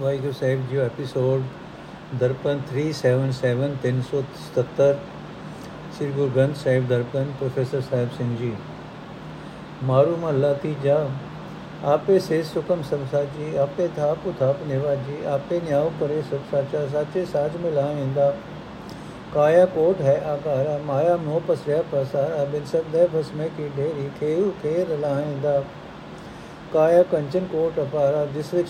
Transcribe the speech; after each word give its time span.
Waheguru 0.00 0.32
Sahib 0.32 0.62
ji 0.70 0.78
episode 0.78 1.42
Darpan 2.20 2.60
377 2.70 3.74
377 3.82 4.94
Sri 5.96 6.06
Guru 6.10 6.30
Granth 6.30 6.56
Sahib 6.56 6.88
Darpan, 6.88 7.30
professor 7.38 7.80
Sahib 7.80 8.08
Singh 8.16 8.36
ji. 8.36 8.52
ਮਾਰੂ 9.84 10.16
ਮਹੱਲਾ 10.16 10.52
ਤੀਜਾ, 10.52 10.96
ਆਪੇ 11.84 12.18
ਸੇ 12.18 12.42
ਸੁਖਮ 12.42 12.82
ਸਭ 12.82 13.04
ਸਾਜੀ 13.12 13.56
ਆਪੇ 13.56 13.88
ਥਾਪ 13.96 14.26
ਉਥਾਪ 14.26 14.66
ਨਿਵਾਜੀ, 14.66 15.24
ਆਪੇ 15.26 15.60
ਨਿਆਉ 15.60 15.90
ਕਰੇ 16.00 16.22
ਸਭ 16.30 16.50
ਸਾਚਾ, 16.50 16.86
ਸਾਚੇ 16.88 17.24
ਸਾਚ 17.24 17.56
ਮਿਲਾਇੰਦਾ 17.56 18.34
ਕਾਇਆ 19.34 19.66
ਕੋਟ 19.66 20.00
ਹੈ 20.00 20.20
ਆਕਾਰਾ, 20.26 20.78
ਮਾਇਆ 20.78 21.16
ਮੋਹ 21.16 21.40
ਪਸਰਿਆ 21.48 21.82
ਪਸਾਰਾ, 21.92 22.44
ਬਿਨ 22.44 22.64
ਸਬਦੇ 22.64 23.06
ਭਸਮੇ 23.14 23.48
ਕੀ 23.56 23.68
ਢੇਰੀ 23.76 24.10
ਖੇਉ 24.20 24.50
ਖੇਰ 24.62 24.98
ਲਾਇੰਦਾ। 24.98 25.62
ਕਾਇਆ 26.72 27.02
ਕੰਚਨ 27.02 27.44
ਕੋਟ 27.44 27.80
ਅਪਾਰਾ, 27.80 28.26
ਜਿਸ 28.26 28.54
ਵਿੱਚ 28.54 28.68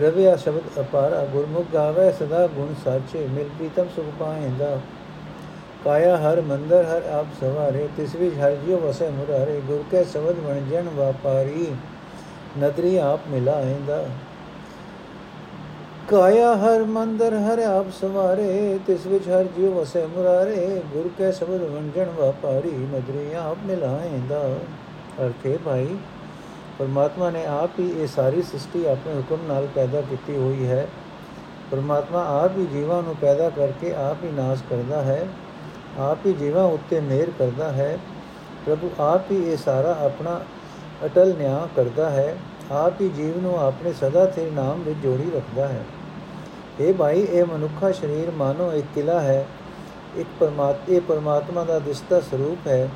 ਰਵਿਆ 0.00 0.36
ਸ਼ਬਦ 0.36 0.62
ਅਪਾਰਾ, 0.80 1.24
ਗੁਰਮੁਖ 1.24 1.66
ਗਾਵੇ 1.74 2.12
ਸਦਾ 2.12 2.46
ਗੁਣ 2.46 2.74
ਸਾਚੇ, 2.84 3.26
ਮਿਲ 3.26 3.48
ਪ੍ਰੀਤਮ 3.48 3.86
ਸੁਖ 3.96 4.06
ਪਾਇੰਦਾ। 4.20 4.78
ਕਾਇਆ 5.84 6.16
ਹਰ 6.16 6.40
ਮੰਦਰ, 6.40 6.84
ਹਰ 6.84 7.02
ਆਪ 7.12 7.26
ਸਵਾਰੇ, 7.40 7.88
ਤਿਸ 7.96 8.14
ਵਿੱਚ 8.14 8.36
ਹਰ 8.36 8.52
ਜਿਉ 8.52 8.78
ਵਸੇ 8.78 9.08
ਮੁਰਾਰੇ, 9.08 9.60
ਗੁਰ 9.66 9.84
ਕੇ 9.90 10.04
ਸਬਦ 10.04 10.34
ਬਣ 10.34 10.60
ਜਨ 10.70 10.88
ਵਾਪਾਰੀ, 10.94 11.66
ਨਦਰੀ 12.58 12.96
ਆਪ 12.96 13.20
ਮਿਲਾਇੰਦਾ। 13.28 14.04
ਕਾਇਆ 16.08 16.54
ਹਰ 16.56 16.82
ਮੰਦਰ, 16.84 17.34
ਹਰ 17.34 17.58
ਆਪ 17.58 17.86
ਸਵਾਰੇ, 18.00 18.78
ਤਿਸ 18.86 19.06
ਵਿੱਚ 19.06 19.28
ਹਰ 19.28 19.44
ਜਿਉ 19.44 19.74
ਵਸੇ 19.74 20.06
ਮੁਰਾਰੇ, 20.06 20.82
ਗੁਰ 20.92 21.10
ਕੇ 21.18 21.32
ਸਬਦ 21.32 21.60
ਬਣ 21.64 21.88
ਜਨ 21.94 22.06
ਵਾਪਾਰੀ, 22.16 22.70
ਨਦਰੀ 22.70 23.34
ਆਪ 23.34 23.56
ਮਿਲਾਇੰਦਾ। 23.66 24.54
ਅਰਥੇ 25.22 25.58
ਭਾਈ 25.64 25.96
ਪਰਮਾਤਮਾ 26.78 27.30
ਨੇ 27.30 27.46
ਆਪ 27.46 27.70
ਹੀ 27.80 28.02
ਇਹ 28.02 28.06
ਸਾਰੀ 28.06 28.42
ਸ੍ਰਿਸ਼ਟੀ 28.42 28.84
ਆਪਣੇ 28.84 29.14
ਹੁਕਮ 29.14 29.38
ਨਾਲ 29.48 29.68
ਪੈਦਾ 29.74 30.00
ਕੀਤੀ 30.00 30.36
ਹੋਈ 30.36 30.66
ਹੈ। 30.66 30.88
ਪਰਮਾਤਮਾ 31.70 32.44
ਆਪ 32.44 32.58
ਹੀ 32.58 32.66
ਜੀਵਾਂ 32.66 33.02
ਨੂੰ 33.02 33.16
ਪੈਦਾ 33.16 33.50
ਕਰਕੇ 33.50 33.94
ਆਪ 33.94 34.24
ਹੀ 34.24 34.28
ਨਾਸ਼ 34.28 34.62
ਕਰਦਾ 34.70 35.02
ਹੈ। 35.02 35.28
ਆਪ 35.98 36.18
ਹੀ 36.26 36.32
ਜੀਵਾਂ 36.32 36.64
ਉੱਤੇ 36.64 37.00
ਮਿਹਰ 37.00 37.30
ਕਰਦਾ 37.38 37.72
ਹੈ। 37.72 37.98
ਪ੍ਰਭੂ 38.66 38.90
ਆਪ 39.00 39.30
ਹੀ 39.30 39.52
ਇਹ 39.52 39.56
ਸਾਰਾ 39.56 39.98
ਆਪਣਾ 40.00 40.40
ਅਟਲ 41.04 41.34
ਨਿਆਂ 41.38 41.68
ਕਰਦਾ 41.76 42.10
ਹੈ। 42.10 42.36
ਆਪ 42.70 43.00
ਹੀ 43.00 43.08
ਜੀਵ 43.08 43.40
ਨੂੰ 43.40 43.60
ਆਪਣੇ 43.60 43.92
ਸਦਾ 43.92 44.30
ਸਥਿਰ 44.30 44.52
ਨਾਮ 44.52 44.82
ਵਿੱਚ 44.82 44.98
ਜੋੜੀ 44.98 45.30
ਰੱਖਦਾ 45.36 45.68
ਹੈ। 45.68 45.84
ਇਹ 46.80 46.94
ਭਾਈ, 46.94 47.20
ਇਹ 47.20 47.44
ਮਨੁੱਖਾ 47.44 47.92
ਸਰੀਰ 47.92 48.30
ਮਾਨੋ 48.30 48.72
ਇੱਕ 48.72 48.86
ਕਿਲਾ 48.94 49.20
ਹੈ। 49.20 49.46
ਇੱਕ 50.16 50.28
ਪਰਮਾਤਮਾ 50.40 50.96
ਇਹ 50.96 51.00
ਪਰਮਾਤਮਾ 51.00 51.64
ਦਾ 51.64 51.78
ਦਿਸਤਾ 51.78 52.20
ਸਰੂਪ 52.20 52.66
ਹੈ। 52.66 52.88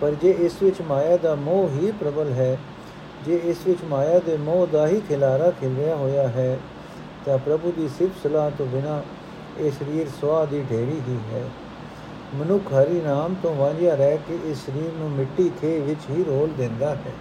ਪਰ 0.00 0.10
ਜੇ 0.10 0.30
ਇਸ 0.30 0.62
ਵਿੱਚ 0.62 0.80
ਮਾਇਆ 0.80 1.16
ਦਾ 1.16 1.34
ਮੋਹ 1.34 1.68
ਹੀ 1.68 1.92
ਪ੍ਰਬਲ 2.00 2.32
ਹੈ 2.32 2.58
ਜੇ 3.26 3.40
ਇਸ 3.44 3.66
ਵਿੱਚ 3.66 3.78
ਮਾਇਆ 3.84 4.18
ਦੇ 4.18 4.36
ਮੋਹ 4.36 4.66
ਦਾ 4.66 4.86
ਹੀ 4.86 5.00
ਖਿਲਾਰਾ 5.08 5.50
ਖਿਲਿਆ 5.50 5.96
ਹੋਇਆ 5.96 6.28
ਹੈ, 6.28 6.58
ਤਾਂ 7.26 7.38
ਪ੍ਰਭੂ 7.38 7.72
ਦੀ 7.76 7.88
ਸਿਫਤ 7.88 8.22
ਸਲਾਹ 8.22 8.50
ਤੋਂ 8.50 8.66
ਬਿਨਾ 8.66 9.02
ਇਹ 9.60 9.70
ਸਰੀਰ 9.70 10.08
ਸਵਾਹ 10.20 10.46
ਦੀ 10.46 10.64
ਢੇਰੀ 10.70 11.00
ਹੀ 11.08 11.18
ਹੈ। 11.32 11.42
ਮਨੁੱਖ 12.34 12.72
ਹਰੀ 12.72 13.00
ਨਾਮ 13.00 13.34
ਤੋਂ 13.42 13.54
ਵਾਂਝਿਆ 13.54 13.94
ਰਹਿ 13.94 14.16
ਕੇ 14.16 14.38
ਇਸ 14.44 14.58
ਸਰੀਰ 14.66 14.90
ਨੂੰ 14.98 15.10
ਮਿੱਟੀ 15.10 15.50
ਖੇ 15.60 15.80
ਵਿੱਚ 15.80 16.10
ਹੀ 16.10 16.24
ਰੋਲ 16.24 16.50
ਦਿੰਦਾ 16.58 16.94
ਹੈ। 16.94 17.12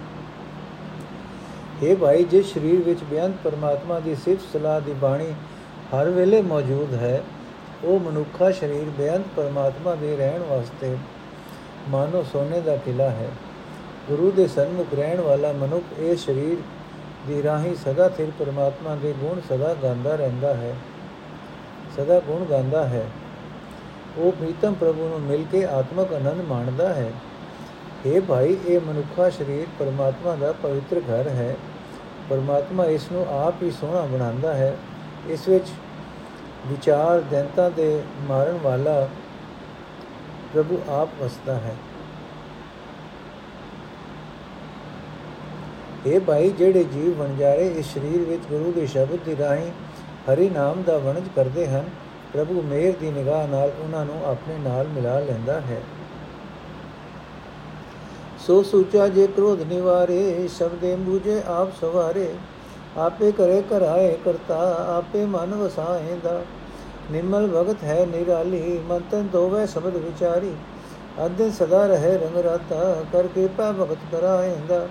ਇਹ 1.83 1.95
ਭਾਈ, 1.95 2.23
ਜਿਸ 2.23 2.53
ਸਰੀਰ 2.53 2.81
ਵਿੱਚ 2.81 3.03
ਬਿਆੰਤ 3.03 3.35
ਪਰਮਾਤਮਾ 3.43 3.99
ਦੀ 3.99 4.15
ਸਿਫਤ 4.15 4.43
ਸਲਾਹ 4.53 4.81
ਦੀ 4.81 4.93
ਬਾਣੀ 4.93 5.31
ਹਰ 5.93 6.09
ਵੇਲੇ 6.09 6.41
ਮੌਜੂਦ 6.41 6.93
ਹੈ, 6.93 7.23
ਉਹ 7.83 7.99
ਮਨੁੱਖਾ 7.99 8.51
ਸਰੀਰ 8.51 8.89
ਬਿਆੰਤ 8.97 9.25
ਪਰਮਾਤਮਾ 9.35 9.95
ਦੇ 9.95 10.15
ਰਹਿਣ 10.17 10.41
ਵਾਸਤੇ 10.41 10.95
ਮਾਨੋ 11.89 12.25
ਸੋਨੇ 12.33 12.61
ਦਾ 12.61 12.75
ਕਿਲਾ 12.75 13.09
ਹੈ। 13.09 13.29
ਗੁਰੂ 14.09 14.31
ਦੇ 14.31 14.47
ਸਨਮੁਖ 14.47 14.93
ਰਹਿਣ 14.93 15.21
ਵਾਲਾ 15.21 15.51
ਮਨੁੱਖ 15.51 15.99
ਇਹ 15.99 16.15
ਸਰੀਰ 16.15 16.57
ਦੀ 17.27 17.43
ਰਾਹੀ 17.43 17.75
ਸਦਾ 17.75 18.07
ਥਿਰ 18.09 18.31
ਪਰਮਾਤਮਾ 18.39 18.95
ਦੇ 18.95 19.13
ਗੁਣ 19.19 19.39
ਸਦਾ 19.49 19.73
ਗਾਉਂਦਾ 19.73 20.15
ਰਹਿੰਦਾ 20.15 20.53
ਹੈ, 20.53 20.73
ਸਦਾ 21.97 22.19
ਗੁਣ 22.19 22.45
ਗਾਉਂਦਾ 22.45 22.87
ਹੈ। 22.87 23.05
ਉਹ 24.17 24.31
ਪ੍ਰੀਤਮ 24.31 24.73
ਪ੍ਰਭੂ 24.73 25.07
ਨੂੰ 25.09 25.19
ਮਿਲ 25.21 25.45
ਕੇ 25.51 25.65
ਆਤਮਕ 25.65 26.13
ਆਨੰਦ 26.13 26.41
ਮਾਣਦਾ 26.41 26.93
ਹੈ। 26.93 27.11
ਇਹ 28.05 28.21
ਭਾਈ, 28.21 28.57
ਇਹ 28.67 28.79
ਮਨੁੱਖਾ 28.79 29.29
ਸਰੀਰ 29.29 29.65
ਪਰਮਾਤਮਾ 29.79 30.35
ਦਾ 30.35 30.51
ਪਵਿੱਤਰ 30.51 30.99
ਘਰ 30.99 31.27
ਹੈ। 31.29 31.55
ਪਰਮਾਤਮਾ 32.29 32.85
ਇਸ 32.85 33.11
ਨੂੰ 33.11 33.25
ਆਪ 33.29 33.63
ਹੀ 33.63 33.71
ਸੋਹਣਾ 33.71 34.01
ਬਣਾਉਂਦਾ 34.01 34.53
ਹੈ। 34.53 34.75
ਇਸ 35.27 35.47
ਵਿੱਚ 35.47 35.67
ਵਿਚਾਰ 36.67 37.21
ਦੈਂਤਾ 37.21 37.69
ਦੇ 37.69 38.01
ਮਾਰਨ 38.21 38.59
ਵਾਲਾ 38.63 39.07
ਪ੍ਰਭੂ 40.53 40.81
ਆਪ 40.89 41.09
ਵਸਦਾ 41.21 41.53
ਹੈ। 41.55 41.75
ਇਹ 46.05 46.19
ਭਾਈ 46.19 46.49
ਜਿਹੜੇ 46.49 46.83
ਜੀਵ 46.83 47.13
ਵਣਜਾਰੇ 47.13 47.67
ਇਸ 47.69 47.93
ਸਰੀਰ 47.93 48.21
ਵਿੱਚ 48.21 48.41
ਗੁਰੂ 48.49 48.71
ਦੇ 48.71 48.85
ਸ਼ਬਦ 48.85 49.19
ਦੀ 49.25 49.35
ਰਾਹੀਂ 49.37 49.69
ਹਰੀ 50.27 50.49
ਨਾਮ 50.49 50.81
ਦਾ 50.83 50.97
ਵਣਜ 50.97 51.27
ਕਰਦੇ 51.35 51.67
ਹਨ, 51.67 51.83
ਪ੍ਰਭੂ 52.33 52.61
ਮੇਰ 52.61 52.95
ਦੀ 53.01 53.11
ਨਿਗਾਹ 53.11 53.47
ਨਾਲ 53.47 53.71
ਉਹਨਾਂ 53.83 54.05
ਨੂੰ 54.05 54.15
ਆਪਣੇ 54.25 54.57
ਨਾਲ 54.63 54.87
ਮਿਲਾ 54.87 55.19
ਲੈਂਦਾ 55.19 55.59
ਹੈ। 55.61 55.81
ਸੋ 58.39 58.61
ਸੂਚਾ 58.63 59.07
ਜੇ 59.07 59.27
ਕ੍ਰੋਧ 59.27 59.61
ਨਿਵਾਰੇ, 59.61 60.47
ਸ਼ਬਦੇ 60.47 60.95
ਮੂਝੇ 60.95 61.41
ਆਪ 61.47 61.71
ਸਵਾਰੇ, 61.81 62.27
ਆਪੇ 62.97 63.31
ਕਰੇ 63.31 63.61
ਕਰਾਏ 63.61 64.17
ਕਰਤਾ, 64.25 64.59
ਆਪੇ 64.97 65.25
ਮਨ 65.25 65.53
ਵਸਾਏਂਦਾ। 65.53 66.41
ਨਿਮਲ 67.11 67.47
ਭਗਤ 67.47 67.83
ਹੈ 67.83 68.05
ਨਿਰਾਲੀ 68.05 68.79
ਮਨ 68.89 69.01
ਤਨ 69.11 69.27
ਦੋਵੇ 69.27 69.65
ਸ਼ਬਦ 69.67 69.95
ਵਿਚਾਰੀ 69.97 70.51
ਅਦੇ 71.25 71.49
ਸਦਾ 71.51 71.85
ਰਹੇ 71.87 72.17
ਰੰਗ 72.17 72.37
ਰਾਤਾ, 72.37 73.03
ਕਰ 73.13 73.27
ਕਿਰਪਾ 73.27 73.71
ਭਗਤ 73.71 73.97
ਕਰਾਏਂਦਾ। 74.11 74.87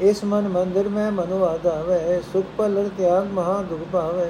ਇਸ 0.00 0.24
ਮਨ 0.24 0.48
ਮੰਦਰ 0.48 0.88
ਮੈਂ 0.88 1.10
ਮਨੁ 1.12 1.44
ਆਦਾਵੇ 1.44 2.20
ਸੁਖ 2.32 2.46
ਪਲਰ 2.58 2.88
ਤਿਆਗ 2.98 3.26
ਮਹਾ 3.26 3.62
ਦੁਖ 3.62 3.80
ਪਾਵੇ 3.92 4.26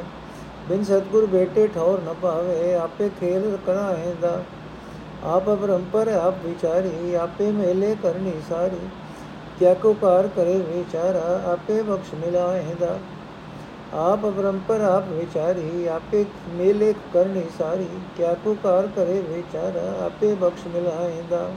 ਬਿਨ 0.68 0.84
ਸਤਗੁਰ 0.84 1.26
ਬੇਟੇ 1.26 1.66
ਠੌਰ 1.66 2.00
ਨ 2.00 2.14
ਪਾਵੇ 2.22 2.74
ਆਪੇ 2.74 3.08
ਖੇਲ 3.20 3.56
ਕਰਾਏਂਦਾ 3.66 4.42
ਆਪ 5.24 5.48
ਅਪਰੰਪਰ 5.52 6.08
ਆਪ 6.08 6.34
ਵਿਚਾਰੀ, 6.44 7.14
ਆਪੇ 7.14 7.50
ਮੇਲੇ 7.50 7.96
ਕਰਨੀ 8.02 8.32
ਸਾਰੀ। 8.48 8.88
ਕਿਆ 9.58 9.74
ਕੋ 9.74 9.92
ਕਾਰ 9.92 10.28
ਕਰੇ 10.36 10.58
ਵਿਚਾਰਾ, 10.58 11.40
ਆਪੇ 11.52 11.82
ਬਖਸ਼ 11.82 12.14
ਮਿਲਾਏਂਦਾ 12.14 12.98
ਆਪ 13.94 14.26
ਅਪਰੰਪਰ 14.28 14.80
ਆਪ 14.80 15.08
ਵਿਚਾਰੀ, 15.08 15.86
ਆਪੇ 15.86 16.24
ਮੇਲੇ 16.48 16.94
ਕਰਨੀ 17.14 17.42
ਸਾਰੀ। 17.58 17.88
ਕਿਆ 18.16 18.34
ਕੋ 18.34 18.56
ਕਾਰ 18.62 18.88
ਕਰੇ 18.96 19.20
ਵਿਚਾਰਾ, 19.20 20.04
ਆਪੇ 20.06 20.34
ਬਖਸ਼ 20.34 20.66
ਮਿਲਾਏਂਦਾ 20.66 21.50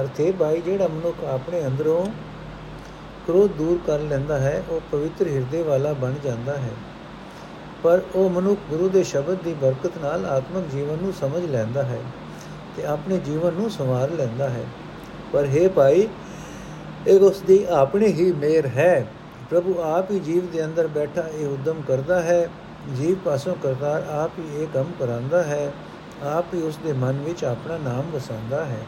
ਅਰਥੇ 0.00 0.32
ਭਾਈ 0.32 0.60
ਜਿਹੜਾ 0.60 0.88
ਮਨੁੱਖ 0.88 1.24
ਆਪਣੇ 1.24 1.66
ਅੰਦਰੋਂ 1.66 2.06
ਕ੍ਰੋਧ 3.26 3.50
ਦੂਰ 3.50 3.78
ਕਰ 3.86 3.98
ਲੈਂਦਾ 3.98 4.38
ਹੈ, 4.38 4.62
ਉਹ 4.70 4.80
ਪਵਿੱਤਰ 4.92 5.26
ਹਿਰਦੇ 5.26 5.62
ਵਾਲਾ 5.62 5.92
ਬਣ 5.92 6.12
ਜਾਂਦਾ 6.24 6.56
ਹੈ। 6.56 6.70
ਪਰ 7.82 8.00
ਉਹ 8.14 8.30
ਮਨੁੱਖ 8.30 8.60
ਗੁਰੂ 8.70 8.88
ਦੇ 8.88 9.02
ਸ਼ਬਦ 9.02 9.38
ਦੀ 9.44 9.54
ਬਰਕਤ 9.54 9.98
ਨਾਲ 10.02 10.26
ਆਤਮਿਕ 10.26 10.68
ਜੀਵਨ 10.68 10.98
ਨੂੰ 11.02 11.12
ਸਮਝ 11.12 11.44
ਲੈਂਦਾ 11.44 11.82
ਹੈ 11.82 11.98
ਤੇ 12.76 12.84
ਆਪਣੇ 12.84 13.18
ਜੀਵਨ 13.18 13.52
ਨੂੰ 13.52 13.70
ਸੰਵਾਰ 13.70 14.10
ਲੈਂਦਾ 14.10 14.48
ਹੈ। 14.48 14.64
ਪਰ 15.32 15.46
ਹੈ 15.46 15.68
ਭਾਈ, 15.68 16.08
ਇਹ 17.06 17.20
ਉਸ 17.20 17.40
ਦੀ 17.40 17.66
ਆਪਣੀ 17.70 18.06
ਹੀ 18.06 18.32
ਮੇਰ 18.32 18.66
ਹੈ। 18.66 19.06
ਪ੍ਰਭੂ 19.50 19.80
ਆਪ 19.80 20.10
ਹੀ 20.10 20.18
ਜੀਵ 20.18 20.46
ਦੇ 20.46 20.64
ਅੰਦਰ 20.64 20.86
ਬੈਠਾ 20.86 21.28
ਇਹ 21.34 21.46
ਉਦਮ 21.46 21.82
ਕਰਦਾ 21.88 22.22
ਹੈ। 22.22 22.48
ਜੀਵ 22.96 23.16
ਪਾਸੋਂ 23.24 23.54
ਕਰਤਾਰ 23.62 24.06
ਆਪ 24.10 24.30
ਹੀ 24.38 24.62
ਇਹ 24.62 24.66
ਕੰਮ 24.74 24.86
ਕਰਾਂਦਾ 24.98 25.42
ਹੈ। 25.42 25.72
ਆਪ 26.22 26.54
ਹੀ 26.54 26.62
ਉਸ 26.62 26.78
ਦੇ 26.86 26.92
ਮਨ 26.92 27.12
ਵਿੱਚ 27.12 27.44
ਆਪਣਾ 27.44 27.76
ਨਾਮ 27.76 28.10
ਵਸਾਉਂਦਾ 28.10 28.64
ਹੈ। 28.64 28.80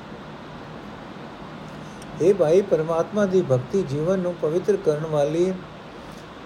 ਇਹ 2.23 2.35
ਭਾਈ 2.35 2.61
ਪਰਮਾਤਮਾ 2.63 3.25
ਦੀ 3.27 3.43
ਭਗਤੀ 3.43 3.83
ਜੀਵਨ 3.83 4.19
ਨੂੰ 4.19 4.35
ਪਵਿੱਤਰ 4.35 4.77
ਕਰਨ 4.77 5.07
ਵਾਲੀ 5.07 5.53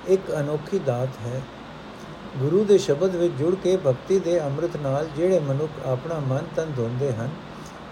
ਇੱਕ 0.09 0.23
ਅਨੋਖੀ 0.41 0.79
ਦਾਤ 0.79 1.09
ਹੈ। 1.27 1.41
ਗੁਰੂ 2.37 2.65
ਦੇ 2.65 2.79
ਸ਼ਬਦ 2.79 3.17
ਵਿੱਚ 3.17 3.35
ਜੁੜ 3.35 3.55
ਕੇ 3.55 3.77
ਭਗਤੀ 3.77 4.19
ਦੇ 4.19 4.41
ਅੰਮ੍ਰਿਤ 4.45 4.77
ਨਾਲ 4.77 5.09
ਜਿਹੜੇ 5.17 5.39
ਮਨੁੱਖ 5.39 5.87
ਆਪਣਾ 5.87 6.19
ਮਨ 6.19 6.45
ਤਨ 6.57 6.73
ਧੋਂਦੇ 6.77 7.13
ਹਨ, 7.13 7.29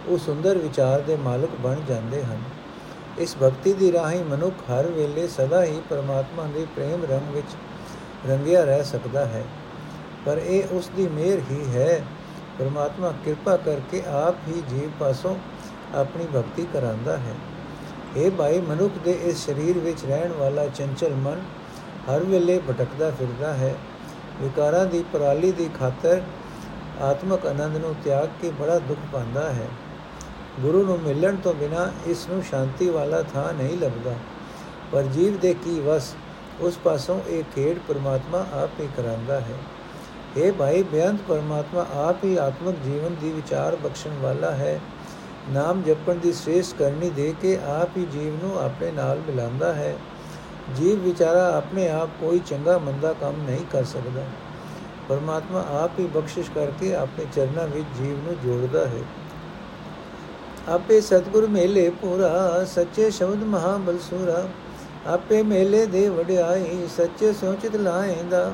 ਉਹ 0.09 0.19
ਸੁੰਦਰ 0.19 0.59
ਵਿਚਾਰ 0.59 1.00
ਦੇ 1.00 1.16
ਮਾਲਕ 1.16 1.50
ਬਣ 1.60 1.76
ਜਾਂਦੇ 1.88 2.22
ਹਨ। 2.25 2.38
ਇਸ 3.19 3.36
ਭਗਤੀ 3.42 3.72
ਦੀ 3.72 3.92
ਰਾਹੀਂ 3.92 4.25
ਮਨੁੱਖ 4.25 4.54
ਹਰ 4.70 4.86
ਵੇਲੇ 4.86 5.28
ਸਦਾ 5.28 5.65
ਹੀ 5.65 5.81
ਪਰਮਾਤਮਾ 5.91 6.47
ਦੇ 6.54 6.66
ਪ੍ਰੇਮ 6.76 7.04
ਰੰਗ 7.04 7.34
ਵਿੱਚ 7.34 7.56
ਰੰਗਿਆ 8.28 8.65
ਰਹਿ 8.65 8.84
ਸਕਦਾ 8.84 9.24
ਹੈ। 9.24 9.45
ਪਰ 10.27 10.39
ਇਹ 10.39 10.62
ਉਸ 10.72 10.91
ਦੀ 10.97 11.09
ਮਿਹਰ 11.09 11.39
ਹੀ 11.50 11.65
ਹੈ। 11.74 12.04
ਪਰਮਾਤਮਾ 12.59 13.12
ਕਿਰਪਾ 13.24 13.56
ਕਰਕੇ 13.56 14.03
ਆਪ 14.06 14.34
ਹੀ 14.48 14.62
ਜੀਵ 14.71 14.91
ਪਾਸੋਂ 15.00 15.36
ਆਪਣੀ 15.95 16.27
ਭਗਤੀ 16.36 16.66
ਕਰਾਂਦਾ 16.72 17.16
ਹੈ। 17.16 17.34
ਇਹ 18.16 18.30
ਭਾਈ, 18.30 18.60
ਮਨੁੱਖ 18.60 18.92
ਦੇ 19.04 19.13
ਇਸ 19.13 19.47
ਸਰੀਰ 19.47 19.78
ਵਿੱਚ 19.78 20.04
ਰਹਿਣ 20.04 20.33
ਵਾਲਾ 20.33 20.66
ਚੰਚਲ 20.66 21.15
ਮਨ 21.15 21.42
ਹਰ 22.10 22.22
ਵੇਲੇ 22.22 22.59
ਭਟਕਦਾ 22.59 23.10
ਫਿਰਦਾ 23.10 23.54
ਹੈ। 23.54 23.74
ਵਿਕਾਰਾਂ 24.41 24.86
ਦੀ 24.86 25.04
ਪਰਾਲੀ 25.13 25.53
ਦੀ 25.53 25.68
ਖਾਤਰ 25.80 26.22
ਆਤਮਕ 27.01 27.47
ਆਨੰਦ 27.47 27.77
ਨੂੰ 27.77 27.95
ਤਿਆਗ 28.04 28.28
ਕੇ 28.42 28.51
ਬੜਾ 28.51 28.78
ਦੁੱਖ 28.78 29.01
ਪਾਉਂਦਾ 29.13 29.53
ਹੈ। 29.53 29.68
ਗੁਰੂ 30.60 30.84
ਨੂੰ 30.84 30.98
ਮਿਲਣ 31.01 31.36
ਤੋਂ 31.36 31.54
ਬਿਨਾ 31.54 31.92
ਇਸ 32.07 32.28
ਨੂੰ 32.28 32.42
ਸ਼ਾਂਤੀ 32.42 32.91
ਵਾਲਾ 32.91 33.22
ਥਾਂ 33.22 33.53
ਨਹੀਂ 33.53 33.78
ਲੱਭਦਾ। 33.78 34.15
ਪਰ 34.92 35.03
ਜੀਵ 35.03 35.39
ਦੇ 35.39 35.54
ਕੀ 35.54 35.80
ਵਸ, 35.80 36.15
ਉਸ 36.60 36.78
ਪਾਸੋਂ 36.84 37.21
ਇਹ 37.28 37.45
ਖੇਡ 37.54 37.78
ਪਰਮਾਤਮਾ 37.89 38.39
ਆਪ 38.39 38.80
ਹੀ 38.80 38.89
ਕਰਾਂਦਾ 38.97 39.41
ਹੈ। 39.41 39.59
ਇਹ 40.36 40.53
ਭਾਈ, 40.53 40.83
ਬੇਅੰਤ 40.83 41.21
ਪਰਮਾਤਮਾ 41.28 41.86
ਆਪ 41.95 42.24
ਹੀ 42.24 42.36
ਆਤਮਿਕ 42.36 42.77
ਜੀਵਨ 42.84 43.15
ਦੀ 43.21 43.30
ਵਿਚਾਰ 43.30 43.77
ਬਖਸ਼ਣ 43.77 44.10
ਵਾਲਾ 44.22 44.51
ਹੈ। 44.51 44.80
ਨਾਮ 45.51 45.83
ਜਪਣ 45.83 46.15
ਦੀ 46.15 46.33
ਸ੍ਰੇਸ਼ਟ 46.33 46.77
ਕਰਨੀ 46.78 47.10
ਦੇ 47.10 47.34
ਕੇ 47.41 47.59
ਆਪ 47.66 47.97
ਹੀ 47.97 48.07
ਜੀਵ 48.13 48.47
ਨੂੰ 48.47 48.59
ਆਪਣੇ 48.60 48.91
ਨਾਲ 48.91 49.19
ਮਿਲਾਉਂਦਾ 49.19 49.75
ਹੈ। 49.75 49.97
ਜੀਵ 50.77 50.98
ਵਿਚਾਰਾ 51.01 51.57
ਆਪਣੇ 51.57 51.89
ਆਪ 51.89 52.09
ਕੋਈ 52.21 52.39
ਚੰਗਾ 52.39 52.78
ਮੰਦਾ 52.78 53.13
ਕੰਮ 53.13 53.43
ਨਹੀਂ 53.47 53.65
ਕਰ 53.72 53.84
ਸਕਦਾ। 53.84 54.25
ਪਰਮਾਤਮਾ 55.09 55.65
ਆਪ 55.83 55.98
ਹੀ 55.98 56.07
ਬਖਸ਼ਿਸ਼ 56.07 56.51
ਕਰਕੇ 56.51 56.95
ਆਪਣੇ 56.95 57.27
ਚਰਨਾਂ 57.34 57.69
ਵਿੱਚ 57.69 57.87
ਜੀਵ 57.98 58.16
ਨੂੰ 58.25 58.37
ਜੋੜਦਾ 58.45 58.87
ਹੈ। 58.87 59.03
ਆਪੇ 60.69 61.01
ਸਤਗੁਰ 61.01 61.47
ਮੇਲੇ 61.47 61.91
ਪੂਰਾ, 61.91 62.65
ਸੱਚੇ 62.65 63.10
ਸ਼ਬਦ 63.10 63.45
ਮਹਾ 63.45 63.77
ਬਲਸੂਰਾ 63.77 64.48
ਆਪੇ 65.07 65.43
ਮੇਲੇ 65.43 65.87
ਦੇ 65.87 66.09
ਵਡਿਆਈ, 66.09 66.87
ਸੱਚੇ 66.97 67.33
ਸੋਚਿਤ 67.33 67.77
ਲਾਏਂਦਾ 67.77 68.53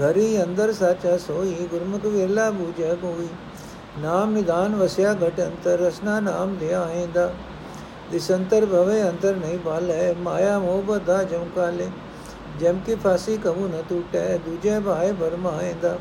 ਘਰੀ 0.00 0.42
ਅੰਦਰ 0.42 0.72
ਸਾਚਾ 0.72 1.16
ਸੋਈ, 1.18 1.66
ਗੁਰਮੁਖ 1.70 2.04
ਵੇਲਾ 2.04 2.50
ਬੂਝੈ 2.50 2.94
ਕੋਈ। 2.94 3.26
ਨਾਮ 3.98 4.32
ਨਿਦਾਨ 4.32 4.74
ਵਸਿਆ 4.76 5.12
ਘਟ 5.14 5.40
ਅੰਤਰ, 5.40 5.78
ਰਸਨਾ 5.78 6.20
ਨਾਮ 6.20 6.56
ਧਿਆਏਂਦਾ 6.56 7.32
ਦਿਸੰਤਰ 8.12 8.66
ਭਵੇ, 8.66 9.02
ਅੰਤਰ 9.02 9.36
ਨਹੀਂ 9.36 9.58
ਬਾਲੇ। 9.58 10.14
ਮਾਇਆ 10.14 10.58
ਮੋਹ 10.58 10.82
ਬਧਾ 10.82 11.22
ਜਮ 11.22 11.44
ਕਾਲੇ। 11.56 11.88
ਜਮ 12.60 12.78
ਕੀ 12.86 12.94
ਫਾਸੀ 12.94 13.36
ਕਬੂ 13.36 13.68
ਨ 13.68 13.82
ਟੂਟੈ, 13.88 14.38
ਦੂਜੇ 14.38 14.80
ਭਾਏ 14.80 15.12
ਬਰਮਾਏਂਦਾ 15.12 15.98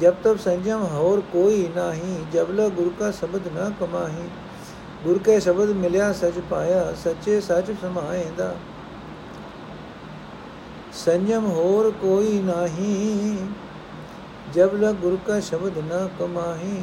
ਜਬ 0.00 0.14
ਤਬ 0.24 0.38
ਸੰਜਮ 0.38 0.86
ਹੋਰ 0.92 1.20
ਕੋਈ 1.32 1.68
ਨਹੀਂ, 1.76 2.24
ਜਬ 2.32 2.50
ਲ 2.50 2.68
ਗੁਰ 2.68 2.90
ਕਾ 2.98 3.10
ਸ਼ਬਦ 3.10 3.48
ਨ 3.48 3.72
ਕਮਾਹੀ। 3.80 4.28
ਗੁਰ 5.04 5.18
ਕੇ 5.18 5.40
ਸ਼ਬਦ 5.40 5.68
ਮਿਲਿਆ 5.68 6.12
ਸਚ 6.12 6.40
ਪਾਇਆ, 6.50 6.92
ਸੱਚੇ 7.04 7.40
ਸੱਚ 7.40 7.70
ਸਮਾਏਂਦਾ 7.70 8.54
ਸੰਜਮ 10.92 11.46
ਹੋਰ 11.46 11.90
ਕੋਈ 11.90 12.40
ਨਹੀਂ 12.40 13.36
ਜਬ 14.54 14.74
ਲਗ 14.74 14.94
ਗੁਰ 14.94 15.16
ਕਾ 15.26 15.38
ਸ਼ਬਦ 15.40 15.78
ਨ 15.80 16.08
ਕਮਾਹੀ, 16.18 16.76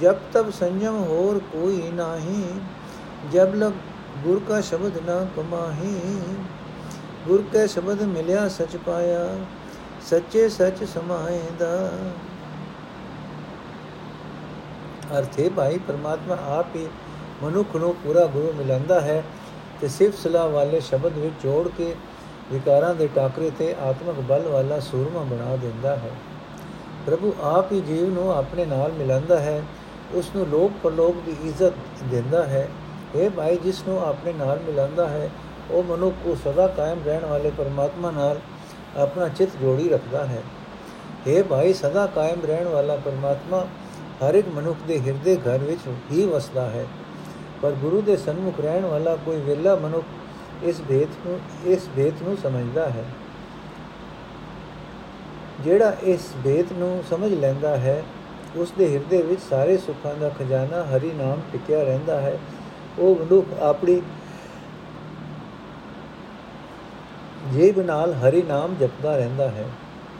ਜਬ 0.00 0.16
ਤਬ 0.32 0.50
ਸੰਜਮ 0.50 0.96
ਹੋਰ 1.00 1.38
ਕੋਈ 1.52 1.90
ਨਹੀਂ, 1.94 2.44
ਜਬ 3.32 3.54
ਲਗ 3.54 3.72
ਗੁਰ 4.24 4.40
ਕਾ 4.48 4.60
ਸ਼ਬਦ 4.60 4.96
ਨ 5.00 5.26
ਕਮਾਹੀ, 5.36 6.20
ਗੁਰ 7.26 7.42
ਕੇ 7.52 7.66
ਸ਼ਬਦ 7.66 8.02
ਮਿਲਿਆ 8.04 8.48
ਸਚ 8.48 8.76
ਪਾਇਆ, 8.76 9.26
ਸੱਚੇ 10.08 10.48
ਸੱਚ 10.48 10.82
ਸਮਾਏਂਦਾ 10.84 11.90
ਅਰਥੇ 15.18 15.48
ਭਾਈ, 15.48 15.78
ਪਰਮਾਤਮਾ 15.78 16.38
ਆਪ 16.48 16.76
ਹੀ 16.76 16.86
ਮਨੁੱਖ 17.42 17.76
ਨੂੰ 17.76 17.94
ਪੂਰਾ 17.94 18.26
ਗੁਰੂ 18.26 18.52
ਮਿਲੰਦਾ 18.52 19.00
ਹੈ 19.00 19.22
ਤੇ 19.80 19.88
ਸਿਫਤ 19.88 20.18
ਸਲਾਹ 20.18 20.48
ਵਾਲੇ 20.48 20.80
ਸ਼ਬਦ 20.80 21.18
ਵਿੱਚ 21.18 21.42
ਜੋੜ 21.42 21.68
ਕੇ 21.68 21.94
ਵਿਕਾਰਾਂ 22.52 22.94
ਦੇ 22.94 23.08
ਟਾਕਰੇ 23.14 23.50
ਤੇ 23.58 23.74
ਆਤਮਿਕ 23.82 24.20
ਬਲ 24.28 24.48
ਵਾਲਾ 24.48 24.78
ਸੂਰਮਾ 24.80 25.22
ਬਣਾ 25.30 25.56
ਦਿੰਦਾ 25.56 25.96
ਹੈ। 25.96 26.10
ਪ੍ਰਭੂ 27.06 27.34
ਆਪ 27.42 27.72
ਹੀ 27.72 27.80
ਜੀਵ 27.80 28.10
ਨੂੰ 28.10 28.34
ਆਪਣੇ 28.34 28.64
ਨਾਲ 28.64 28.92
ਮਿਲਾਂਦਾ 28.92 29.40
ਹੈ 29.40 29.62
ਉਸ 30.14 30.30
ਨੂੰ 30.36 30.46
ਲੋਕ 30.46 30.72
ਪਰਲੋਕ 30.82 31.16
ਦੀ 31.26 31.36
ਇੱਜ਼ਤ 31.44 31.72
ਦਿੰਦਾ 32.10 32.46
ਹੈ। 32.46 32.68
ਇਹ 33.14 33.30
ਭਾਈ, 33.30 33.56
ਜਿਸ 33.56 33.82
ਨੂੰ 33.88 34.06
ਆਪਣੇ 34.06 34.32
ਨਾਲ 34.32 34.60
ਮਿਲਾਂਦਾ 34.60 35.08
ਹੈ, 35.08 35.30
ਉਹ 35.70 35.82
ਮਨੁੱਖ 35.82 36.16
ਕੋ 36.24 36.36
ਸਦਾ 36.44 36.66
ਕਾਇਮ 36.66 36.98
ਰਹਿਣ 37.06 37.24
ਵਾਲੇ 37.24 37.50
ਪਰਮਾਤਮਾ 37.58 38.10
ਨਾਲ 38.10 38.40
ਆਪਣਾ 38.96 39.28
ਚਿੱਤ 39.28 39.50
ਜੋੜੀ 39.60 39.88
ਰੱਖਦਾ 39.88 40.24
ਹੈ। 40.26 40.42
ਇਹ 41.26 41.44
ਭਾਈ, 41.44 41.72
ਸਦਾ 41.72 42.06
ਕਾਇਮ 42.06 42.40
ਰਹਿਣ 42.44 42.68
ਵਾਲਾ 42.68 42.96
ਪਰਮਾਤਮਾ 42.96 43.66
ਹਰ 44.22 44.34
ਇੱਕ 44.34 44.48
ਮਨੁੱਖ 44.48 44.78
ਦੇ 44.88 45.00
ਹਿਰਦੇ 45.00 45.36
ਘਰ 45.36 45.58
ਵਿੱਚ 45.58 45.80
ਹੀ 46.12 46.26
ਵਸਦਾ 46.26 46.70
ਹੈ। 46.70 46.86
ਪਰ 47.62 47.70
ਗੁਰੂ 47.70 48.00
ਦੇ 48.00 48.16
ਸਨਮੁਖ 48.16 48.60
ਰਹਿਣ 48.60 48.84
ਵਾਲਾ 48.84 49.16
ਕੋਈ 49.16 49.40
ਵਿਰਲਾ 49.40 49.74
ਮਨੁੱਖ 49.76 50.04
ਇਸ 50.62 50.80
ਭੇਤ 50.88 51.26
ਨੂੰ, 51.26 51.40
ਇਸ 51.64 51.88
ਭੇਤ 51.96 52.22
ਨੂੰ 52.22 52.36
ਸਮਝਦਾ 52.42 52.88
ਹੈ। 52.88 53.04
ਜਿਹੜਾ 55.64 55.96
ਇਸ 56.02 56.20
ਭੇਤ 56.44 56.72
ਨੂੰ 56.72 57.04
ਸਮਝ 57.10 57.32
ਲੈਂਦਾ 57.32 57.76
ਹੈ, 57.76 58.02
ਉਸ 58.56 58.72
ਦੇ 58.78 58.92
ਹਿਰਦੇ 58.94 59.22
ਵਿੱਚ 59.22 59.40
ਸਾਰੇ 59.50 59.76
ਸੁੱਖਾਂ 59.76 60.14
ਦਾ 60.14 60.28
ਖਜ਼ਾਨਾ 60.28 60.82
ਹਰੀ 60.84 61.12
ਨਾਮ 61.12 61.40
ਟਿਕਿਆ 61.52 61.82
ਰਹਿੰਦਾ 61.82 62.20
ਹੈ। 62.20 62.38
ਉਹ 62.98 63.16
ਮਨੁੱਖ 63.16 63.46
ਆਪਣੀ 63.60 64.02
ਜੀਬ 67.52 67.80
ਨਾਲ 67.80 68.12
ਹਰੀ 68.12 68.42
ਨਾਮ 68.42 68.74
ਜਪਦਾ 68.80 69.16
ਰਹਿੰਦਾ 69.16 69.48
ਹੈ। 69.48 69.64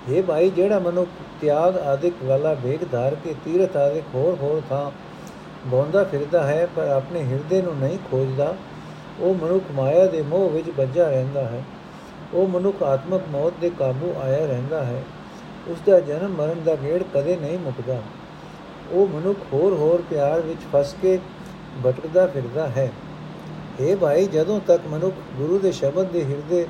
ਇਹ 0.09 0.23
ਭਾਈ, 0.23 0.51
ਜਿਹੜਾ 0.51 0.79
ਮਨੁੱਖ 0.79 1.09
ਤਿਆਗ 1.41 1.77
ਆਦਿਕ 1.77 2.15
ਵਾਲਾ 2.25 2.53
ਵੇਗ 2.53 2.81
ਧਾਰ 2.93 3.15
ਕੇ 3.15 3.35
ਤੀਰਥ 3.45 3.77
ਆਦਿਕ 3.77 4.05
ਹੋਰ 4.15 4.37
ਹੋਰ 4.41 4.63
ਥਾਂ 4.69 4.91
ਬੋਂਦਾ 5.67 6.05
ਫਿਰਦਾ 6.05 6.47
ਹੈ, 6.47 6.69
ਪਰ 6.77 6.89
ਆਪਣੇ 6.89 7.25
ਹਿਰਦੇ 7.25 7.63
ਨੂੰ 7.63 7.77
ਨਹੀਂ 7.77 7.99
ਖੋਜਦਾ, 8.11 8.55
ਉਹ 9.21 9.35
ਮਨੁੱਖ 9.35 9.65
ਮਾਇਆ 9.73 10.07
ਦੇ 10.07 10.23
ਮੋਹ 10.23 10.51
ਵਿੱਚ 10.51 10.71
ਵੱਜਾ 10.77 11.09
ਰਹਿੰਦਾ 11.11 11.43
ਹੈ। 11.43 11.63
ਉਹ 12.35 12.49
ਮਨੁੱਖ 12.49 12.83
ਆਤਮਕ 12.83 13.23
ਮੌਤ 13.33 13.53
ਦੇ 13.61 13.71
ਕਾਬੂ 13.71 14.15
ਆਇਆ 14.23 14.47
ਰਹਿੰਦਾ 14.47 14.85
ਹੈ। 14.85 15.03
ਉਸ 15.69 15.79
ਦਾ 15.87 16.01
ਜਨਮ 16.01 16.31
ਮਰਨ 16.31 16.63
ਦਾ 16.65 16.75
ਗੇੜ 16.77 17.03
ਕਦੇ 17.15 17.37
ਨਹੀਂ 17.37 17.59
ਮੁੱਕਦਾ 17.59 18.03
ਉਹ 18.91 19.09
ਮਨੁੱਖ 19.09 19.39
ਹੋਰ 19.53 19.73
ਹੋਰ 19.73 20.03
ਪਿਆਰ 20.11 20.41
ਵਿੱਚ 20.41 20.61
ਫਸ 20.73 20.95
ਕੇ 21.03 21.19
ਭਟਕਦਾ 21.87 22.27
ਫਿਰਦਾ 22.27 22.69
ਹੈ। 22.69 22.93
ਇਹ 23.81 23.97
ਭਾਈ, 23.97 24.27
ਜਦੋਂ 24.27 24.61
ਤੱਕ 24.67 24.83
ਮਨੁੱਖ 24.87 25.15
ਗੁਰੂ 25.37 25.59
ਦੇ 25.59 25.73
ਸ਼ਬਦ 25.73 26.07
ਦੇ 26.07 26.25
ਹਿਰਦੇ 26.25 26.67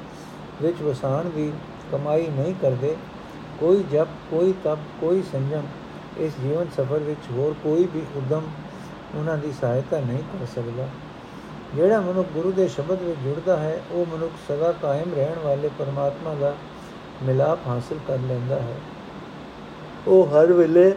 ਵਿੱਚ 0.62 0.83
ਵਸਾਣ 0.83 1.25
ਦੀ 1.25 1.53
ਕਮਾਈ 1.93 2.27
ਨਹੀਂ 2.27 2.55
ਕਰਦੇ, 2.62 2.97
ਕੋਈ 3.61 3.85
ਜਪ, 3.93 4.09
ਕੋਈ 4.31 4.55
ਤਪ, 4.65 4.79
ਕੋਈ 5.00 5.23
ਸੰਜਮ, 5.23 5.62
ਇਸ 6.19 6.33
ਜੀਵਨ 6.43 6.67
ਸਫਰ 6.77 6.99
ਵਿੱਚ 6.99 7.31
ਹੋਰ 7.33 7.55
ਕੋਈ 7.62 7.88
ਵੀ 7.95 8.03
ਉਦਮ 8.17 8.43
ਉਹਨਾਂ 9.15 9.38
ਦੀ 9.38 9.53
ਸਹਾਇਤਾ 9.61 10.00
ਨਹੀਂ 10.00 10.19
ਕਰ 10.19 10.47
ਸਕਦਾ। 10.47 10.88
ਜਿਹੜਾ 11.75 12.00
ਮਨੁੱਖ 12.00 12.29
ਗੁਰੂ 12.35 12.53
ਦੇ 12.53 12.69
ਸ਼ਬਦ 12.69 13.03
ਵਿੱਚ 13.03 13.19
ਜੁੜਦਾ 13.19 13.56
ਹੈ, 13.56 13.81
ਉਹ 13.91 14.17
ਮਨੁੱਖ 14.17 14.33
ਸਦਾ 14.49 14.73
ਕਾਇਮ 14.73 15.15
ਰਹਿਣ 15.15 15.38
ਵਾਲੇ 15.45 15.71
ਪਰਮਾਤਮਾ 15.79 16.35
ਦਾ 16.35 16.55
ਮਿਲਾਪ 17.23 17.59
ਹਾਸਲ 17.67 17.99
ਕਰ 18.09 18.19
ਲੈਂਦਾ 18.19 18.57
ਹੈ। 18.57 18.75
ਉਹ 20.07 20.27
ਹਰ 20.27 20.53
ਵੇਲੇ, 20.53 20.95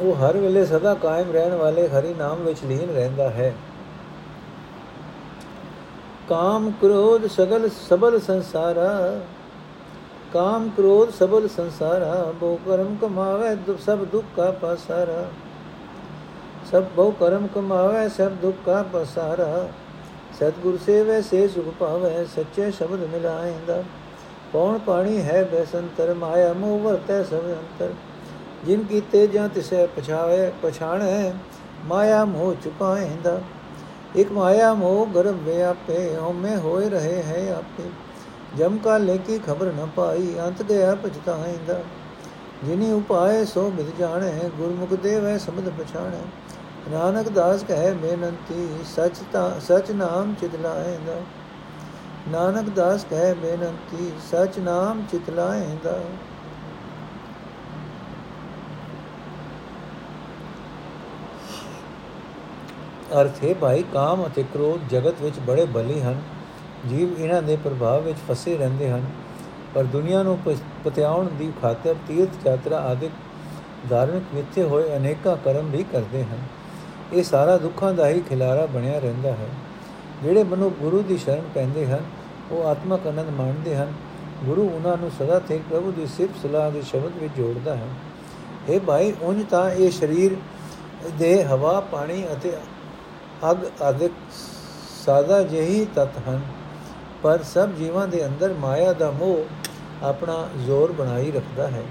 ਉਹ 0.00 0.14
ਹਰ 0.16 0.36
ਵੇਲੇ 0.36 0.64
ਸਦਾ 0.66 0.94
ਕਾਇਮ 0.94 1.32
ਰਹਿਣ 1.32 1.54
ਵਾਲੇ 1.54 1.88
ਹਰੀ 1.88 2.14
ਨਾਮ 2.14 2.38
ਵਿੱਚ 2.38 2.64
ਲੀਨ 2.64 2.94
ਰਹਿੰਦਾ 2.94 3.30
ਹੈ। 3.30 3.54
ਕਾਮ 6.28 6.70
ਕ੍ਰੋਧ 6.70 7.26
ਸਗਲ 7.26 7.68
ਸਬਲ 7.88 8.20
ਸੰਸਾਰਾ, 8.20 9.20
ਕਾਮ 10.32 10.68
ਕ੍ਰੋਧ 10.68 11.10
ਸਬਲ 11.10 11.48
ਸੰਸਾਰਾ, 11.48 12.32
ਬਹੁ 12.40 12.56
ਕਰਮ 12.56 12.96
ਕਮਾਵੇ 12.96 13.56
ਸਭ 13.86 14.04
ਦੁੱਖ 14.04 14.26
ਕਾ 14.36 14.50
ਪਸਾਰਾ। 14.50 15.24
ਸਭ 16.70 16.84
ਬਹੁ 16.96 17.10
ਕਰਮ 17.10 17.46
ਕਮਾਵੇ, 17.46 18.08
ਸਭ 18.08 18.30
ਦੁੱਖ 18.32 18.56
ਕਾ 18.66 18.82
ਪਸਾਰਾ। 18.92 19.68
ਸਤਗੁਰ 20.40 20.78
ਸੇਵੇ, 20.86 21.20
ਸੇ 21.22 21.46
ਸੁਖ 21.48 21.68
ਪਾਵੇ 21.78 22.24
ਸੱਚੇ 22.34 22.70
ਸ਼ਬਦ 22.70 23.06
ਮਿਲਾਏਂਦਾ 23.12 23.82
ਪੌਣ 24.52 24.78
ਪਾਣੀ 24.78 25.20
ਹੈ 25.22 25.42
ਬੈਸੰਤਰ, 25.44 26.14
ਮਾਇਆ 26.14 26.52
ਮੋਹ 26.52 26.78
ਵਰਤੈ 26.78 27.22
ਸਭ 27.22 27.46
ਅੰਤਰ। 27.50 27.92
ਜਿਨ 28.66 28.82
ਕੀਤੇ 28.82 29.26
ਜਾਂ 29.26 29.48
ਤਿਸੈ 29.48 29.86
ਪਛਾਵੇ, 29.86 30.50
ਪਛਾਣੈ, 30.62 31.32
ਮਾਇਆ 31.86 32.24
ਮੋਹ 32.24 32.54
ਚੁਕਾਏਂਦਾ 32.54 33.40
ਇਕ 34.16 34.32
ਮਾਇਆ 34.32 34.72
ਮੋਹ 34.74 35.06
ਗਰਭ 35.06 35.38
ਵਿਆਪੇ 35.44 36.14
ਹਉਮੈ 36.16 36.56
ਹੋਏ 36.56 36.88
ਰਹੇ 36.88 37.22
ਹੈ 37.22 37.54
ਆਪੇ। 37.54 37.90
ਜਮ 38.56 38.78
ਕਾ 38.78 38.98
ਲੈ 38.98 39.16
ਕੀ 39.16 39.38
ਖਬਰ 39.38 39.72
ਨ 39.72 39.88
ਪਾਈ, 39.96 40.34
ਅੰਤ 40.40 40.62
ਗਿਆ 40.62 40.94
ਪਛਤਾਏਂਦਾ 40.94 41.80
ਜਿਨੀ 42.64 42.92
ਉਪਾਏ 42.92 43.44
ਸੋ 43.44 43.68
ਮਿਲ 43.70 43.90
ਜਾਣੈ, 43.98 44.32
ਗੁਰਮੁਖ 44.58 44.94
ਦੇਵੈ 44.94 45.36
ਸਮਝ 45.38 45.68
ਪਛਾਣੈ। 45.78 46.20
ਨਾਨਕ 46.90 47.28
ਦਾਸ 47.28 47.62
ਕਹੇ 47.62 47.92
ਬੇਨੰਤੀ, 47.92 48.68
ਸਚ 48.84 49.22
ਤਾਂ, 49.32 49.60
ਸਚ 49.60 49.90
ਨਾਮ 49.90 50.34
ਚਿਤਲਾਏਂਦਾ। 50.40 51.20
ਨਾਨਕ 52.28 52.68
ਦਾਸ 52.68 53.04
ਕਹੇ 53.10 53.34
ਬੇਨੰਤੀ, 53.34 54.12
ਸਚ 54.30 54.58
ਨਾਮ 54.58 55.02
ਚਿਤਲਾਏਂਦਾ। 55.10 56.00
ਅਰਥ 63.20 63.44
ਹੈ 63.44 63.54
ਭਾਈ, 63.54 63.84
ਕਾਮ 63.92 64.26
ਅਤੇ 64.26 64.42
ਕ੍ਰੋਧ 64.42 64.88
ਜਗਤ 64.88 65.14
ਵਿੱਚ 65.22 65.38
ਬੜੇ 65.38 65.64
ਬਲੀ 65.64 66.00
ਹਨ। 66.02 66.22
ਜੀਵ 66.88 67.18
ਇਹਨਾਂ 67.18 67.42
ਦੇ 67.42 67.56
ਪ੍ਰਭਾਵ 67.56 68.02
ਵਿੱਚ 68.02 68.18
ਫਸੇ 68.28 68.56
ਰਹਿੰਦੇ 68.56 68.90
ਹਨ। 68.90 69.04
ਪਰ 69.74 69.84
ਦੁਨੀਆ 69.84 70.22
ਨੂੰ 70.22 70.38
ਪਤਿਆਉਣ 70.84 71.28
ਦੀ 71.28 71.52
ਖਾਤਰ 71.62 71.94
ਤੀਰਥ 72.08 72.46
ਯਾਤਰਾ 72.46 72.78
ਆਦਿ 72.78 73.10
ਧਾਰਮਿਕ, 73.90 74.22
ਮਿੱਥੇ 74.34 74.62
ਹੋਏ 74.62 74.96
ਅਨੇਕਾਂ 74.96 75.36
ਕਰਮ 75.36 75.70
ਵੀ 75.70 75.84
ਕਰਦੇ 75.92 76.22
ਹਨ। 76.24 76.38
ਇਹ 77.12 77.22
ਸਾਰਾ 77.22 77.56
ਦੁੱਖਾਂ 77.56 77.92
ਦਾ 77.92 78.08
ਹੀ 78.08 78.20
ਖਿਲਾਰਾ 78.20 78.66
ਬਣਿਆ 78.66 78.98
ਰਹਿੰਦਾ 78.98 79.30
ਹੈ। 79.30 79.48
ਜਿਹੜੇ 80.22 80.42
ਮਨੁ 80.44 80.70
ਗੁਰੂ 80.70 81.02
ਦੀ 81.02 81.16
ਸ਼ਰਨ 81.18 81.42
ਪੈਂਦੇ 81.54 81.86
ਹਨ, 81.86 82.04
ਉਹ 82.50 82.66
ਆਤਮਕ 82.66 83.06
ਆਨੰਦ 83.06 83.30
ਮਾਣਦੇ 83.30 83.76
ਹਨ। 83.76 83.92
ਗੁਰੂ 84.44 84.68
ਉਹਨਾਂ 84.68 84.96
ਨੂੰ 84.96 85.10
ਸਦਾ 85.10 85.38
ਤੇ 85.38 85.60
ਪ੍ਰਭੂ 85.70 85.92
ਦੀ 85.92 86.06
ਸਿਫਤ 86.06 86.42
ਸਲਾਹ 86.42 86.70
ਦੇ 86.70 86.82
ਸ਼ਬਦ 86.82 87.12
ਵਿੱਚ 87.18 87.32
ਜੋੜਦਾ 87.36 87.74
ਹੈ। 87.76 87.86
ਇਹ 88.68 88.80
ਭਾਈ, 88.80 89.12
ਉਂਝ 89.22 89.44
ਤਾਂ 89.50 89.70
ਇਹ 89.70 89.90
ਸਰੀਰ 89.90 90.36
ਦੇ 91.18 91.44
ਹਵਾ, 91.44 91.80
ਪਾਣੀ 91.80 92.24
ਅਤੇ 92.32 92.52
ਅਗ 93.50 93.82
ਆਦਿਕ 93.82 94.12
ਸਾਦਾ 95.06 95.42
ਜਿਹੀ 95.42 95.86
ਤਤ 95.94 96.18
ਹਨ, 96.28 96.40
ਪਰ 97.22 97.42
ਸਭ 97.42 97.68
ਜੀਵਾਂ 97.68 98.08
ਦੇ 98.08 98.26
ਅੰਦਰ 98.26 98.54
ਮਾਇਆ 98.54 98.92
ਦਾ 98.92 99.10
ਮੋਹ 99.10 100.04
ਆਪਣਾ 100.04 100.48
ਜ਼ੋਰ 100.64 100.92
ਬਣਾਈ 100.92 101.30
ਰੱਖਦਾ 101.30 101.66
ਹੈ। 101.68 101.82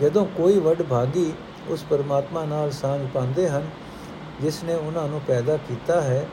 ਜਦੋਂ 0.00 0.26
ਕੋਈ 0.26 0.58
ਵੱਡ 0.58 0.82
ਭਾਗੀ 0.82 1.32
ਉਸ 1.68 1.84
ਪਰਮਾਤਮਾ 1.90 2.44
ਨਾਲ 2.44 2.70
ਸਾਂਝ 2.70 3.06
ਪਾਉਂਦੇ 3.14 3.48
ਹਨ 3.48 3.66
ਜਿਸ 4.40 4.64
ਨੇ 4.64 4.74
ਉਹਨਾਂ 4.74 5.08
ਨੂੰ 5.08 5.20
ਪੈਦਾ 5.26 5.56
ਕੀਤਾ 5.56 6.00
ਹੈ, 6.02 6.26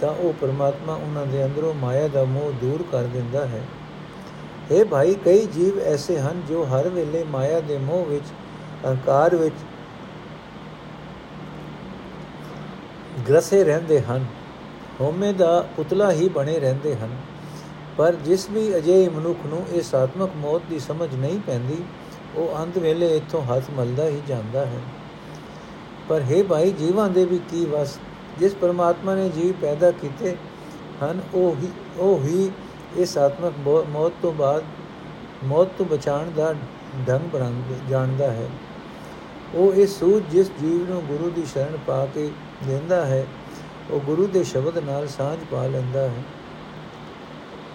ਤਾਂ 0.00 0.08
ਉਹ 0.08 0.32
ਪਰਮਾਤਮਾ 0.40 0.94
ਉਹਨਾਂ 0.94 1.26
ਦੇ 1.26 1.44
ਅੰਦਰੋਂ 1.44 1.74
ਮਾਇਆ 1.74 2.08
ਦਾ 2.08 2.24
ਮੋਹ 2.24 2.52
ਦੂਰ 2.52 2.84
ਕਰ 2.92 3.02
ਦਿੰਦਾ 3.02 3.46
ਹੈ। 3.46 3.62
ਇਹ 4.70 4.84
ਭਾਈ, 4.84 5.14
ਕਈ 5.14 5.46
ਜੀਵ 5.46 5.80
ਐਸੇ 5.80 6.18
ਹਨ 6.18 6.42
ਜੋ 6.48 6.64
ਹਰ 6.64 6.88
ਵੇਲੇ 6.88 7.24
ਮਾਇਆ 7.24 7.60
ਦੇ 7.60 7.78
ਮੋਹ 7.78 8.04
ਵਿੱਚ, 8.04 8.24
ਅਹੰਕਾਰ 8.84 9.36
ਵਿੱਚ 9.36 9.54
ਗ੍ਰਸੇ 13.28 13.64
ਰਹਿੰਦੇ 13.64 14.00
ਹਨ। 14.00 14.26
ਹਉਮੈ 15.00 15.32
ਦਾ 15.32 15.64
ਪੁਤਲਾ 15.76 16.12
ਹੀ 16.12 16.28
ਬਣੇ 16.28 16.58
ਰਹਿੰਦੇ 16.58 16.96
ਹਨ। 16.96 17.16
ਪਰ 17.96 18.12
ਜਿਸ 18.12 18.50
ਵੀ 18.50 18.76
ਅਜੇ 18.76 19.08
ਮਨੁੱਖ 19.08 19.38
ਨੂੰ 19.46 19.66
ਇਹ 19.72 19.82
ਸਾਤਮਕ 19.82 20.30
ਮੌਤ 20.36 20.62
ਦੀ 20.70 20.78
ਸਮਝ 20.78 21.14
ਨਹੀਂ 21.14 21.40
ਪੈਂਦੀ, 21.40 21.82
ਉਹ 22.36 22.58
ਅੰਤ 22.58 22.78
ਵੇਲੇ 22.78 23.16
ਇੱਥੋਂ 23.16 23.42
ਹੱਥ 23.42 23.62
ਮਲਦਾ 23.70 24.04
ਹੀ 24.04 24.22
ਜਾਂਦਾ 24.28 24.66
ਹੈ। 24.66 24.78
ਪਰ 26.10 26.22
हे 26.30 26.42
ਭਾਈ, 26.44 26.70
ਜੀਵਾਂ 26.70 27.08
ਦੇ 27.08 27.24
ਵੀ 27.24 27.38
ਕੀ 27.50 27.64
ਵਸ? 27.64 27.98
ਜਿਸ 28.38 28.54
ਪਰਮਾਤਮਾ 28.54 29.14
ਨੇ 29.14 29.28
ਜੀਵ 29.28 29.52
ਪੈਦਾ 29.60 29.90
ਕੀਤੇ 29.90 30.34
ਹਨ, 31.02 31.20
ਉਹ 31.34 31.56
ਹੀ 31.56 31.70
ਉਹ 31.98 32.24
ਹੀ 32.24 32.50
ਇਸ 32.96 33.16
ਆਤਮਕ 33.18 33.68
ਮੌਤ 33.90 34.12
ਤੋਂ 34.22 34.32
ਬਾਅਦ 34.32 34.64
ਮੌਤ 35.44 35.68
ਤੋਂ 35.78 35.86
ਬਚਾਉਣ 35.86 36.30
ਦਾ 36.30 36.52
ਢੰਗ 37.08 37.36
ਜਾਣਦਾ 37.88 38.30
ਹੈ। 38.30 38.48
ਉਹ 39.54 39.74
ਇਸ 39.74 39.98
ਸੂਝ 39.98 40.22
ਜਿਸ 40.30 40.50
ਜੀਵ 40.60 40.90
ਨੂੰ 40.90 41.02
ਗੁਰੂ 41.02 41.30
ਦੀ 41.30 41.44
ਸ਼ਰਨ 41.52 41.78
ਪਾ 41.86 42.04
ਕੇ 42.06 42.30
ਦਿੰਦਾ 42.66 43.04
ਹੈ, 43.06 43.24
ਉਹ 43.90 44.00
ਗੁਰੂ 44.00 44.26
ਦੇ 44.26 44.44
ਸ਼ਬਦ 44.44 44.78
ਨਾਲ 44.78 45.06
ਸਾਂਝ 45.08 45.38
ਪਾ 45.50 45.66
ਲੈਂਦਾ 45.66 46.02
ਹੈ। 46.02 46.22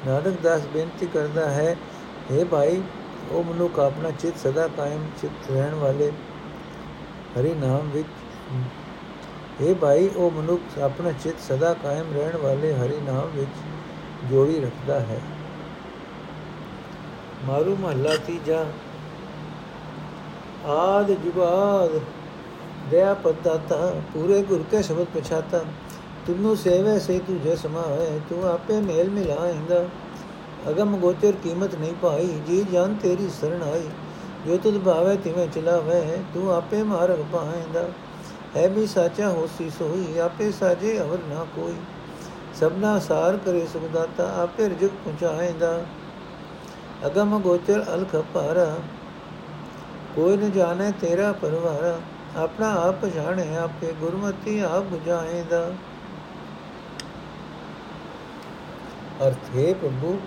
ਨਾਨਕ 0.08 0.42
ਦਾਸ 0.44 0.68
ਬੇਨਤੀ 0.74 1.06
ਕਰਦਾ 1.06 1.50
ਹੈ 1.50 1.76
हे 2.32 2.46
ਭਾਈ, 2.46 2.82
ਉਹ 3.32 3.44
ਮਨੁੱਖ 3.44 3.80
ਆਪਣਾ 3.80 4.12
ਚਿੱਤ 4.12 4.38
ਸਦਾ 4.38 4.68
ਕਾਇਮ 4.68 5.08
ਚਿੱਤ 5.22 5.52
ਰਹਿਣ 5.52 5.74
ਵਾਲੇ 5.76 6.12
ਹਰੀ 7.38 7.54
ਨਾਮ 7.54 7.90
ਵਿੱਚ 7.90 8.08
हे 9.62 9.76
ਭਾਈ, 9.76 10.08
ਉਹ 10.08 10.32
ਮਨੁੱਖ 10.32 10.80
ਆਪਣਾ 10.80 11.12
ਚਿੱਤ 11.12 11.36
ਸਦਾ 11.40 11.74
ਕਾਇਮ 11.74 12.14
ਰਹਿਣ 12.14 12.38
ਵਾਲੇ 12.38 12.74
ਹਰੀ 12.74 13.00
ਨਾਮ 13.02 13.30
ਵਿੱਚ 13.36 13.50
ਜੋੜੀ 14.32 14.60
ਰੱਖਦਾ 14.60 15.00
ਹੈ। 15.00 15.22
ਮਾਰੂ 17.46 17.76
ਮਹੱਲਾ 17.76 18.16
ਤੀਜਾ। 18.16 18.66
ਆਦ 20.66 21.12
ਜੁਗਾਦ 21.12 22.00
ਦਇਆ 22.92 23.14
ਪਦਾਤਾ 23.14 23.96
ਪੂਰੇ 24.14 24.42
ਗੁਰ 24.42 24.64
ਕੇ 24.72 24.82
ਸ਼ਬਦ 24.82 25.08
ਪਛਾਤਾ। 25.16 25.60
ਤੁਮਨੂੰ 26.28 26.58
ਸੇਵੇ 26.58 27.00
ਸੇ 27.00 27.20
ਤੂੰ 27.20 27.42
ਜੇ 27.42 27.56
ਸਮਾਏ 27.56 28.20
ਤੂੰ 28.30 28.50
ਆਪੇ 28.50 28.82
ਮੇਲ 28.82 29.10
ਮਿਲਾਏਂਗਾ। 29.10 29.86
ਅਗਮ 30.70 30.98
ਗੋਚਰ 30.98 31.32
ਕੀਮਤ 31.32 31.76
ਨਹੀਂ 31.76 31.94
ਪਾਈ, 31.94 32.42
ਜੀ 32.48 32.66
ਜਾਨ 32.72 32.96
ਤੇਰੀ 32.96 33.30
ਸਰਣ 33.42 33.64
ਆਈ। 33.64 33.90
ਜੋ 34.48 34.58
ਤੁਧ 34.58 34.78
ਭਾਵੇ 34.78 35.18
ਤਿਵੇਂ 35.18 35.48
ਚਲਾਵੇ, 35.48 36.18
ਤੂੰ 36.34 36.56
ਆਪੇ 36.56 36.84
ਮਾਰਗ 36.84 37.18
ਪਾਏਂਦਾ 37.34 37.90
ਹੈ 38.56 38.68
ਵੀ 38.68 38.88
ਸਾਚਾ 38.88 39.30
ਹੋਸੀ 39.30 39.70
ਸੋਈ, 39.70 40.18
ਆਪੇ 40.20 40.52
ਸਾਜੇ 40.52 41.00
ਅਵਰ 41.02 41.18
ਨਾ 41.30 41.46
ਕੋਈ। 41.56 41.76
ਸਭਨਾ 42.60 43.00
ਸਾਰ 43.00 43.38
ਕਰੇ 43.38 43.66
ਸੁਖਦਾਤਾ, 43.74 44.44
ਆਪੇ 44.44 44.70
ਰਜਕ 44.70 44.92
ਪਹੁੰਚਾਏਂਦਾ। 45.06 45.84
ਅਗਮ 47.06 47.40
ਗੋਚਰ 47.40 47.86
ਅਲਖ 47.94 48.16
ਪਾਰਾ 48.34 48.76
ਕੋਈ 50.16 50.38
ਨ 50.38 50.52
ਜਾਣੇ 50.52 50.92
ਤੇਰਾ 50.92 51.32
ਪਰਵਾਰਾ। 51.32 52.00
ਆਪਣਾ 52.38 52.70
ਆਪ 52.74 53.06
ਜਾਣੇ 53.06 53.58
ਆਪੇ 53.58 53.94
ਗੁਰਮਤੀ 54.00 54.60
ਆਪ 54.60 54.84
ਬੁਝਾਏਂਦਾ। 54.84 55.72
ਅਰਥ 59.28 59.56
ਹੈ 59.56 59.74
ਪ੍ਰਭੂ, 59.74 60.20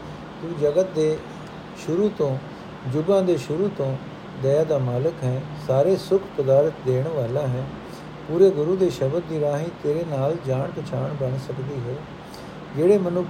ਤੂੰ 0.43 0.59
ਜਗਤ 0.61 0.87
ਦੇ 0.87 1.19
ਸ਼ੁਰੂ 1.87 2.11
ਤੋਂ, 2.19 2.39
ਜੁਗਾਂ 2.89 3.23
ਦੇ 3.23 3.37
ਸ਼ੁਰੂ 3.37 3.71
ਤੋਂ 3.79 3.97
ਦਇਆ 4.43 4.65
ਦਾ 4.65 4.79
ਮਾਲਕ 4.79 5.25
ਹੈ, 5.25 5.43
ਸਾਰੇ 5.67 5.97
ਸੁਖ 5.97 6.23
ਪਦਾਰਥ 6.39 6.73
ਦੇਣ 6.87 7.09
ਵਾਲਾ 7.09 7.47
ਹੈ। 7.47 7.65
ਪੂਰੇ 8.29 8.51
ਗੁਰੂ 8.51 8.77
ਦੇ 8.77 8.91
ਸ਼ਬਦ 8.91 9.23
ਦੀ 9.29 9.41
ਰਾਹੀਂ 9.41 9.69
ਤੇਰੇ 9.83 10.05
ਨਾਲ 10.09 10.37
ਜਾਣ 10.47 10.71
ਪਛਾਣ 10.71 11.15
ਬਣ 11.21 11.37
ਸਕਦੀ 11.39 11.81
ਹੈ। 11.89 11.95
ਜਿਹੜੇ 12.77 12.99
ਮਨੁੱਖ 12.99 13.27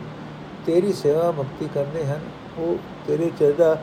ਤੇਰੀ 0.67 0.93
ਸੇਵਾ 0.93 1.31
ਭਗਤੀ 1.31 1.69
ਕਰਦੇ 1.75 2.05
ਹਨ, 2.05 2.21
ਉਹ 2.59 2.77
ਤੇਰੇ 3.07 3.31
ਚਰਦਾ 3.41 3.83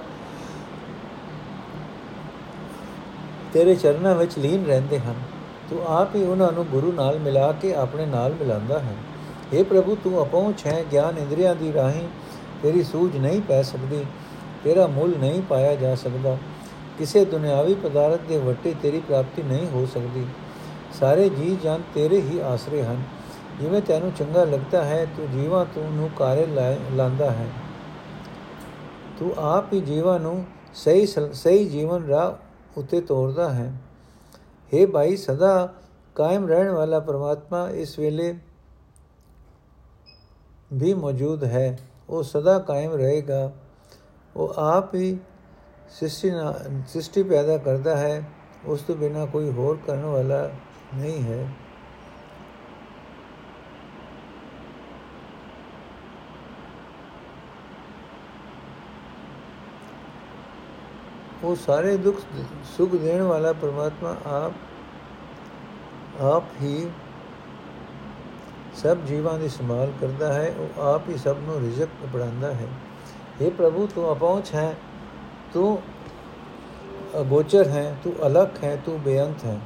ਤੇਰੇ 3.54 3.76
ਚਰਨਾਂ 3.76 4.16
ਵਿੱਚ 4.16 4.38
ਲੀਨ 4.40 4.66
ਰਹਿੰਦੇ 4.66 5.00
ਹਨ। 5.00 5.14
ਤੂੰ 5.70 5.82
ਆਪ 5.88 6.16
ਹੀ 6.16 6.24
ਉਹਨਾਂ 6.24 6.52
ਨੂੰ 6.52 6.66
ਗੁਰੂ 6.66 6.92
ਨਾਲ 6.92 7.20
ਮਿਲਾ 7.20 7.52
ਕੇ 7.52 7.74
ਆਪਣੇ 7.76 8.06
ਨਾਲ 8.06 8.34
ਮਿਲਾਉਂਦਾ 8.34 8.80
ਹੈ। 8.80 8.96
हे 9.54 9.66
ਪ੍ਰਭੂ, 9.66 9.98
ਤੂੰ 10.04 10.24
ਅਪਹੁੰਚ 10.24 10.66
ਹੈ 10.66 10.86
ਗਿਆਨ 10.92 11.18
ਇੰਦਰੀਆਂ 11.18 11.56
ਦੀ 11.56 11.74
ਰਾਹੀਂ। 11.74 12.08
ਤੇਰੀ 12.64 12.84
ਸੂਝ 12.84 13.18
ਨਹੀਂ 13.18 13.42
ਪੈ 13.42 13.62
ਸਕਦੀ, 13.62 14.06
ਤੇਰਾ 14.64 14.88
ਮੁੱਲ 14.88 15.14
ਨਹੀਂ 15.20 15.42
ਪਾਇਆ 15.42 15.76
ਜਾ 15.76 15.96
ਸਕਦਾ। 15.96 16.38
ਕਿਸੇ 16.98 17.26
ਦੁਨਿਆਵੀ 17.26 17.74
ਪਦਾਰਥ 17.74 18.22
ਦੇ 18.30 18.38
ਵੱਟੇ 18.38 18.76
ਤੇਰੀ 18.82 19.00
ਪ੍ਰਾਪਤੀ 19.00 19.44
ਨਹੀਂ 19.44 19.68
ਹੋ 19.68 19.86
ਸਕਦੀ। 19.86 20.26
ਸਾਰੇ 21.00 21.30
ਜੀ 21.30 21.58
ਜਨ 21.64 21.82
ਤੇਰੇ 21.94 22.22
ਹੀ 22.22 22.40
ਆਸਰੇ 22.40 22.84
ਹਨ। 22.84 23.04
ਜਿਵੇਂ 23.60 23.82
ਤੈਨੂੰ 23.82 24.12
ਚੰਗਾ 24.12 24.44
ਲੱਗਦਾ 24.44 24.84
ਹੈ, 24.84 25.06
ਤੂੰ 25.06 25.32
ਜੀਵਾਂ 25.32 25.66
ਤੂੰ 25.66 25.94
ਨੂੰ 25.94 26.10
ਕਾਰੇ 26.18 26.46
ਲਾਂਦਾ 26.92 27.32
ਹੈ। 27.32 27.48
ਤੂੰ 29.20 29.34
ਆਪ 29.38 29.74
ਹੀ 29.74 29.82
ਜੀਵਾਂ 29.82 30.20
ਨੂੰ 30.20 30.46
ਸਹੀ 30.74 31.06
ਸਹੀ 31.34 31.66
ਜੀਵਨ 31.66 32.08
ਰਾਹ 32.08 32.34
ਉਤੇ 32.80 33.02
ਤੋਰਦਾ 33.02 33.50
ਹੈ। 33.54 33.74
हे 34.74 34.88
ਭਾਈ, 34.88 35.16
ਸਦਾ 35.16 35.74
ਕਾਇਮ 36.16 36.48
ਰਹਿਣ 36.48 36.72
ਵਾਲਾ 36.72 37.00
ਪ੍ਰਮਾਤਮਾ 37.00 37.70
ਇਸ 37.70 38.00
ਵੇਲੇ 38.00 38.38
ਵੀ 40.74 40.94
ਮੌਜੂਦ 40.94 41.44
ਹੈ। 41.44 41.80
ਉਹ 42.10 42.24
ਸਦਾ 42.24 42.60
ਕਾਇਮ 42.60 42.94
ਰਹੇਗਾ। 42.94 43.52
ਉਹ 44.36 44.54
ਆਪ 44.58 44.96
ਹੀ 44.96 45.18
ਸ੍ਰਿਸ਼ਟੀ 45.90 46.32
ਸ੍ਰਿਸ਼ਟੀ 46.88 47.24
ਪੈਦਾ 47.24 47.58
ਕਰਦਾ 47.58 47.98
ਹੈ। 47.98 48.24
ਉਸ 48.66 48.82
ਤੋਂ 48.82 48.96
ਬਿਨਾ 48.96 49.25
ਕੋਈ 49.25 49.52
ਹੋਰ 49.52 49.78
ਕਰਨ 49.88 50.06
ਵਾਲਾ 50.06 50.50
ਨਹੀਂ 50.96 51.22
ਹੈ 51.24 51.48
ਉਹ 61.44 61.56
ਸਾਰੇ 61.56 61.96
ਦੁੱਖ 61.98 62.20
ਸੁਖ 62.68 62.96
ਦੇਣ 62.96 63.22
ਵਾਲਾ 63.22 63.52
ਪਰਮਾਤਮਾ 63.54 64.16
ਆਪ 64.25 64.54
ਆਪ 66.24 66.44
ਹੀ 66.62 66.90
ਸਭ 68.75 69.06
ਜੀਵਾਂ 69.06 69.38
ਦੀ 69.40 69.50
ਸੰਭਾਲ 69.50 69.92
ਕਰਦਾ 70.02 70.32
ਹੈ 70.34 70.54
ਉਹ 70.60 70.82
ਆਪ 70.84 71.10
ਹੀ 71.10 71.18
ਸਭ 71.18 71.38
ਨੂੰ 71.40 71.60
ਰਿਜ਼ਕ 71.62 71.90
ਪੜਾਉਂਦਾ 72.14 72.54
ਹੈ 72.54 72.68
हे 73.42 73.52
ਪ੍ਰਭੂ 73.52 73.88
ਤੂੰ 73.88 74.12
ਅਪਹੁੰਚ 74.12 74.54
ਹੈ 74.54 74.75
ਤੂੰ 75.54 75.78
ਅਗੋਚਰ 77.20 77.68
ਹੈ 77.68 77.96
ਤੂੰ 78.04 78.14
ਅਲਖ 78.28 78.64
ਹੈ 78.64 78.75
ਤੂੰ 78.86 79.00
ਬੇਅੰਤ 79.02 79.46
ਹੈ 79.46 79.60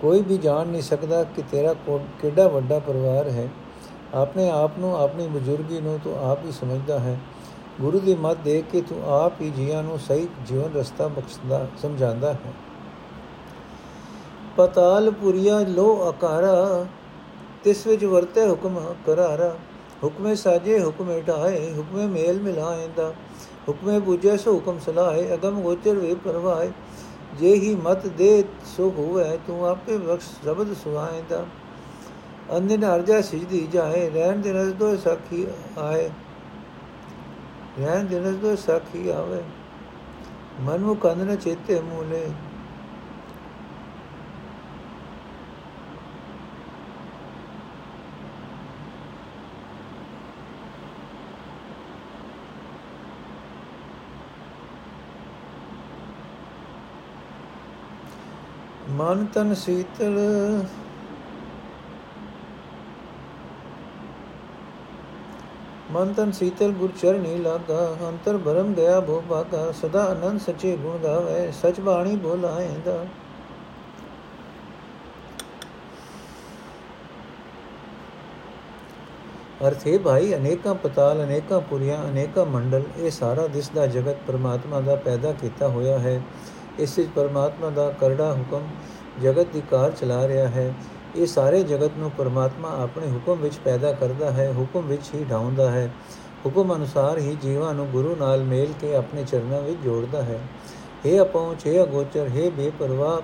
ਕੋਈ 0.00 0.22
ਵੀ 0.22 0.36
ਜਾਣ 0.38 0.66
ਨਹੀਂ 0.66 0.82
ਸਕਦਾ 0.82 1.24
ਕਿ 1.24 1.42
ਤੇਰਾ 1.50 1.74
ਕਿੱਡਾ 2.20 2.48
ਵੱਡਾ 2.48 2.78
ਪਰਿਵਾਰ 2.78 3.28
ਹੈ। 3.28 3.48
ਆਪਣੇ 4.14 4.48
ਆਪ 4.50 4.78
ਨੂੰ, 4.78 4.96
ਆਪਣੀ 4.98 5.26
ਬਜ਼ੁਰਗੀ 5.26 5.80
ਨੂੰ 5.80 5.98
ਤੂੰ 6.04 6.30
ਆਪ 6.30 6.44
ਹੀ 6.44 6.52
ਸਮਝਦਾ 6.52 6.98
ਹੈ। 6.98 7.18
ਗੁਰੂ 7.80 7.98
ਦੀ 8.00 8.14
ਮੱਤ 8.14 8.38
ਦੇ 8.44 8.62
ਕੇ 8.72 8.80
ਤੂੰ 8.80 9.02
ਆਪ 9.14 9.40
ਹੀ 9.40 9.50
ਜੀਵਾਂ 9.50 9.82
ਨੂੰ 9.82 9.98
ਸਹੀ 9.98 10.28
ਜੀਵਨ 10.46 10.72
ਰਸਤਾ 10.74 11.08
ਬਖਸ਼ਦਾ, 11.08 11.66
ਸਮਝਾਉਂਦਾ 11.82 12.32
ਹੈ। 12.32 12.52
ਪਤਾਲ 14.56 15.10
ਪੁਰੀਆ 15.10 15.58
ਲੋ 15.60 16.02
ਆਕਾਰਾ 16.02 16.86
ਤਿਸ 17.64 17.86
ਵਿੱਚ 17.86 18.04
ਵਰਤੇ 18.04 18.48
ਹੁਕਮ 18.48 18.94
ਕਰਾਰਾ। 19.06 19.54
ਹੁਕਮੇ 20.04 20.34
ਸਾਜੇ, 20.34 20.78
ਹੁਕਮੇ 20.84 21.20
ਢਾਏ 21.20 21.74
ਹੁਕਮੇ 21.76 22.06
ਮੇਲ 22.06 22.40
ਮਿਲਾਏਂਦਾ। 22.40 23.12
ਹੁਕਮੇ 23.68 23.98
ਬੁਝੇ 23.98 24.36
ਸੋ 24.36 24.54
ਹੁਕਮ 24.54 24.78
ਸਲਾਹੇ, 24.78 25.34
ਅਗਮ 25.34 25.60
ਗੋਚਰ 25.60 25.94
ਵੇ 25.94 26.14
ਪਰਵਾਏ 26.14 26.70
ਜੇ 27.34 27.54
ਹੀ 27.54 27.74
ਮਤ 27.74 28.06
ਦੇ 28.06 28.44
ਸੋ 28.76 28.90
ਹੋਵੇ, 28.90 29.38
ਤੂੰ 29.46 29.68
ਆਪੇ 29.68 29.98
ਬਖਸ਼ 29.98 30.26
ਜ਼ਬਦ 30.44 30.74
ਸੁਆਏਂਦਾ 30.74 31.46
ਅੰਦਿਨ 32.56 32.94
ਅਰਜਾ 32.94 33.20
ਸਿਜਦੀ 33.20 33.68
ਜਾਏ, 33.72 34.10
ਰਹਿਣ 34.10 34.40
ਦੇ 34.40 34.52
ਰਸ 34.52 34.72
ਦੋ 34.72 34.96
ਸਾਖੀ 34.96 35.46
ਆਏ। 35.78 36.10
ਰਹਿਣ 37.78 38.04
ਦੇ 38.04 38.18
ਰਸ 38.18 38.34
ਦੋ 38.34 38.56
ਸਾਖੀ 38.56 39.08
ਆਵੇ। 39.08 39.42
ਮਨ 40.60 40.80
ਨੂੰ 40.80 40.96
ਕੰਨ 40.96 41.18
ਨ 41.18 41.36
ਚੇਤੇ 41.36 41.80
ਮੂਲੇ। 41.80 42.30
ਮਨ 58.98 59.24
ਤਨ 59.24 59.54
ਸੀਤਲ। 59.54 60.18
ਮਨ 65.92 66.12
ਤਨ 66.12 66.32
ਸੀਤਲ 66.32 66.72
ਗੁਰ 66.72 66.90
ਚਰਨੀ 67.00 67.36
ਲਾਗਾ, 67.36 67.96
ਅੰਤਰ 68.08 68.38
ਭਰਮ 68.38 68.72
ਗਿਆ 68.74 68.98
ਭੋ 69.00 69.22
ਬਾਗਾ 69.28 69.70
ਸਦਾ 69.72 70.04
ਅਨੰਦ 70.12 70.40
ਸਚੇ 70.40 70.76
ਗੁਣ 70.76 70.98
ਗਾਵੇ, 70.98 71.50
ਸਚ 71.52 71.80
ਬਾਣੀ 71.80 72.16
ਬੋਲਾਏਂਦਾ। 72.16 73.04
ਅਰਥੇ 79.68 79.96
ਭਾਈ, 79.98 80.34
ਅਨੇਕਾਂ 80.34 80.74
ਪਤਾਲ, 80.74 81.22
ਅਨੇਕਾਂ 81.24 81.60
ਪੁਰੀਆਂ, 81.60 82.02
ਅਨੇਕਾਂ 82.04 82.44
ਮੰਡਲ, 82.46 82.82
ਇਹ 82.98 83.10
ਸਾਰਾ 83.10 83.46
ਦਿਸਦਾ 83.46 83.86
ਜਗਤ 83.86 84.16
ਪਰਮਾਤਮਾ 84.26 84.80
ਦਾ 84.80 84.94
ਪੈਦਾ 84.96 85.32
ਕੀਤਾ 85.32 85.68
ਹੋਇਆ 85.68 85.98
ਹੈ। 85.98 86.20
ਇਸ 86.78 86.98
ਵਿੱਚ 86.98 87.08
ਪਰਮਾਤਮਾ 87.14 87.70
ਦਾ 87.70 87.90
ਕਰੜਾ 87.90 88.32
ਹੁਕਮ 88.32 88.66
ਜਗਤ 89.22 89.46
ਦੀ 89.52 89.62
ਕਾਰ 89.70 89.90
ਚਲਾ 89.90 90.28
ਰਿਹਾ 90.28 90.48
ਹੈ। 90.48 90.74
ਇਹ 91.16 91.26
ਸਾਰੇ 91.26 91.62
ਜਗਤ 91.62 91.90
ਨੂੰ 91.98 92.10
ਪਰਮਾਤਮਾ 92.10 92.82
ਆਪਣੇ 92.82 93.06
ਹੁਕਮ 93.10 93.34
ਵਿੱਚ 93.34 93.54
ਪੈਦਾ 93.54 93.92
ਕਰਦਾ 93.92 94.30
ਹੈ, 94.30 94.52
ਹੁਕਮ 94.58 94.80
ਵਿੱਚ 94.80 95.10
ਹੀ 95.14 95.24
ਢਾਉਂਦਾ 95.24 95.70
ਹੈ। 95.70 95.90
ਹੁਕਮ 96.46 96.74
ਅਨੁਸਾਰ 96.74 97.18
ਹੀ 97.18 97.36
ਜੀਵਾਂ 97.42 97.74
ਨੂੰ 97.74 97.86
ਗੁਰੂ 97.86 98.16
ਨਾਲ 98.16 98.42
ਮੇਲ 98.42 98.72
ਕੇ 98.80 98.94
ਆਪਣੇ 98.96 99.24
ਚਰਨਾਂ 99.24 99.60
ਵਿੱਚ 99.62 99.78
ਜੋੜਦਾ 99.84 100.22
ਹੈ। 100.22 100.40
ਇਹ 101.06 101.20
ਅਪਹੁੰਚ, 101.20 101.66
ਹੈ 101.66 101.82
ਅਗੋਚਰ, 101.82 102.28
ਹੈ 102.28 102.50
ਬੇਪਰਵਾਹ, 102.50 103.20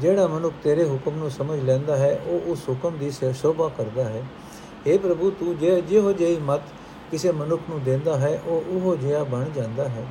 ਜਿਹੜਾ 0.00 0.26
ਮਨੁੱਖ 0.26 0.54
ਤੇਰੇ 0.62 0.88
ਹੁਕਮ 0.88 1.14
ਨੂੰ 1.14 1.30
ਸਮਝ 1.30 1.60
ਲੈਂਦਾ 1.60 1.96
ਹੈ, 1.96 2.20
ਉਹ 2.26 2.50
ਉਸ 2.50 2.68
ਹੁਕਮ 2.68 2.98
ਦੀ 2.98 3.10
ਸ਼ੋਭਾ 3.10 3.70
ਕਰਦਾ 3.78 4.04
ਹੈ। 4.04 4.22
हे 4.88 4.98
ਪ੍ਰਭੂ, 4.98 5.30
ਤੂੰ 5.30 5.58
ਜੇ, 5.58 5.80
ਜਿਹੋ 5.80 6.12
ਜਿਹੀ 6.12 6.38
ਮਤ 6.38 6.60
ਕਿਸੇ 7.10 7.32
ਮਨੁੱਖ 7.32 7.62
ਨੂੰ 7.70 7.82
ਦਿੰਦਾ 7.82 8.18
ਹੈ, 8.18 8.40
ਉਹ 8.46 8.72
ਉਹ 8.72 8.96
ਜਿਹਾ 8.96 9.24
ਬਣ 9.24 9.44
ਜਾਂਦਾ 9.56 9.88
ਹੈ। 9.88 10.04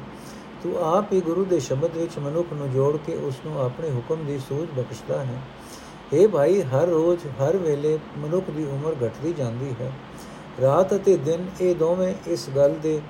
ਤੂੰ 0.63 0.77
ਆਪ 0.95 1.13
ਹੀ 1.13 1.21
ਗੁਰੂ 1.21 1.45
ਦੇ 1.45 1.59
ਸ਼ਬਦ 1.59 1.97
ਵਿੱਚ 1.97 2.17
ਮਨੁੱਖ 2.19 2.53
ਨੂੰ 2.53 2.71
ਜੋੜ 2.71 2.97
ਕੇ 2.97 3.15
ਉਸ 3.15 3.35
ਨੂੰ 3.45 3.61
ਆਪਣੇ 3.61 3.89
ਹੁਕਮ 3.89 4.25
ਦੀ 4.25 4.39
ਸੂਝ 4.39 4.67
ਬਖਸ਼ਦਾ 4.79 5.23
ਹੈ। 5.23 5.41
हे 6.13 6.27
ਭਾਈ, 6.29 6.61
ਹਰ 6.61 6.87
ਰੋਜ਼, 6.87 7.25
ਹਰ 7.41 7.57
ਵੇਲੇ 7.57 7.99
ਮਨੁੱਖ 8.17 8.49
ਦੀ 8.49 8.65
ਉਮਰ 8.65 8.95
ਘਟਦੀ 9.05 9.33
ਜਾਂਦੀ 9.33 9.73
ਹੈ। 9.81 9.91
ਰਾਤ 10.61 10.95
ਅਤੇ 10.95 11.17
ਦਿਨ 11.17 11.47
ਇਹ 11.61 11.75
ਦੋਵੇਂ 11.75 12.13
ਇਸ 12.27 12.49
ਗੱਲ 12.55 12.75
ਦੇ 12.83 13.01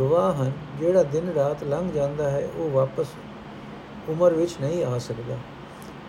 ਗਵਾਹ 0.00 0.32
ਹਨ, 0.34 0.52
ਜਿਹੜਾ 0.78 1.02
ਦਿਨ 1.02 1.32
ਰਾਤ 1.32 1.64
ਲੰਘ 1.64 1.90
ਜਾਂਦਾ 1.92 2.30
ਹੈ, 2.30 2.48
ਉਹ 2.56 2.70
ਵਾਪਸ 2.70 3.06
ਉਮਰ 4.08 4.34
ਵਿੱਚ 4.34 4.56
ਨਹੀਂ 4.60 4.84
ਆ 4.84 4.98
ਸਕਦਾ। 4.98 5.36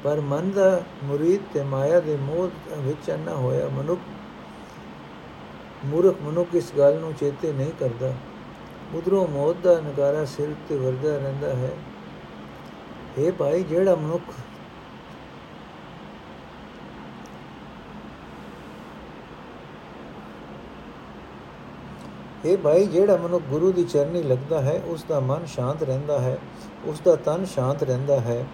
ਪਰ 0.03 0.20
ਮਨ 0.22 0.51
ਦਾ 0.51 0.82
ਮੁਰੀਦ 1.03 1.41
ਤੇ 1.53 1.63
ਮਾਇਆ 1.63 2.00
ਦੇ 2.00 2.15
ਮੋਹ 2.15 2.50
ਵਿੱਚ 2.77 3.12
ਅੰਨਾ 3.12 3.36
ਹੋਇਆ 3.36 3.67
ਮਨੁੱਖ, 3.67 4.00
ਮੂਰਖ 5.86 6.22
ਮਨੁੱਖ 6.22 6.56
ਇਸ 6.56 6.72
ਗੱਲ 6.77 6.96
ਨੂੰ 6.96 7.13
ਚੇਤੇ 7.13 7.51
ਨਹੀਂ 7.53 7.72
ਕਰਦਾ। 7.79 8.13
ਉਧਰੋਂ 8.96 9.27
ਮੌਤ 9.27 9.56
ਦਾ 9.63 9.79
ਨਗਾਰਾ 9.82 10.25
ਸਿਰ 10.25 10.53
ਤੇ 10.70 10.75
ਵਰਦਾ 10.75 11.17
ਰਹਿੰਦਾ 11.17 11.53
ਹੈ। 11.56 11.72
ਇਹ 13.17 13.32
ਭਾਈ, 13.32 13.63
ਜਿਹੜਾ 13.63 13.96
ਮਨੁੱਖ 13.96 14.22
ਇਹ 22.46 22.58
ਭਾਈ, 22.58 22.86
ਜਿਹੜਾ 22.86 23.15
ਮਨੁੱਖ 23.17 23.44
ਗੁਰੂ 23.44 23.72
ਦੀ 23.72 23.84
ਚਰਨੀ 23.84 24.22
ਲੱਗਦਾ 24.24 24.62
ਹੈ 24.62 24.82
ਉਸ 24.88 25.03
ਦਾ 25.03 25.20
ਮਨ 25.20 25.46
ਸ਼ਾਂਤ 25.46 25.84
ਰਹਿੰਦਾ 25.84 26.20
ਹੈ 26.20 26.38
ਉਸ 26.86 27.00
ਦਾ 27.00 27.15
ਤਨ 27.15 27.46
ਸ਼ਾਂਤ 27.46 27.84
ਰਹਿੰਦਾ 27.84 28.20
ਹੈ। 28.20 28.46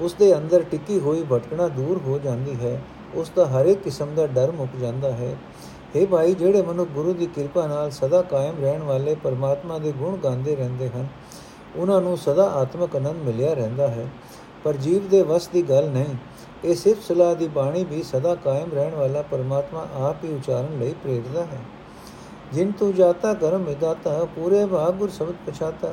ਉਸ 0.00 0.14
ਦੇ 0.14 0.36
ਅੰਦਰ 0.36 0.62
ਟਿੱਕੀ 0.62 0.98
ਹੋਈ 1.00 1.24
ਭਟਕਣਾ 1.32 1.68
ਦੂਰ 1.68 2.00
ਹੋ 2.06 2.18
ਜਾਂਦੀ 2.18 2.54
ਹੈ 2.60 2.80
ਉਸ 3.14 3.30
ਦਾ 3.36 3.46
ਹਰ 3.46 3.66
ਇੱਕ 3.66 3.80
ਕਿਸਮ 3.82 4.14
ਦਾ 4.14 4.26
ਡਰ 4.26 4.50
ਮੁੱਕ 4.50 4.76
ਜਾਂਦਾ 4.76 5.12
ਹੈ। 5.12 5.36
हे 5.96 6.06
ਭਾਈ, 6.06 6.34
ਜਿਹੜੇ 6.34 6.62
ਮਨੁੱਖ 6.62 6.90
ਗੁਰੂ 6.90 7.12
ਦੀ 7.12 7.26
ਕਿਰਪਾ 7.26 7.66
ਨਾਲ 7.66 7.90
ਸਦਾ 7.90 8.22
ਕਾਇਮ 8.22 8.60
ਰਹਿਣ 8.60 8.82
ਵਾਲੇ 8.82 9.14
ਪਰਮਾਤਮਾ 9.14 9.78
ਦੇ 9.78 9.92
ਗੁਣ 9.92 10.16
ਗਾਉਂਦੇ 10.16 10.56
ਰਹਿੰਦੇ 10.56 10.88
ਹਨ, 10.88 11.06
ਉਹਨਾਂ 11.76 12.00
ਨੂੰ 12.00 12.16
ਸਦਾ 12.16 12.44
ਆਤਮਿਕ 12.52 12.96
ਆਨੰਦ 12.96 13.22
ਮਿਲਿਆ 13.24 13.54
ਰਹਿੰਦਾ 13.54 13.88
ਹੈ। 13.88 14.06
ਪਰ 14.64 14.76
ਜੀਵ 14.76 15.08
ਦੇ 15.08 15.22
ਵਸ 15.22 15.48
ਦੀ 15.48 15.62
ਗੱਲ 15.62 15.88
ਨਹੀਂ, 15.90 16.14
ਇਹ 16.64 16.74
ਸਿਰਫ 16.74 17.02
ਸਲਾਹ 17.08 17.34
ਦੀ 17.34 17.48
ਬਾਣੀ 17.48 17.84
ਵੀ 17.84 18.02
ਸਦਾ 18.02 18.34
ਕਾਇਮ 18.34 18.70
ਰਹਿਣ 18.74 18.94
ਵਾਲਾ 18.94 19.22
ਪਰਮਾਤਮਾ 19.22 19.86
ਆਪ 20.00 20.24
ਹੀ 20.24 20.34
ਉਚਾਰਨ 20.34 20.78
ਲਈ 20.78 20.94
ਪ੍ਰੇਰਦਾ 21.02 21.44
ਹੈ। 21.44 21.60
ਜਿਨ 22.52 22.72
ਤੂੰ 22.72 22.94
ਜਾਤਾ 22.94 23.34
ਕਰਮ 23.34 23.64
ਵਿਦਾਤਾ 23.64 24.24
ਪੂਰੇ 24.36 24.64
ਭਾਗ 24.66 24.94
ਗੁਰ 24.94 25.10
ਸ਼ਬਦ 25.10 25.34
ਪਛਾਤਾ। 25.46 25.92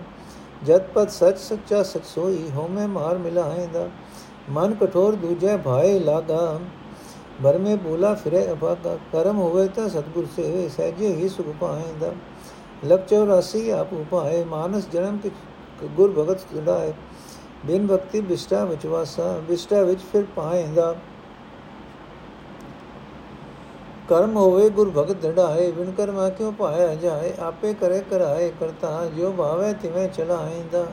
ਜਤ 0.64 0.88
ਪਤ 0.94 1.12
ਸਚ 1.12 1.38
ਸੱਚਾ 1.38 1.84
ਸਚ 1.84 2.06
ਸੋਈ 2.06 2.50
ਹੋਮੇ 2.56 2.86
ਮਾਰ 2.88 3.18
ਮਿਲਾਏਂਦਾ। 3.18 3.90
ਮਨ 4.50 4.74
ਕਠੋਰ 4.74 5.16
ਦੂਜੇ 5.16 5.58
ਭਾਏ 5.58 6.00
ਲਾਗਾ। 6.00 6.60
ਬਰ 7.42 7.58
ਮੇ 7.58 7.76
ਬੋਲਾ 7.76 8.14
ਫਿਰੇ 8.14 8.46
ਅਭਾਗਾ 8.52 8.98
ਕਰਮ 9.12 9.38
ਹੋਵੇ 9.38 9.68
ਤਾਂ 9.68 9.88
ਸਤਗੁਰ 9.90 10.26
ਸੇ 10.36 10.68
ਸਹਿਜੇ 10.70 11.08
ਹੀ 11.16 11.30
ਸੁਖ 11.30 11.48
ਪਾਏਂਦਾ 11.60 12.12
ਲਖ 12.86 13.14
84 13.14 13.70
ਆਪ 13.72 13.94
ਉਪਾਏ 13.94 14.44
ਮਾਨਸ 14.44 14.90
ਜਨਮ 14.90 15.18
ਕਿ 15.18 15.32
ਗੁਰ 15.96 16.14
ਭਗਤ 16.18 16.40
ਸੁਣਾਏ 16.40 16.94
ਬਿਨ 17.66 17.88
ਭਗਤੀ 17.88 18.22
ਬਿਸ਼ਟਾ 18.22 18.64
ਵਿੱਚ 18.66 18.86
ਵਾਸਾ, 18.86 19.40
ਬਿਸ਼ਟਾ 19.48 19.82
ਵਿੱਚ 19.82 20.02
ਫਿਰ 20.12 20.26
ਪਾਏਂਦਾ 20.36 20.96
ਕਰਮ 24.10 24.36
ਹੋਵੇ, 24.38 24.70
ਗੁਰ 24.70 24.90
ਭਗਤ 24.90 25.24
ਢੜਾਏ 25.24 25.72
ਬਿਨ 25.72 25.92
ਕਰਮਾ 25.92 26.30
ਕਿਉ 26.30 26.52
ਪਾਇਆ 26.52 26.94
ਜਾਏ? 26.96 27.34
ਆਪੇ 27.40 27.74
ਕਰੇ 27.74 28.00
ਕਰਾਏ 28.10 28.52
ਕਰਤਾ 28.60 29.06
ਜੋ 29.18 29.32
ਭਾਵੇ 29.32 29.74
ਤਿਵੇਂ 29.74 30.08
ਚਲਾਏਂਦਾ 30.10 30.86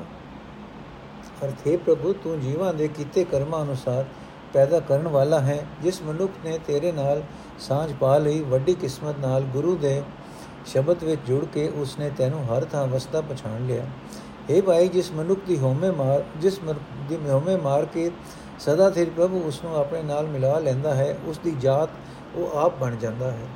ਅਰਥੇ 1.45 1.77
ਪ੍ਰਭੂ, 1.77 2.13
ਤੂੰ 2.13 2.41
ਜੀਵਾਂ 2.41 2.73
ਦੇ 2.75 2.89
ਕੀਤੇ 2.89 3.25
ਕਰਮਾਂ 3.25 3.63
ਅਨੁਸਾਰ 3.63 4.05
ਪੈਦਾ 4.53 4.81
ਕਰਨ 4.81 5.09
ਵਾਲਾ 5.09 5.41
ਹੈ, 5.41 5.65
ਜਿਸ 5.83 6.03
ਮਨੁੱਖ 6.03 6.33
ਨੇ 6.45 6.59
ਤੇਰੇ 6.67 6.93
ਨਾਲ 6.93 7.23
ਸਾਂਝ 7.59 7.93
ਪਾ 8.01 8.17
ਲਈ, 8.19 8.41
ਵੱਡੀ 8.41 8.75
ਕਿਸਮਤ 8.75 9.19
ਨਾਲ 9.21 9.43
ਗੁਰੂ 9.43 9.77
ਦੇ 9.77 10.03
ਸ਼ਬਦ 10.67 11.05
ਵਿੱਚ 11.05 11.21
ਜੁੜ 11.27 11.45
ਕੇ 11.45 11.69
ਉਸਨੇ 11.69 12.11
ਤੈਨੂੰ 12.19 12.45
ਹਰ 12.45 12.65
ਥਾਂ 12.65 12.87
ਵਸਦਾ 12.87 13.21
ਪਛਾਣ 13.21 13.67
ਲਿਆ। 13.67 13.85
اے 14.51 14.63
ਭਾਈ, 14.63 14.89
ਜਿਸ 14.89 15.11
ਮਨੁੱਖ 15.13 15.41
ਦੀ 15.47 15.59
ਹੋਮੇ 15.59 15.91
ਮਾਰ, 15.91 16.23
ਜਿਸ 16.37 16.59
ਦੀ 17.09 17.19
ਹੋਮੇ 17.29 17.57
ਮਾਰ 17.57 17.85
ਕੇ 17.85 18.11
ਸਦਾ 18.59 18.91
ਸਿਰ 18.91 19.11
ਪ੍ਰਭੂ 19.11 19.41
ਉਸ 19.41 19.63
ਨੂੰ 19.65 19.77
ਆਪਣੇ 19.77 20.03
ਨਾਲ 20.03 20.27
ਮਿਲਾ 20.27 20.59
ਲੈਂਦਾ 20.59 20.95
ਹੈ 20.95 21.17
ਉਸ 21.27 21.39
ਦੀ 21.39 21.55
ਜਾਤ 21.61 21.89
ਉਹ 22.35 22.59
ਆਪ 22.59 22.79
ਬਣ 22.81 22.97
ਜਾਂਦਾ 22.97 23.31
ਹੈ। 23.31 23.47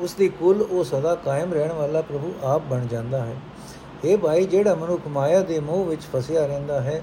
ਉਸ 0.00 0.14
ਦੀ 0.14 0.28
ਕੁੱਲ 0.28 0.62
ਉਹ 0.62 0.84
ਸਦਾ 0.84 1.14
ਕਾਇਮ 1.14 1.52
ਰਹਿਣ 1.52 1.72
ਵਾਲਾ 1.72 2.00
ਪ੍ਰਭੂ 2.02 2.32
ਆਪ 2.44 2.62
ਬਣ 2.70 2.86
ਜਾਂਦਾ 2.86 3.24
ਹੈ। 3.24 3.36
ਇਹ 4.04 4.16
ਭਾਈ, 4.18 4.46
ਜਿਹੜਾ 4.46 4.74
ਮਨੁੱਖ 4.74 5.06
ਮਾਇਆ 5.08 5.40
ਦੇ 5.40 5.60
ਮੋਹ 5.60 5.84
ਵਿੱਚ 5.84 6.02
ਫਸਿਆ 6.12 6.46
ਰਹਿੰਦਾ 6.46 6.80
ਹੈ 6.80 7.02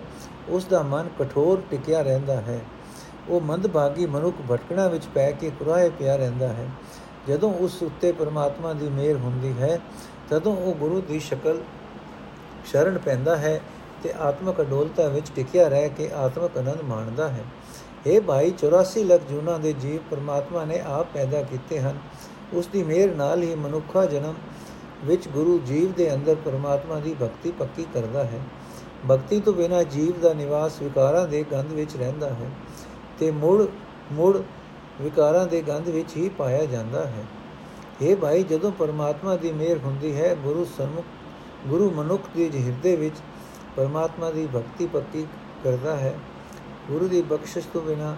ਉਸ 0.50 0.66
ਦਾ 0.66 0.82
ਮਨ 0.82 1.10
ਕਠੋਰ 1.20 1.62
ਟਿਕਿਆ 1.72 2.02
ਰਹਿੰਦਾ 2.02 2.36
ਹੈ। 2.42 2.60
ਉਹ 3.30 3.42
ਮੰਦਭਾਗੀ 3.42 4.06
ਮਨੁੱਖ 4.06 4.36
ਭਟਕਣਾ 4.52 4.88
ਵਿੱਚ 4.88 5.06
ਪੈ 5.06 5.32
ਕੇ 5.32 5.52
ਕੁਰਾਏ 5.60 5.90
ਪਿਆ 5.90 6.16
ਰਹਿੰਦਾ 6.16 6.48
ਹੈ। 6.48 6.68
ਜਦੋਂ 7.28 7.54
ਉਸ 7.54 7.84
ਉੱਤੇ 7.84 8.12
ਪਰਮਾਤਮਾ 8.12 8.74
ਦੀ 8.74 8.90
ਮਿਹਰ 8.90 9.18
ਹੁੰਦੀ 9.18 9.54
ਹੈ, 9.62 9.80
ਤਦੋਂ 10.30 10.56
ਉਹ 10.56 10.74
ਗੁਰੂ 10.74 11.02
ਦੀ 11.02 11.20
ਸ਼ਕਲ 11.20 11.62
ਸ਼ਰਨ 12.66 12.98
ਪੈਂਦਾ 12.98 13.38
ਹੈ 13.38 13.60
ਤੇ 14.04 14.14
ਆਤਮਕ 14.20 14.62
ਅਡੋਲਤਾ 14.62 15.08
ਵਿੱਚ 15.08 15.32
ਟਿਕਿਆ 15.36 15.68
ਰਹਿ 15.68 15.90
ਕੇ 15.90 16.10
ਆਤਮਕ 16.14 16.58
ਆਨੰਦ 16.58 16.82
ਮਾਣਦਾ 16.84 17.28
ਹੈ। 17.30 17.44
ਇਹ 18.08 18.22
ਭਾਈ 18.22 18.52
84 18.52 19.04
ਲੱਖ 19.04 19.22
ਜੂਨਾ 19.30 19.58
ਦੇ 19.58 19.74
ਜੀਵ 19.74 20.00
ਪਰਮਾਤਮਾ 20.12 20.66
ਨੇ 20.66 20.80
ਆਪ 20.80 21.08
ਪੈਦਾ 21.14 21.42
ਕੀਤੇ 21.42 21.80
ਹਨ। 21.80 21.98
ਉਸ 22.54 22.68
ਦੀ 22.68 22.84
ਮਿਹਰ 22.84 23.16
ਨਾਲ 23.16 23.44
ਹੀ 23.44 23.56
ਮਨੁੱਖਾ 23.56 24.06
ਜਨਮ 24.06 24.34
ਵਿੱਚ 25.06 25.28
ਗੁਰੂ 25.28 25.60
ਜੀਵ 25.60 25.92
ਦੇ 25.92 26.14
ਅੰਦਰ 26.14 26.36
ਪਰਮਾਤਮਾ 26.36 27.00
ਦੀ 27.00 27.16
ਭਗਤੀ 27.22 27.52
ਪੱਕੀ 27.52 27.86
ਕਰਦਾ 27.94 28.24
ਹੈ। 28.24 28.40
ਭਗਤੀ 29.12 29.40
ਤੋਂ 29.40 29.54
ਬਿਨਾ 29.54 29.84
ਜੀਵ 29.84 30.20
ਦਾ 30.20 30.34
ਨਿਵਾਸ 30.34 30.82
ਵਿਕਾਰਾਂ 30.82 31.28
ਦੇ 31.28 31.46
ਗੰਧ 31.52 31.72
ਵਿੱਚ 31.72 31.98
ਰਹਿੰਦਾ 31.98 32.30
ਹੈ। 32.30 32.50
ਤੇ 33.20 33.32
ਮੁੜ 33.32 33.68
ਮੁੜ 34.12 34.38
ਵਿਕਾਰਾਂ 35.02 35.48
ਦੇ 35.48 35.62
ਗੰਧ 35.62 35.88
ਵਿੱਚ 35.88 36.18
ਹੀ 36.18 36.30
ਪਾਇਆ 36.30 36.66
ਜਾਂਦਾ 36.66 37.06
ਹੈ। 37.06 37.26
ਇਹ 38.02 38.16
ਭਾਈ, 38.16 38.44
ਜਦੋਂ 38.44 38.72
ਪਰਮਾਤਮਾ 38.72 39.36
ਦੀ 39.36 39.52
ਮਿਹਰ 39.52 39.78
ਹੁੰਦੀ 39.78 40.22
ਹੈ, 40.22 40.36
ਗੁਰੂ 40.36 40.66
ਸਨਮੁਖ 40.78 41.06
ਗੁਰੂ 41.68 41.92
ਮਨੁੱਖ 41.92 42.24
ਦੇ 42.36 42.64
ਹਿਰਦੇ 42.66 42.96
ਵਿੱਚ 42.96 43.16
ਪਰਮਾਤਮਾ 43.76 44.32
ਦੀ 44.32 44.48
ਭਗਤੀ 44.56 44.88
ਪੱਕੀ 44.88 45.28
ਕਰਦਾ 45.64 45.98
ਹੈ, 45.98 46.20
ਗੁਰੂ 46.88 47.08
ਦੀ 47.08 47.22
ਬਖਸ਼ਿਸ਼ 47.22 47.68
ਤੋਂ 47.74 47.82
ਬਿਨਾ 47.82 48.16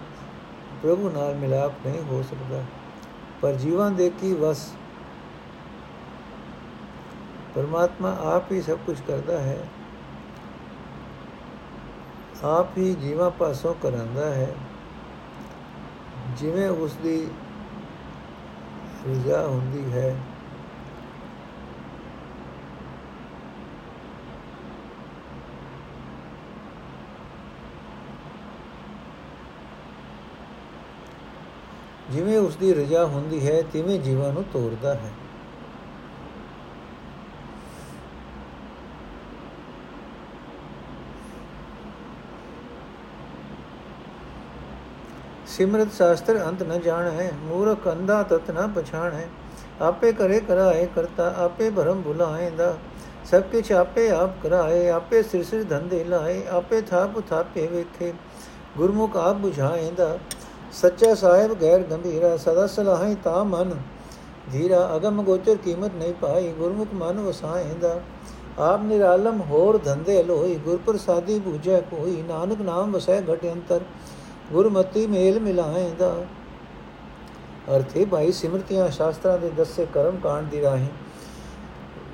ਪ੍ਰਭੂ 0.82 1.10
ਨਾਲ 1.10 1.34
ਮਿਲਾਪ 1.34 1.72
ਨਹੀਂ 1.86 2.02
ਹੋ 2.02 2.22
ਸਕਦਾ। 2.22 2.62
ਪਰ 3.40 3.52
ਜੀਵਨ 3.52 3.94
ਦੇ 3.94 4.10
ਕੀ 4.10 4.32
ਵਸ? 4.34 4.72
ਪਰਮਾਤਮਾ 7.54 8.16
ਆਪ 8.22 8.52
ਹੀ 8.52 8.62
ਸਭ 8.62 8.78
ਕੁਝ 8.86 9.00
ਕਰਦਾ 9.08 9.38
ਹੈ। 9.38 9.68
ਆਪ 12.44 12.78
ਹੀ 12.78 12.94
ਜੀਵਾਂ 12.94 13.30
ਪਾਸੋਂ 13.30 13.74
ਕਰਾਂਦਾ 13.82 14.34
ਹੈ। 14.34 14.54
ਜਿਵੇਂ 16.38 16.68
ਉਸ 16.68 16.92
ਦੀ 16.94 17.16
ਰਜ਼ਾ 19.08 19.46
ਹੁੰਦੀ 19.46 19.92
ਹੈ, 19.92 20.14
ਜਿਵੇਂ 32.10 32.38
ਉਸ 32.38 32.56
ਦੀ 32.56 32.72
ਰਜਾ 32.74 33.04
ਹੁੰਦੀ 33.06 33.46
ਹੈ, 33.46 33.60
ਤਿਵੇਂ 33.62 33.98
ਜੀਵਾਂ 33.98 34.32
ਨੂੰ 34.32 34.44
ਤੋੜਦਾ 34.52 34.94
ਹੈ। 34.94 35.10
ਸਿਮਰਤ 45.52 45.88
ਸ਼ਾਸਤਰ 45.92 46.38
ਅੰਤ 46.40 46.62
ਨ 46.62 46.80
ਜਾਣੈ, 46.80 47.30
ਮੂਰਖ 47.42 47.88
ਅੰਧਾ 47.88 48.22
ਤਤ 48.22 48.50
ਨ 48.50 48.66
ਪਛਾਣੈ। 48.74 49.26
ਆਪੇ 49.82 50.12
ਕਰੇ 50.12 50.38
ਕਰਾਏ 50.40 50.86
ਕਰਤਾ, 50.94 51.32
ਆਪੇ 51.38 51.70
ਭਰਮ 51.70 52.00
ਭੁਲਾਏਂਦਾ 52.02 52.74
ਸਭ 53.30 53.42
ਕਿਛ 53.52 53.70
ਆਪੇ 53.72 54.08
ਆਪ 54.10 54.30
ਕਰਾਏ, 54.42 54.88
ਆਪੇ 54.90 55.22
ਸਿਰ 55.22 55.42
ਸਿਰ 55.44 55.62
ਧੰਦੇ 55.64 56.02
ਲਾਏ, 56.04 56.42
ਆਪੇ 56.50 56.80
ਥਾਪ 56.80 57.20
ਥਾਪੇ 57.30 57.66
ਵੇਖੇ, 57.66 58.12
ਗੁਰਮੁਖ 58.78 59.16
ਆਪ 59.16 59.44
부ਝਾਏਂਦਾ 59.44 60.16
ਸੱਚਾ 60.72 61.14
ਸਾਹਿਬ 61.14 61.54
ਗੈਰ 61.62 61.82
ਗੰਭੀਰਾ, 61.82 62.36
ਸਦਾ 62.36 62.66
ਸਲਾਹੀ 62.66 63.14
ਤਾ 63.24 63.42
ਮਨ। 63.44 63.74
ਧੀਰਾ 64.52 64.88
ਅਗਮ 64.96 65.22
ਗੋਚਰ 65.22 65.56
ਕੀਮਤ 65.56 65.94
ਨਹੀਂ 65.94 66.14
ਪਾਈ, 66.14 66.52
ਗੁਰਮੁਖ 66.52 66.94
ਮਨ 66.94 67.20
ਵਸਾਏਂਦਾ 67.20 68.00
ਆਪ 68.60 68.82
ਨਿਰਾਲਮ 68.82 69.40
ਹੋਰ 69.40 69.78
ਧੰਦੇ 69.84 70.22
ਲੋਈ 70.22 70.54
ਗੁਰ 70.64 70.78
ਪ੍ਰਸਾਦੀ 70.86 71.38
ਬੂਝੈ 71.38 71.80
ਕੋਈ, 71.80 72.22
ਨਾਨਕ 72.28 72.60
ਨਾਮ 72.60 72.92
ਵਸੈ 72.92 73.20
ਘਟ 73.22 73.44
ਅੰਤਰ। 73.44 73.80
ਗੁਰਮਤੀ 74.52 75.06
ਮੇਲ 75.06 75.40
ਮਿਲਾਏਂਦਾ। 75.40 76.14
ਅਰਥੇ 77.76 78.04
ਭਾਈ 78.04 78.32
ਸਿਮਰਤੀਆਂ 78.32 78.88
ਸ਼ਾਸਤਰਾਂ 78.90 79.38
ਦੇ 79.38 79.50
ਦੱਸੇ 79.50 79.86
ਕਰਮ 79.94 80.16
ਕਾਂਡ 80.16 80.48
ਦੀ 80.48 80.62
ਰਾਹੀਂ 80.62 80.88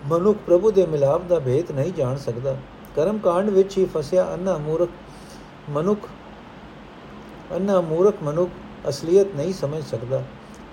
ਮਨੁੱਖ 0.06 0.38
ਪ੍ਰਭੂ 0.46 0.70
ਦੇ 0.70 0.86
ਮਿਲਾਪ 0.86 1.22
ਦਾ 1.22 1.38
ਭੇਤ 1.38 1.70
ਨਹੀਂ 1.72 1.92
ਜਾਣ 1.92 2.16
ਸਕਦਾ। 2.16 2.56
ਕਰਮ 2.96 3.18
ਕਾਂਡ 3.18 3.50
ਵਿੱਚ 3.50 3.76
ਹੀ 3.78 3.84
ਫਸਿਆ 3.84 4.26
ਅੰਨਾ 4.34 4.56
ਮੂਰਖ 4.58 4.90
ਮਨੁੱਖ, 5.70 6.08
ਅੰਨਾ 7.56 7.80
ਮੂਰਖ 7.80 8.22
ਮਨੁੱਖ 8.22 8.50
ਅਸਲੀਅਤ 8.88 9.34
ਨਹੀਂ 9.36 9.52
ਸਮਝ 9.52 9.82
ਸਕਦਾ। 9.84 10.22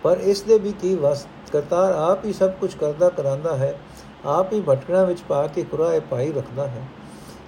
ਪਰ 0.04 0.18
ਇਸ 0.18 0.41
ਦੇ 0.41 0.58
ਵੀ 0.60 0.72
ਕੀ 0.72 0.94
ਵਸ, 0.96 1.26
ਕਰਤਾਰ 1.52 1.94
ਆਪ 1.94 2.26
ਹੀ 2.26 2.34
ਸਭ 2.34 2.52
ਕੁਝ 2.52 2.74
ਕਰਦਾ 2.76 3.10
ਕਰਾਂਦਾ 3.10 3.56
ਹੈ, 3.58 3.78
ਆਪ 4.26 4.54
ਹੀ 4.54 4.62
ਭਟਕਣਾ 4.62 5.04
ਵਿੱਚ 5.04 5.22
ਪਾ 5.22 5.46
ਕੇ 5.48 5.63
ਕੁਰਾਏ 5.63 6.00
ਪਾਈ 6.00 6.32
ਰੱਖਦਾ 6.32 6.68
ਹੈ। 6.68 6.88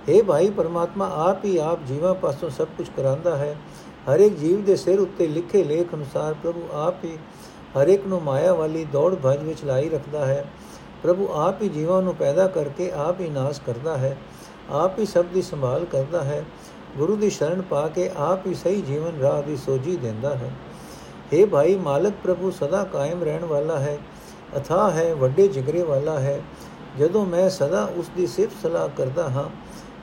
اے 0.09 0.23
ਭਾਈ 0.25 0.49
ਪਰਮਾਤਮਾ, 0.49 1.09
ਆਪ 1.23 1.45
ਹੀ 1.45 1.57
ਆਪ 1.57 1.85
ਜੀਵਾਂ 1.87 2.13
ਪਾਸੋਂ 2.15 2.49
ਸਭ 2.49 2.67
ਕੁਝ 2.77 2.87
ਕਰਾਂਦਾ 2.97 3.35
ਹੈ 3.37 3.55
ਹਰ 4.13 4.19
ਇੱਕ 4.19 4.35
ਜੀਵ 4.35 4.63
ਦੇ 4.63 4.75
ਸਿਰ 4.75 4.99
ਉੱਤੇ 4.99 5.27
ਲਿਖੇ 5.27 5.63
ਲੇਖ 5.63 5.95
ਅਨੁਸਾਰ 5.95 6.33
ਪ੍ਰਭੂ 6.33 6.63
ਆਪ 6.73 7.03
ਹੀ 7.03 7.17
ਹਰ 7.77 7.87
ਇੱਕ 7.87 8.07
ਨੂੰ 8.07 8.23
ਮਾਇਆ 8.23 8.53
ਵਾਲੀ 8.53 8.85
ਦੌੜ 8.85 9.15
ਭੱਜ 9.15 9.43
ਵਿੱਚ 9.43 9.63
ਲਾਈ 9.63 9.89
ਰੱਖਦਾ 9.89 10.25
ਹੈ। 10.25 10.45
ਪ੍ਰਭੂ 11.03 11.29
ਆਪ 11.33 11.61
ਹੀ 11.61 11.69
ਜੀਵਾਂ 11.69 12.01
ਨੂੰ 12.01 12.15
ਪੈਦਾ 12.15 12.47
ਕਰਕੇ 12.47 12.91
ਆਪ 12.91 13.21
ਹੀ 13.21 13.29
ਨਾਸ਼ 13.29 13.61
ਕਰਦਾ 13.65 13.97
ਹੈ। 13.97 14.17
ਆਪ 14.69 14.99
ਹੀ 14.99 15.05
ਸਭ 15.05 15.25
ਦੀ 15.25 15.41
ਸੰਭਾਲ 15.41 15.85
ਕਰਦਾ 15.85 16.23
ਹੈ। 16.23 16.45
ਗੁਰੂ 16.97 17.15
ਦੀ 17.15 17.29
ਸ਼ਰਨ 17.29 17.61
ਪਾ 17.61 17.87
ਕੇ 17.87 18.11
ਆਪ 18.17 18.47
ਹੀ 18.47 18.53
ਸਹੀ 18.53 18.81
ਜੀਵਨ 18.81 19.19
ਰਾਹ 19.19 19.43
ਦੀ 19.43 19.57
ਸੋਝੀ 19.57 19.95
ਦਿੰਦਾ 19.95 20.35
ਹੈ। 20.35 20.51
हे 21.33 21.47
ਭਾਈ 21.47 21.75
ਮਾਲਕ 21.75 22.13
ਪ੍ਰਭੂ 22.23 22.51
ਸਦਾ 22.51 22.83
ਕਾਇਮ 22.83 23.23
ਰਹਿਣ 23.23 23.45
ਵਾਲਾ 23.45 23.79
ਹੈ। 23.79 23.97
ਅਥਾ 24.57 24.89
ਹੈ, 24.91 25.15
ਵੱਡੇ 25.15 25.47
ਜਿਗਰੇ 25.47 25.83
ਵਾਲਾ 25.83 26.19
ਹੈ। 26.19 26.41
ਜਦੋਂ 26.99 27.25
ਮੈਂ 27.25 27.49
ਸਦਾ 27.49 27.83
ਉਸ 27.95 28.09
ਦੀ 28.17 28.27
ਸਿਫਤ 28.27 28.55
ਸਲਾਹ 28.63 28.89
ਕਰਦਾ 28.97 29.29
ਹਾਂ 29.29 29.49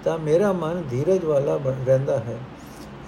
ਤਾਂ 0.05 0.19
ਮੇਰਾ 0.19 0.53
ਮਨ 0.53 0.85
ਧੀਰਜ 0.91 1.25
ਵਾਲਾ 1.25 1.57
ਬਣ 1.57 1.85
ਰਹਿੰਦਾ 1.87 2.19
ਹੈ। 2.19 2.39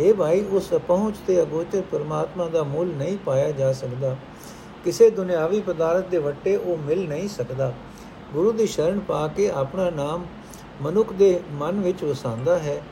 हे 0.00 0.14
ਭਾਈ, 0.14 0.44
ਉਸ 0.50 0.68
ਪਹੁੰਚ 0.88 1.16
ਤੇ 1.26 1.42
ਅਗੋਚਰ 1.42 1.82
ਪਰਮਾਤਮਾ 1.90 2.48
ਦਾ 2.48 2.62
ਮੁੱਲ 2.62 2.88
ਨਹੀਂ 2.88 3.18
ਪਾਇਆ 3.18 3.50
ਜਾ 3.50 3.72
ਸਕਦਾ। 3.72 4.16
ਕਿਸੇ 4.84 5.10
ਦੁਨਿਆਵੀ 5.10 5.60
ਪਦਾਰਥ 5.60 6.08
ਦੇ 6.08 6.18
ਵੱਟੇ 6.18 6.56
ਉਹ 6.56 6.76
ਮਿਲ 6.76 7.08
ਨਹੀਂ 7.08 7.28
ਸਕਦਾ। 7.28 7.72
ਗੁਰੂ 8.32 8.52
ਦੀ 8.52 8.66
ਸ਼ਰਨ 8.66 8.98
ਪਾ 8.98 9.28
ਕੇ 9.28 9.50
ਆਪਣਾ 9.50 9.90
ਨਾਮ 9.90 10.26
ਮਨੁੱਖ 10.82 11.12
ਦੇ 11.12 11.40
ਮਨ 11.52 11.80
ਵਿੱਚ 11.80 12.04
ਵਸਾਉਂਦਾ 12.04 12.58
ਹੈ। 12.58 12.82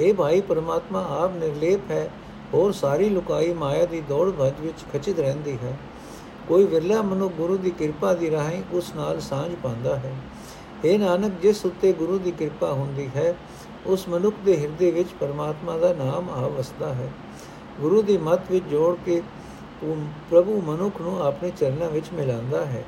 ਇਹ 0.00 0.14
ਭਾਈ, 0.14 0.40
ਪਰਮਾਤਮਾ 0.40 1.06
ਆਪ 1.20 1.36
ਨਿਰਲੇਪ 1.36 1.90
ਹੈ, 1.90 2.10
ਹੋਰ 2.54 2.72
ਸਾਰੀ 2.72 3.08
ਲੁਕਾਈ 3.08 3.52
ਮਾਇਆ 3.52 3.86
ਦੀ 3.86 4.00
ਦੌੜ 4.00 4.30
ਭੱਜ 4.30 4.52
ਵਿੱਚ 4.60 4.84
ਖਚਿਤ 4.92 5.20
ਰਹਿੰਦੀ 5.20 5.58
ਹੈ। 5.62 5.78
ਕੋਈ 6.48 6.64
ਵਿਰਲਾ 6.64 7.02
ਮਨੁ 7.02 7.28
ਗੁਰੂ 7.28 7.56
ਦੀ 7.56 7.70
ਕਿਰਪਾ 7.70 8.14
ਦੀ 8.14 8.30
ਰਾਹੀਂ 8.30 8.62
ਉਸ 8.72 8.92
ਨਾਲ 8.96 9.20
ਸਾਂਝ 9.20 9.54
ਪਾਉਂਦਾ 9.62 9.96
ਹੈ। 9.96 10.14
ਇਹ 10.84 10.98
ਨਾਨਕ, 10.98 11.32
ਜਿਸ 11.42 11.66
ਉੱਤੇ 11.66 11.92
ਗੁਰੂ 11.92 12.18
ਦੀ 12.18 12.30
ਕਿਰਪਾ 12.30 12.72
ਹੁੰਦੀ 12.72 13.10
ਹੈ 13.16 13.34
ਉਸ 13.86 14.08
ਮਨੁੱਖ 14.08 14.36
ਦੇ 14.44 14.56
ਹਿਰਦੇ 14.56 14.90
ਵਿੱਚ 14.90 15.08
ਪਰਮਾਤਮਾ 15.20 15.76
ਦਾ 15.78 15.92
ਨਾਮ 15.94 16.30
ਆ 16.30 16.46
ਵਸਦਾ 16.48 16.92
ਹੈ। 16.94 17.08
ਗੁਰੂ 17.80 18.02
ਦੀ 18.02 18.16
ਮੱਤ 18.18 18.50
ਵਿੱਚ 18.50 18.64
ਜੋੜ 18.64 18.96
ਕੇ 19.06 19.22
ਪ੍ਰਭੂ 20.30 20.60
ਮਨੁੱਖ 20.62 21.00
ਨੂੰ 21.00 21.20
ਆਪਣੇ 21.22 21.50
ਚਰਨਾਂ 21.50 21.90
ਵਿੱਚ 21.90 22.06
ਮਿਲਾਉਂਦਾ 22.14 22.64
ਹੈ। 22.66 22.84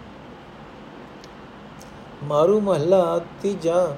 ਮਾਰੂ 2.24 2.60
ਮਹੱਲਾ 2.60 3.20
ਤੀਜਾ, 3.42 3.96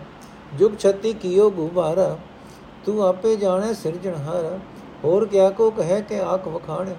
ਜੁਗ 0.58 0.72
ਛਤੀ 0.78 1.12
ਕੀਓ 1.12 1.50
ਗੁਬਾਰਾ, 1.50 2.16
ਤੂੰ 2.86 3.02
ਆਪੇ 3.06 3.36
ਜਾਣੇ 3.36 3.72
ਸਿਰਜਣਹਾਰ 3.74 4.58
ਹੋਰ 5.04 5.26
ਕਿਆ 5.26 5.48
ਕੋ 5.50 5.70
ਕਹੇ 5.70 6.00
ਕਿ 6.02 6.20
ਆਖ 6.20 6.48
ਵਖਾਣੇ, 6.48 6.94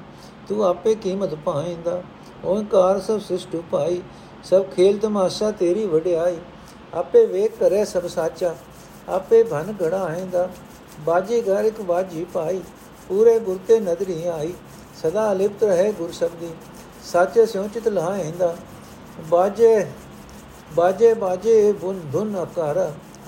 ਤੂੰ 0.48 0.66
ਆਪੇ 0.66 0.96
ਕੀਮਤ 0.96 1.36
ਪਾਏਂਦਾ 1.36 2.02
ਓੰਕਾਰ 2.46 3.00
ਸਭ 3.00 3.20
ਸਿਸ਼ਟ 3.20 3.56
ਪਾਈ 3.72 4.02
ਸਭ 4.44 4.64
ਖੇਲ 4.66 4.98
ਤਮਾਸ਼ਾ 4.98 5.52
ਤੇਰੀ 5.52 5.86
ਵਡਿਆਈ, 5.86 6.38
ਆਪੇ 6.94 7.26
ਵੇਖ 7.26 7.58
ਕਰੇ 7.60 7.84
ਸਭ 7.86 8.08
ਸਾਚਾ 8.08 8.56
ਆਪੇ 9.10 9.42
ਭਨ 9.44 9.74
ਘੜਾ 9.82 10.04
ਆਏਂਦਾ 10.04 10.48
ਬਾਜੀ 11.00 11.42
ਘਰ 11.42 11.66
ਇੱਕ 11.66 11.82
ਬਾਜੀ 11.82 12.26
ਪਾਈ, 12.34 12.62
ਪੂਰੇ 13.10 13.38
ਗੁਰ 13.40 13.60
ਤੇ 13.68 13.80
ਨਦਰੀ 13.80 14.26
ਆਈ। 14.28 14.54
ਸਦਾ 15.02 15.32
ਲਿਪਤ 15.34 15.64
ਰਹੇ 15.64 15.92
ਗੁਰ 15.92 16.12
ਸਬਦੀ, 16.12 16.50
ਸਾਚੇ 17.04 17.46
ਸਿਉ 17.46 17.68
ਚਿਤ 17.68 17.88
ਲਹਾਏਂਦਾ 17.88 18.56
ਬਾਜੇ 19.30 19.86
ਬਾਜੇ 20.76 21.14
ਬਾਜੇ 21.14 21.72
ਬੁਨ 21.72 22.00
ਧੁਨ 22.12 22.36
ਆਕਾਰ 22.36 22.78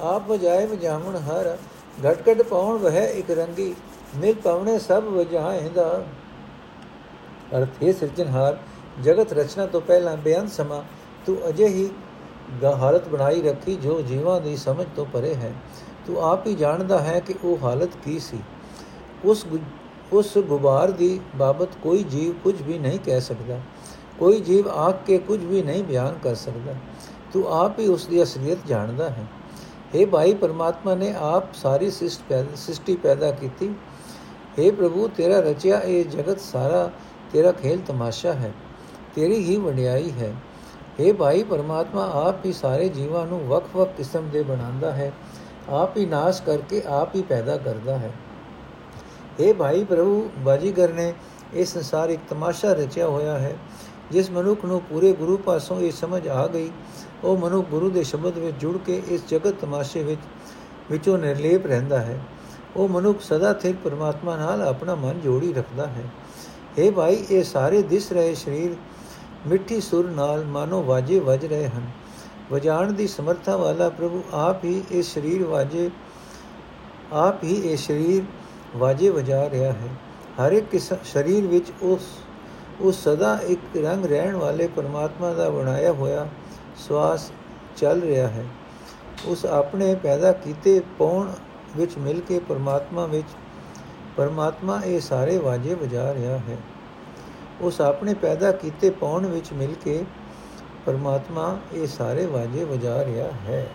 ਆਪ 0.02 0.28
ਵਜਾਏ 0.30 0.66
ਵਜਾਵਣ 0.66 1.16
ਹਰ। 1.20 1.56
ਘਟ 2.02 2.30
ਘਟ 2.30 2.42
ਪਾਉਣ 2.42 2.78
ਵਹਿ 2.78 3.06
ਇੱਕ 3.10 3.32
ਰੰਗੀ, 3.32 3.74
ਮਿਲ 4.16 4.36
ਪਵਣੇ 4.36 4.78
ਸਭ 4.80 5.04
ਵਜਾਏਂਦਾ 5.06 6.04
ਅਰਥ 7.58 7.84
ਹੈ 7.84 7.92
ਸਿਰਜਣਹਾਰ, 7.92 8.58
ਜਗਤ 9.04 9.34
ਰਚਨਾ 9.34 9.66
ਤੋਂ 9.66 9.82
ਪਹਿਲਾਂ 9.82 10.16
ਬੇਅੰਤ 10.18 10.52
ਸਮਾਂ, 10.52 10.82
ਤੂੰ 11.26 11.38
ਅਜੇ 11.50 11.68
ਹੀ 11.68 11.90
ਹਾਲਤ 12.66 13.08
ਬਣਾਈ 13.10 13.42
ਰੱਖੀ 13.42 13.76
ਜੋ 13.76 14.02
ਜੀਵਾਂ 14.02 14.42
ਦੀ 14.42 14.56
ਸਮਝ 14.58 14.86
ਤੋਂ 14.96 15.06
ਪਰੇ 15.06 15.34
ਹੈ। 15.36 15.54
ਤੂੰ 16.08 16.24
ਆਪ 16.24 16.48
ਹੀ 16.48 16.56
ਜਾਣਦਾ 16.56 17.00
ਹੈ 17.00 17.20
ਕਿ 17.20 17.34
ਉਹ 17.44 17.58
ਹਾਲਤ 17.64 17.90
ਕੀ 18.06 18.20
ਸੀ। 18.20 18.40
ਉਸ 19.26 19.46
ਉਸ 20.14 20.38
ਗੁਬਾਰ 20.38 20.92
ਦੀ 20.92 21.20
ਬਾਬਤ 21.36 21.70
ਕੋਈ 21.84 22.04
ਜੀਵ 22.04 22.34
ਕੁਝ 22.44 22.62
ਵੀ 22.62 22.80
ਨਹੀਂ 22.80 23.00
ਕਹਿ 23.06 23.22
ਸਕਦਾ। 23.22 23.60
ਕੋਈ 24.20 24.40
ਜੀਵ 24.40 24.68
ਆਖ 24.70 24.96
ਕੇ 25.06 25.18
ਕੁਝ 25.18 25.44
ਵੀ 25.46 25.62
ਨਹੀਂ 25.64 25.84
ਬਿਆਨ 25.84 26.16
ਕਰ 26.24 26.36
ਸਕਦਾ। 26.36 26.74
ਤੂੰ 27.34 27.48
ਆਪ 27.54 27.80
ਹੀ 27.80 27.88
ਉਸ 27.88 28.06
ਦੀ 28.08 28.24
ਅਸਲੀਅਤ 28.24 28.58
ਜਾਣਦਾ 28.68 29.10
ਹੈ। 29.10 29.26
हे 29.96 30.08
ਭਾਈ 30.08 30.34
ਪਰਮਾਤਮਾ 30.34 30.96
ਨੇ 30.96 31.14
ਆਪ 31.20 31.54
ਸਾਰੀ 31.54 31.92
ਸ੍ਰਿਸ਼ਟੀ 31.92 32.96
ਪੈਦਾ 32.96 33.32
ਕੀਤੀ। 33.32 33.70
हे 34.60 34.74
ਪ੍ਰਭੂ, 34.76 35.08
ਤੇਰਾ 35.08 35.40
ਰਚਿਆ 35.40 35.80
ਇਹ 35.80 36.06
ਜਗਤ 36.06 36.40
ਸਾਰਾ 36.40 36.90
ਤੇਰਾ 37.34 37.52
ਖੇਲ 37.52 37.80
ਤਮਾਸ਼ਾ 37.88 38.34
ਹੈ। 38.34 38.54
ਤੇਰੀ 39.16 39.44
ਹੀ 39.44 39.58
ਵਡਿਆਈ 39.58 40.12
ਹੈ। 40.12 40.34
हे 40.99 41.13
ਭਾਈ 41.15 41.43
ਪਰਮਾਤਮਾ 41.45 42.05
ਆਪ 42.17 42.47
ਹੀ 42.47 42.53
ਸਾਰੇ 42.53 42.89
ਜੀਵਾਂ 42.91 43.27
ਨੂੰ 43.27 43.41
ਵੱਖ-ਵੱਖ 43.47 43.97
ਕਿਸਮ 43.97 44.29
ਦੇ 44.29 44.43
ਬਣਾਉਂਦਾ 44.43 44.93
ਹੈ 44.93 45.13
ਆਪ 45.73 45.97
ਹੀ 45.97 46.07
ਨਾਸ਼ 46.07 46.43
ਕਰਕੇ 46.43 46.83
ਆਪ 46.93 47.15
ਹੀ 47.17 47.23
ਪੈਦਾ 47.23 47.57
ਕਰਦਾ 47.57 47.99
ਹੈ 47.99 48.13
हे 49.41 49.53
ਭਾਈ 49.55 49.85
ਪ੍ਰਭੂ 49.85 50.29
ਬਾਜੀਗਰ 50.45 50.93
ਨੇ 50.93 51.13
ਇਹ 51.55 51.65
ਸੰਸਾਰ 51.65 52.11
ਇੱਕ 52.11 52.21
ਤਮਾਸ਼ਾ 52.31 52.73
ਰਚਿਆ 52.75 53.09
ਹੋਇਆ 53.09 53.39
ਹੈ 53.39 53.55
ਜਿਸ 54.13 54.31
ਮਨੁੱਖ 54.31 54.65
ਨੂੰ 54.65 54.81
ਪੂਰੇ 54.83 55.13
ਗੁਰੂ 55.13 55.37
ਪਾਸੋਂ 55.37 55.81
ਇਹ 55.81 55.93
ਸਮਝ 55.93 56.27
ਆ 56.29 56.47
ਗਈ 56.47 56.71
ਉਹ 57.25 57.37
ਮਨੁੱਖ 57.37 57.69
ਗੁਰੂ 57.71 57.91
ਦੇ 57.91 58.03
ਸ਼ਬਦ 58.05 58.39
ਵਿੱਚ 58.39 58.57
ਜੁੜ 58.57 58.77
ਕੇ 58.79 59.03
ਇਸ 59.09 59.29
ਜਗਤ 59.29 59.61
ਤਮਾਸ਼ੇ 59.61 60.03
ਵਿੱਚ 60.03 60.21
ਵਿੱਚੋਂ 60.91 61.17
ਨਿਰਲੇਪ 61.19 61.67
ਰਹਿੰਦਾ 61.67 62.01
ਹੈ 62.01 62.19
ਉਹ 62.77 62.89
ਮਨੁੱਖ 62.89 63.21
ਸਦਾ 63.23 63.53
ਸਥਿਰ 63.53 63.75
ਪਰਮਾਤਮਾ 63.85 64.37
ਨਾਲ 64.37 64.63
ਆਪਣਾ 64.63 64.95
ਮਨ 64.95 65.21
ਜੋੜੀ 65.21 65.53
ਰੱਖਦਾ 65.53 65.87
ਹੈ 65.89 66.05
हे 66.79 66.93
ਭਾਈ 66.93 67.25
ਇਹ 67.31 67.43
ਸਾਰੇ 67.45 67.83
ਦਿਸ 67.85 68.13
ਰਹੇ 68.13 68.35
ਸਰੀਰ 68.35 68.77
ਮਿੱਠੀ 69.48 69.80
ਸੁਰ 69.82 70.10
ਨਾਲ 70.10 70.46
ਮਾਨੋ 70.46 70.82
ਵਾਜੇ 70.84 71.20
ਵੱਜ 71.20 71.46
ਰਹੇ 71.46 71.68
ਹਨ। 71.68 71.88
ਵਜਾਣ 72.52 72.92
ਦੀ 72.92 73.08
ਸਮਰੱਥਾ 73.08 73.56
ਵਾਲਾ 73.58 73.90
ਪ੍ਰਭੂ 73.90 74.24
ਆਪ 74.34 74.64
ਹੀ 74.66 74.84
ਇਹ 74.92 75.04
ਸਰੀਰ 75.04 75.44
ਵਾਜੇ, 75.44 75.90
ਆਪ 77.14 77.44
ਹੀ 77.44 77.56
ਇਹ 77.64 77.78
ਸਰੀਰ 77.78 78.24
ਵਾਜੇ 78.78 79.10
ਵਜਾ 79.10 79.50
ਰਿਹਾ 79.50 79.72
ਹੈ। 79.72 79.90
ਹਰ 80.40 80.52
ਇੱਕ 80.52 80.80
ਸਰੀਰ 81.06 81.48
ਵਿੱਚ 81.48 81.72
ਉਸ 81.82 82.08
ਉਸ 82.82 83.04
ਸਦਾ 83.04 83.38
ਇੱਕ 83.48 83.78
ਰੰਗ 83.78 84.06
ਰਹਿਣ 84.06 84.36
ਵਾਲੇ 84.36 84.68
ਪਰਮਾਤਮਾ 84.68 85.34
ਦਾ 85.34 85.50
ਬਣਾਇਆ 85.50 85.92
ਹੋਇਆ 85.92 86.28
ਸਵਾਸ 86.78 87.32
ਚੱਲ 87.78 88.02
ਰਿਹਾ 88.02 88.28
ਹੈ। 88.28 88.46
ਉਸ 89.26 89.46
ਆਪਣੇ 89.46 89.96
ਪੈਦਾ 89.96 90.32
ਕੀਤੇ 90.32 90.82
ਪੌਣ 90.98 91.32
ਵਿੱਚ 91.78 91.98
ਮਿਲ 91.98 92.22
ਕੇ 92.22 92.40
ਪਰਮਾਤਮਾ 92.40 93.06
ਵਿੱਚ, 93.06 93.28
ਪਰਮਾਤਮਾ 94.18 94.82
ਇਹ 94.86 95.00
ਸਾਰੇ 95.02 95.38
ਵਾਜੇ 95.38 95.74
ਵਜਾ 95.74 96.14
ਰਿਹਾ 96.14 96.38
ਹੈ। 96.38 96.58
ਉਸ 97.64 97.80
ਆਪਣੇ 97.82 98.14
ਪੈਦਾ 98.14 98.52
ਕੀਤੇ 98.52 98.90
ਪੌਣ 98.90 99.26
ਵਿੱਚ 99.26 99.52
ਮਿਲ 99.54 99.74
ਕੇ 99.84 100.04
ਪਰਮਾਤਮਾ 100.86 101.58
ਇਹ 101.74 101.88
ਸਾਰੇ 101.88 102.26
ਵਾਜੇ 102.26 102.64
ਵਜਾ 102.64 103.04
ਰਿਹਾ 103.06 103.32
ਹੈ। 103.48 103.66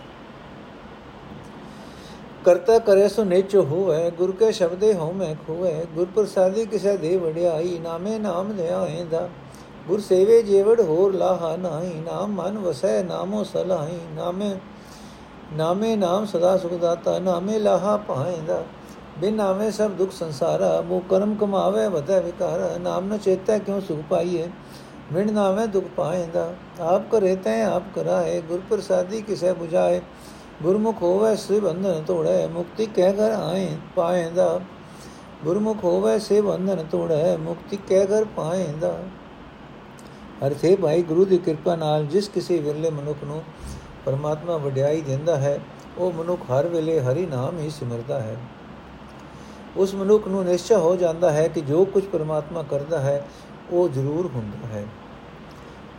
ਕਰਤਾ 2.45 2.77
ਕਰੇ 2.79 3.07
ਸੋ 3.09 3.23
ਨੇਚੋ 3.23 3.61
ਹੋਵੇ, 3.63 4.09
ਗੁਰ 4.11 4.31
ਕੇ 4.31 4.51
ਸ਼ਬਦੇ 4.51 4.93
ਹੋ 4.93 5.11
ਮੈਂ 5.11 5.33
ਖੋਵੇ 5.47 5.73
ਗੁਰ 5.95 6.07
ਪ੍ਰਸਾਦੀ 6.15 6.65
ਕਿਸੈ 6.65 6.95
ਦੇ 6.95 7.15
ਵਡਿਆਈ, 7.17 7.79
ਨਾਮੇ 7.79 8.17
ਨਾਮ 8.19 8.51
ਲਿਆਏਂਦਾ। 8.51 9.29
ਗੁਰ 9.87 9.99
ਸੇਵੇ 9.99 10.41
ਜੇਵੜ 10.43 10.79
ਹੋਰ 10.81 11.13
ਲਾਹਾ 11.13 11.55
ਨਾਹੀ, 11.57 11.93
ਨਾਮ 12.05 12.31
ਮਨ 12.31 12.57
ਵਸੈ 12.57 13.01
ਨਾਮੋ 13.03 13.43
ਸਲਾਹੀ, 13.43 13.99
ਨਾਮੇ 14.15 14.55
ਨਾਮੇ 15.53 15.95
ਨਾਮ 15.95 16.25
ਸਦਾ 16.25 16.57
ਸੁਖ 16.57 16.73
ਦਾਤਾ, 16.73 17.19
ਨਾਮੇ 17.19 17.59
ਲਾਹਾ 17.59 17.97
ਪਾਏਂਦਾ। 17.97 18.63
ਬਿਨ 19.19 19.33
ਨਾਮੇ 19.33 19.71
ਸਭ 19.71 19.91
ਦੁਖ 19.91 20.11
ਸੰਸਾਰਾ 20.11 20.81
ਮੋ 20.81 20.99
ਕਰਮ 21.09 21.35
ਕਮਾਵੇ 21.35 21.87
ਵਤੈ 21.87 22.19
ਵਿਕਾਰ। 22.21 22.79
ਨਾਮ 22.79 23.13
ਨ 23.13 23.17
ਚੇਤੈ 23.17 23.57
ਕਿਉ 23.59 23.79
ਸੁਖ 23.79 23.99
ਪਾਈਏ? 24.09 24.47
ਬਿਨ 25.13 25.33
ਨਾਮੇ 25.33 25.67
ਦੁਖ 25.67 25.85
ਪਾਏਂਦਾ। 25.95 26.53
ਆਪ 26.79 27.09
ਕਰੇ 27.11 27.35
ਤੈ 27.35 27.63
ਆਪ 27.65 27.83
ਕਰਾਏ 27.95 28.41
ਗੁਰ 28.41 28.61
ਪ੍ਰਸਾਦੀ 28.69 29.21
ਕਿਸੈ 29.21 29.51
부ਝਾਏ 29.53 30.01
ਗੁਰਮੁਖ 30.63 31.01
ਹੋਵੇ 31.01 31.35
ਸੇ 31.35 31.59
ਬੰਧਨ 31.59 32.03
ਤੋੜੇ, 32.03 32.47
ਮੁਕਤੀ 32.47 32.85
ਕਹਿ 32.85 33.13
ਘਰ 33.13 33.31
ਆਏ 33.31 33.67
ਪਾਏਂਦਾ। 33.95 34.59
ਗੁਰਮੁਖ 35.43 35.83
ਹੋਵੇ 35.83 36.19
ਸੇ 36.19 36.41
ਬੰਧਨ 36.41 36.85
ਤੋੜੇ, 36.91 37.37
ਮੁਕਤੀ 37.37 37.77
ਕਹਿ 37.77 38.05
ਘਰ 38.05 38.25
ਪਾਏਂਦਾ। 38.25 38.99
ਅਰਥੇ 40.47 40.75
ਭਾਈ, 40.75 41.01
ਗੁਰੂ 41.01 41.25
ਦੀ 41.25 41.37
ਕਿਰਪਾ 41.37 41.75
ਨਾਲ 41.75 42.05
ਜਿਸ 42.05 42.29
ਕਿਸੇ 42.29 42.59
ਵਿਰਲੇ 42.59 42.89
ਮਨੁੱਖ 42.89 43.23
ਨੂੰ 43.23 43.41
ਪਰਮਾਤਮਾ 44.05 44.57
ਵਡਿਆਈ 44.57 45.01
ਦਿੰਦਾ 45.01 45.37
ਹੈ, 45.37 45.59
ਉਹ 45.97 46.11
ਮਨੁੱਖ 46.11 46.41
ਹਰ 46.51 46.67
ਵੇਲੇ 46.67 46.99
ਹਰੀ 46.99 47.25
ਨਾਮ 47.25 47.59
ਹੀ 47.59 47.69
ਸਿਮਰਦਾ 47.69 48.19
ਹੈ। 48.19 48.37
ਉਸ 49.77 49.95
ਮਨੁੱਖ 49.95 50.27
ਨੂੰ 50.27 50.45
ਨਿਸ਼ਚੈ 50.45 50.75
ਹੋ 50.75 50.95
ਜਾਂਦਾ 50.95 51.31
ਹੈ 51.31 51.47
ਕਿ 51.47 51.61
ਜੋ 51.61 51.85
ਕੁਝ 51.85 52.03
ਪਰਮਾਤਮਾ 52.03 52.63
ਕਰਦਾ 52.63 52.99
ਹੈ, 52.99 53.27
ਉਹ 53.71 53.89
ਜ਼ਰੂਰ 53.89 54.29
ਹੁੰਦਾ 54.35 54.67
ਹੈ। 54.67 54.85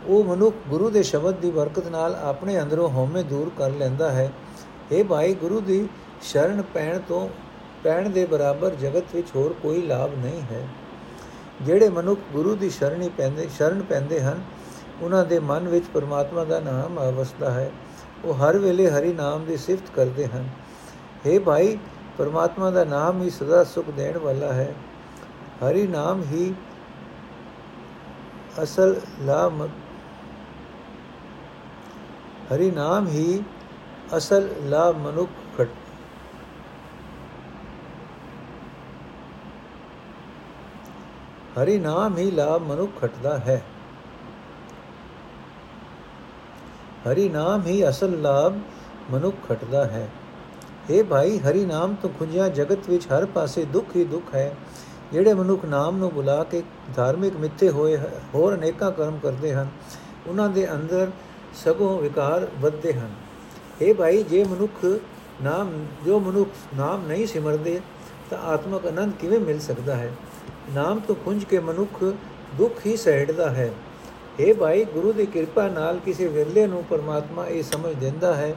ਉਹ 0.07 0.23
ਮਨੁੱਖ 0.23 0.55
ਗੁਰੂ 0.69 0.89
ਦੇ 0.89 1.03
ਸ਼ਬਦ 1.03 1.35
ਦੀ 1.35 1.51
ਬਰਕਤ 1.51 1.87
ਨਾਲ 1.87 2.15
ਆਪਣੇ 2.15 2.61
ਅੰਦਰੋਂ 2.61 2.89
ਹਉਮੈ 2.89 3.21
ਦੂਰ 3.21 3.51
ਕਰ 3.57 3.69
ਲੈਂਦਾ 3.69 4.11
ਹੈ। 4.11 4.31
ਇਹ 4.91 5.03
ਭਾਈ, 5.03 5.33
ਗੁਰੂ 5.33 5.61
ਦੀ 5.61 5.89
ਸ਼ਰਨ 6.21 6.61
ਪੈਣ 6.73 6.99
ਤੋਂ 6.99 7.29
ਪੈਣ 7.83 8.09
ਦੇ 8.09 8.25
ਬਰਾਬਰ 8.25 8.69
ਜਗਤ 8.69 9.03
ਵਿੱਚ 9.15 9.27
ਹੋਰ 9.35 9.55
ਕੋਈ 9.63 9.81
ਲਾਭ 9.81 10.09
ਨਹੀਂ 10.15 10.41
ਹੈ। 10.41 10.67
ਜਿਹੜੇ 11.61 11.89
ਮਨੁੱਖ 11.89 12.19
ਗੁਰੂ 12.33 12.55
ਦੀ 12.55 12.69
ਸ਼ਰਣੀ 12.69 13.09
ਪੈਂਦੇ, 13.09 13.49
ਸ਼ਰਨ 13.57 13.81
ਪੈਂਦੇ 13.81 14.21
ਹਨ, 14.21 14.43
ਉਹਨਾਂ 15.01 15.25
ਦੇ 15.25 15.39
ਮਨ 15.39 15.67
ਵਿੱਚ 15.67 15.85
ਪਰਮਾਤਮਾ 15.93 16.43
ਦਾ 16.43 16.59
ਨਾਮ 16.59 16.99
ਅਵਸਥਾ 16.99 17.51
ਹੈ। 17.51 17.71
ਉਹ 18.25 18.33
ਹਰ 18.33 18.57
ਵੇਲੇ 18.57 18.89
ਹਰੀ 18.89 19.13
ਨਾਮ 19.13 19.45
ਦੀ 19.45 19.57
ਸਿਫਤ 19.57 19.95
ਕਰਦੇ 19.95 20.25
ਹਨ। 20.25 20.49
हे 21.25 21.41
ਭਾਈ 21.41 21.77
ਪਰਮਾਤਮਾ 22.17 22.71
ਦਾ 22.71 22.83
ਨਾਮ 22.83 23.21
ਹੀ 23.21 23.29
ਸਦਾ 23.29 23.63
ਸੁਖ 23.63 23.89
ਦੇਣ 23.89 24.17
ਵਾਲਾ 24.17 24.53
ਹੈ। 24.53 24.73
ਹਰੀ 25.63 25.87
ਨਾਮ 25.87 26.21
ਹੀ 26.21 26.53
ਅਸਲ 28.63 29.01
ਲਾਭ 29.21 29.61
ਹਰੀ 32.53 32.71
ਨਾਮ 32.71 33.07
ਹੀ 33.07 33.43
ਅਸਲ 34.17 34.49
ਲਾਭ 34.61 34.97
ਮਨੁੱਖ 34.97 35.31
ਖਟ 35.57 35.67
ਹਰੀ 41.57 41.77
ਨਾਮ 41.77 42.17
ਹੀ 42.17 42.31
ਲਾਭ 42.31 42.61
ਮਨੁੱਖ 42.61 42.91
ਖਟਦਾ 43.01 43.37
ਹੈ। 43.37 43.61
ਹਰੀ 47.07 47.29
ਨਾਮ 47.29 47.65
ਹੀ 47.65 47.89
ਅਸਲ 47.89 48.21
ਲਾਭ 48.21 48.57
ਮਨੁੱਖ 49.11 49.37
ਖਟਦਾ 49.49 49.85
ਹੈ। 49.85 50.09
हे 50.88 51.02
ਭਾਈ 51.04 51.38
ਹਰੀ 51.40 51.64
ਨਾਮ 51.66 51.94
ਤੋਂ 52.02 52.10
ਖੁੰਝਿਆ 52.18 52.48
ਜਗਤ 52.50 52.88
ਵਿੱਚ 52.88 53.06
ਹਰ 53.06 53.24
ਪਾਸੇ 53.26 53.64
ਦੁੱਖ 53.66 53.94
ਹੀ 53.96 54.04
ਦੁੱਖ 54.04 54.34
ਹੈ 54.34 54.54
ਜਿਹੜੇ 55.12 55.34
ਮਨੁੱਖ 55.34 55.64
ਨਾਮ 55.64 55.96
ਨੂੰ 55.98 56.10
ਬੁਲਾ 56.10 56.42
ਕੇ 56.44 56.62
ਧਾਰਮਿਕ 56.96 57.36
ਮਿੱਥੇ 57.36 57.68
ਹੋਏ 57.70 57.96
ਹੋਰ 58.34 58.54
ਅਨੇਕਾਂ 58.54 58.90
ਕਰਮ 58.92 59.18
ਕਰਦੇ 59.18 59.52
ਹਨ 59.54 59.68
ਉਹਨਾਂ 60.26 60.48
ਦੇ 60.48 60.66
ਅੰਦਰ 60.72 61.10
ਸਗੋਂ 61.56 61.98
ਵਿਕਾਰ 62.00 62.48
ਵੱਧਦੇ 62.60 62.92
ਹਨ 62.92 63.10
हे 63.80 63.94
ਭਾਈ 63.94 64.22
ਜੇ 64.22 64.44
ਮਨੁੱਖ 64.44 64.84
ਨਾਮ 65.42 65.72
ਜੋ 66.06 66.18
ਮਨੁੱਖ 66.20 66.74
ਨਾਮ 66.76 67.06
ਨਹੀਂ 67.06 67.26
ਸਿਮਰਦੇ 67.26 67.80
ਤਾਂ 68.30 68.38
ਆਤਮਕ 68.46 68.86
ਆਨੰਦ 68.86 69.12
ਕਿਵੇਂ 69.14 69.40
ਮਿਲ 69.40 69.58
ਸਕਦਾ 69.60 69.96
ਹੈ 69.96 70.12
ਨਾਮ 70.74 71.00
ਤੋਂ 71.00 71.14
ਖੁੰਝ 71.14 71.42
ਕੇ 71.44 71.58
ਮਨੁੱਖ 71.60 72.02
ਦੁੱਖ 72.56 72.86
ਹੀ 72.86 72.96
ਸਹਿੜਦਾ 72.96 73.50
ਹੈ 73.50 73.70
हे 74.40 74.54
ਭਾਈ 74.54 74.84
ਗੁਰੂ 74.84 75.12
ਦੀ 75.12 75.26
ਕਿਰਪਾ 75.26 75.68
ਨਾਲ 75.68 75.98
ਕਿਸੇ 75.98 76.26
ਵਿਰਲੇ 76.28 76.66
ਨੂੰ 76.66 76.82
ਪਰਮਾਤਮਾ 76.84 77.46
ਇਹ 77.46 77.62
ਸਮਝ 77.62 77.94
ਦਿੰਦਾ 77.94 78.34
ਹੈ 78.34 78.54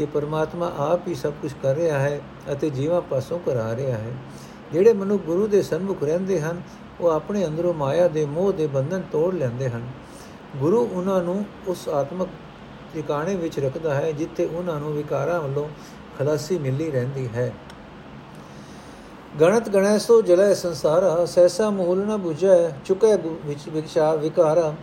ਕਿ 0.00 0.06
ਪਰਮਾਤਮਾ 0.06 0.72
ਆਪ 0.78 1.08
ਹੀ 1.08 1.14
ਸਭ 1.14 1.32
ਕੁਝ 1.42 1.52
ਕਰ 1.62 1.74
ਰਿਹਾ 1.74 1.98
ਹੈ 1.98 2.20
ਅਤੇ 2.52 2.70
ਜੀਵਾਂ 2.70 3.00
ਪਾਸੋਂ 3.00 3.38
ਕਰਾ 3.38 3.76
ਰਿਹਾ 3.76 3.98
ਹੈ। 3.98 4.12
ਜਿਹੜੇ 4.72 4.92
ਮਨੁ 4.92 5.18
ਗੁਰੂ 5.18 5.46
ਦੇ 5.46 5.62
ਸਨਮੁਖ 5.62 6.02
ਰਹਿੰਦੇ 6.02 6.40
ਹਨ, 6.40 6.62
ਉਹ 7.00 7.08
ਆਪਣੇ 7.08 7.46
ਅੰਦਰੋਂ 7.46 7.74
ਮਾਇਆ 7.74 8.08
ਦੇ 8.08 8.24
ਮੋਹ 8.26 8.52
ਦੇ 8.52 8.66
ਬੰਧਨ 8.66 9.02
ਤੋੜ 9.12 9.34
ਲੈਂਦੇ 9.34 9.68
ਹਨ। 9.68 9.82
ਗੁਰੂ 10.56 10.88
ਉਹਨਾਂ 10.92 11.22
ਨੂੰ 11.22 11.44
ਉਸ 11.66 11.88
ਆਤਮਕ 11.88 12.28
ਟਿਕਾਣੇ 12.94 13.34
ਵਿੱਚ 13.36 13.58
ਰੱਖਦਾ 13.60 13.94
ਹੈ, 13.94 14.12
ਜਿੱਥੇ 14.12 14.46
ਉਹਨਾਂ 14.46 14.80
ਨੂੰ 14.80 14.92
ਵਿਕਾਰਾਂ 14.92 15.40
ਵੱਲੋਂ 15.40 15.68
ਖਲਾਸੀ 16.18 16.58
ਮਿਲੀ 16.58 16.90
ਰਹਿੰਦੀ 16.90 17.28
ਹੈ। 17.34 17.52
ਗਣਤ 19.40 19.68
ਗਣੈ 19.68 19.98
ਸੋ 19.98 20.22
ਜਲੈ 20.22 20.54
ਸੰਸਾਰਾ 20.54 21.24
ਸੈਸਾ 21.26 21.70
ਮੂਲ 21.70 21.98
ਨ 21.98 22.20
부ਝੈ 22.26 22.70
ਚੁਕੈ 22.84 23.16
ਵਿੱਚ 23.16 23.68
ਵਿਖਸ਼ਾ 23.68 24.14
ਵਿਕਾਰਾ। 24.14 24.74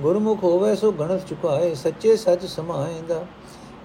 ਗੁਰਮੁਖ 0.00 0.44
ਹੋਵੇ 0.44 0.76
ਸੋ 0.76 0.92
ਗਣਤ 0.92 1.26
ਚੁਕਾਏ, 1.26 1.74
ਸੱਚੇ 1.74 2.16
ਸੱਚ 2.16 2.46
ਸਮਾਏਂਦਾ 2.46 3.26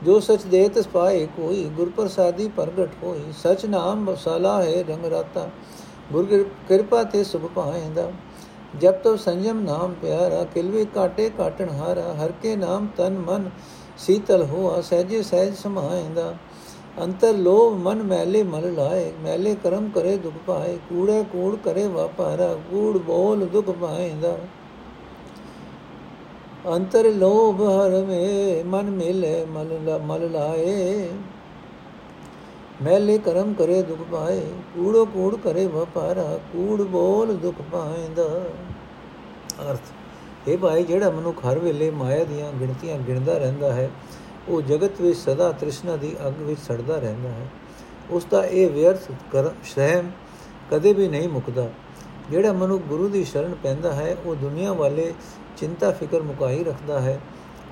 ਜੋ 0.06 0.20
ਸਚ 0.20 0.44
ਦੇ 0.44 0.68
ਤਸ 0.70 0.88
ਪਾਏ 0.88 1.26
ਕੋਈ 1.36 1.63
ਗੁਰ 1.76 1.89
ਪ੍ਰਸਾਦੀ 1.89 2.48
ਪ੍ਰਗਟ 2.48 3.04
ਹੋਈ 3.04 3.32
ਸਚ 3.38 3.66
ਨਾਮ 3.66 4.06
ਬਸਾਲਾ 4.06 4.62
ਹੈ 4.63 4.84
ਰੰਗ 4.84 5.06
ਰਾਤਾ। 5.06 5.50
ਗੁਰ 6.12 6.26
ਕਿਰਪਾ 6.68 7.04
ਤੇ 7.04 7.24
ਸੁਖ 7.24 7.46
ਪਾਏਂਦਾ 7.56 8.12
ਜਬ 8.82 8.94
ਤੋ 8.94 9.16
ਸੰਜਮ 9.18 9.60
ਨਾਮ 9.60 9.94
ਪਿਆਰਾ, 10.02 10.44
ਕਿਲਵੇ 10.44 10.86
ਕਾਟੇ 10.86 11.30
ਕਾਟਣ 11.30 11.70
ਹਾਰਾ। 11.70 12.13
ਹਰ 12.13 12.32
ਕੇ 12.42 12.56
ਨਾਮ 12.56 12.88
ਤਨ 12.98 13.18
ਮਨ 13.20 13.50
ਸੀਤਲ 13.98 14.44
ਹੋਆ, 14.44 14.82
ਸਹਜੇ 14.82 15.22
ਸਹਿਜ 15.24 15.56
ਸਮਾਏਂਦਾ 15.56 16.34
ਅੰਤਰ 17.04 17.34
ਲੋਭ 17.34 17.74
ਮਨ 17.78 18.02
ਮੈਲੇ 18.04 18.42
ਮਲ 18.44 18.74
ਲਾਏ, 18.74 19.12
ਮੈਲੇ 19.22 19.56
ਕਰਮ 19.63 19.89
ਕਰੇ 19.89 20.16
ਦੁਖ 20.18 20.34
ਪਾਏ। 20.48 20.78
ਕੂੜੇ 20.89 21.24
ਕੂੜ 21.32 21.56
ਕਰੇ 21.56 21.88
ਵਾਪਾਰਾ, 21.88 22.54
ਕੂੜ 22.72 22.98
ਬੋਲ 22.98 23.46
ਦੁਖ 23.46 23.70
ਪਾਏਂਦਾ 23.72 24.38
ਅੰਤਰ 26.65 27.06
ਲੋਭ 27.12 27.62
ਹਰ 27.62 28.04
ਮੇ 28.06 28.63
ਮਨ 28.63 28.89
ਮਿਲੇ 28.89 29.45
ਮਲ 29.45 29.99
ਮਲ 30.04 30.30
ਲਾਏ। 30.32 31.10
ਮੈਲੇ 32.82 33.17
ਕਰਮ 33.17 33.54
ਕਰੇ 33.54 33.82
ਦੁਖ 33.82 33.99
ਪਾਏ, 34.12 34.39
ਕੂੜੋ 34.76 35.04
ਕੂੜ 35.06 35.36
ਕਰੇ 35.36 35.65
ਵਪਾਰਾ, 35.65 36.39
ਕੂੜ 36.54 36.82
ਬੋਲ 36.82 37.36
ਦੁਖ 37.38 37.56
ਪਾਏਂਦਾ 37.71 38.23
ਅਰਥ 39.63 40.47
ਇਹ 40.47 40.58
ਭਾਈ, 40.58 40.84
ਜਿਹੜਾ 40.84 41.10
ਮਨੁੱਖ 41.10 41.45
ਹਰ 41.45 41.60
ਵੇਲੇ 41.60 41.89
ਮਾਇਆ 41.91 42.23
ਦੀਆਂ 42.23 42.52
ਗਿਣਤੀਆਂ 42.52 42.97
ਗਿਣਦਾ 42.97 43.38
ਰਹਿੰਦਾ 43.38 43.73
ਹੈ, 43.73 43.89
ਉਹ 44.49 44.62
ਜਗਤ 44.62 45.02
ਵਿੱਚ 45.02 45.17
ਸਦਾ 45.17 45.52
ਤ੍ਰਿਸ਼ਨਾ 45.52 45.95
ਦੀ 45.95 46.15
ਅੱਗ 46.28 46.41
ਵਿੱਚ 46.41 46.60
ਸੜਦਾ 46.60 46.97
ਰਹਿੰਦਾ 46.99 47.30
ਹੈ। 47.30 47.47
ਉਸ 48.12 48.26
ਦਾ 48.26 48.45
ਇਹ 48.45 48.69
ਵਿਅਰਥ 48.69 49.12
ਕਰ 49.32 49.52
ਸਹਿਮ 49.76 50.12
ਕਦੇ 50.71 50.93
ਵੀ 50.93 51.08
ਨਹੀਂ 51.08 51.30
ਮੁਕਦਾ। 51.30 51.67
ਜਿਹੜਾ 52.30 52.54
ਮਨੁੱਖ 52.54 52.84
ਗੁਰੂ 52.84 53.08
ਦੀ 53.08 53.24
ਸ਼ਰਨ 53.24 53.56
ਪੈਂਦਾ 53.64 53.94
ਹੈ, 53.94 54.18
ਉਹ 54.26 54.36
ਦੁਨੀਆ 54.36 54.74
ਵਾਲੇ 54.74 55.14
ਚਿੰਤਾ, 55.58 55.92
ਫਿਕਰ 55.92 56.22
ਮੁਕਾਈ 56.22 56.64
ਰੱਖਦਾ 56.64 57.02
ਹੈ। 57.02 57.20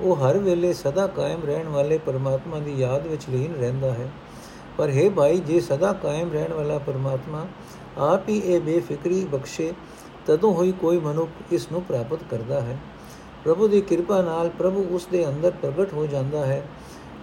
ਉਹ 0.02 0.16
ਹਰ 0.16 0.38
ਵੇਲੇ 0.38 0.74
ਸਦਾ 0.74 1.08
ਕਾਇਮ 1.08 1.42
ਰਹਿਣ 1.46 1.68
ਵਾਲੇ 1.68 1.98
ਪਰਮਾਤਮਾ 1.98 2.60
ਦੀ 2.60 2.74
ਯਾਦ 2.80 3.08
ਵਿੱਚ 3.08 3.24
ਲੀਨ 3.30 3.54
ਰਹਿੰਦਾ 3.56 3.92
ਹੈ। 3.92 4.12
ਪਰ 4.78 4.90
ਹੈ 4.90 5.10
ਭਾਈ, 5.10 5.40
ਜੇ 5.40 5.60
ਸਦਾ 5.60 5.94
ਕਾਇਮ 5.94 6.34
ਰਹਿਣ 6.34 6.54
ਵਾਲਾ 6.54 6.78
ਪਰਮਾਤਮਾ 6.78 7.48
ਆਪ 7.98 8.30
ਹੀ 8.30 8.38
ਇਹ 8.38 8.62
ਬੇਫਿਕਰੀ 8.62 9.26
ਬਖਸ਼ੇ, 9.26 9.74
ਤਦੋਂ 10.26 10.54
ਹੋਈ 10.54 10.72
ਕੋਈ 10.72 11.00
ਮਨੁੱਖ 11.00 11.30
ਇਸ 11.52 11.72
ਨੂੰ 11.72 11.82
ਪ੍ਰਾਪਤ 11.82 12.20
ਕਰਦਾ 12.32 12.62
ਹੈ। 12.62 12.78
ਪ੍ਰਭੂ 13.44 13.68
ਦੀ 13.68 13.82
ਕਿਰਪਾ 13.82 14.22
ਨਾਲ 14.22 14.50
ਪ੍ਰਭੂ 14.50 14.86
ਉਸ 14.92 15.08
ਦੇ 15.12 15.28
ਅੰਦਰ 15.28 15.52
ਪ੍ਰਗਟ 15.52 15.94
ਹੋ 15.94 16.06
ਜਾਂਦਾ 16.06 16.46
ਹੈ। 16.46 16.68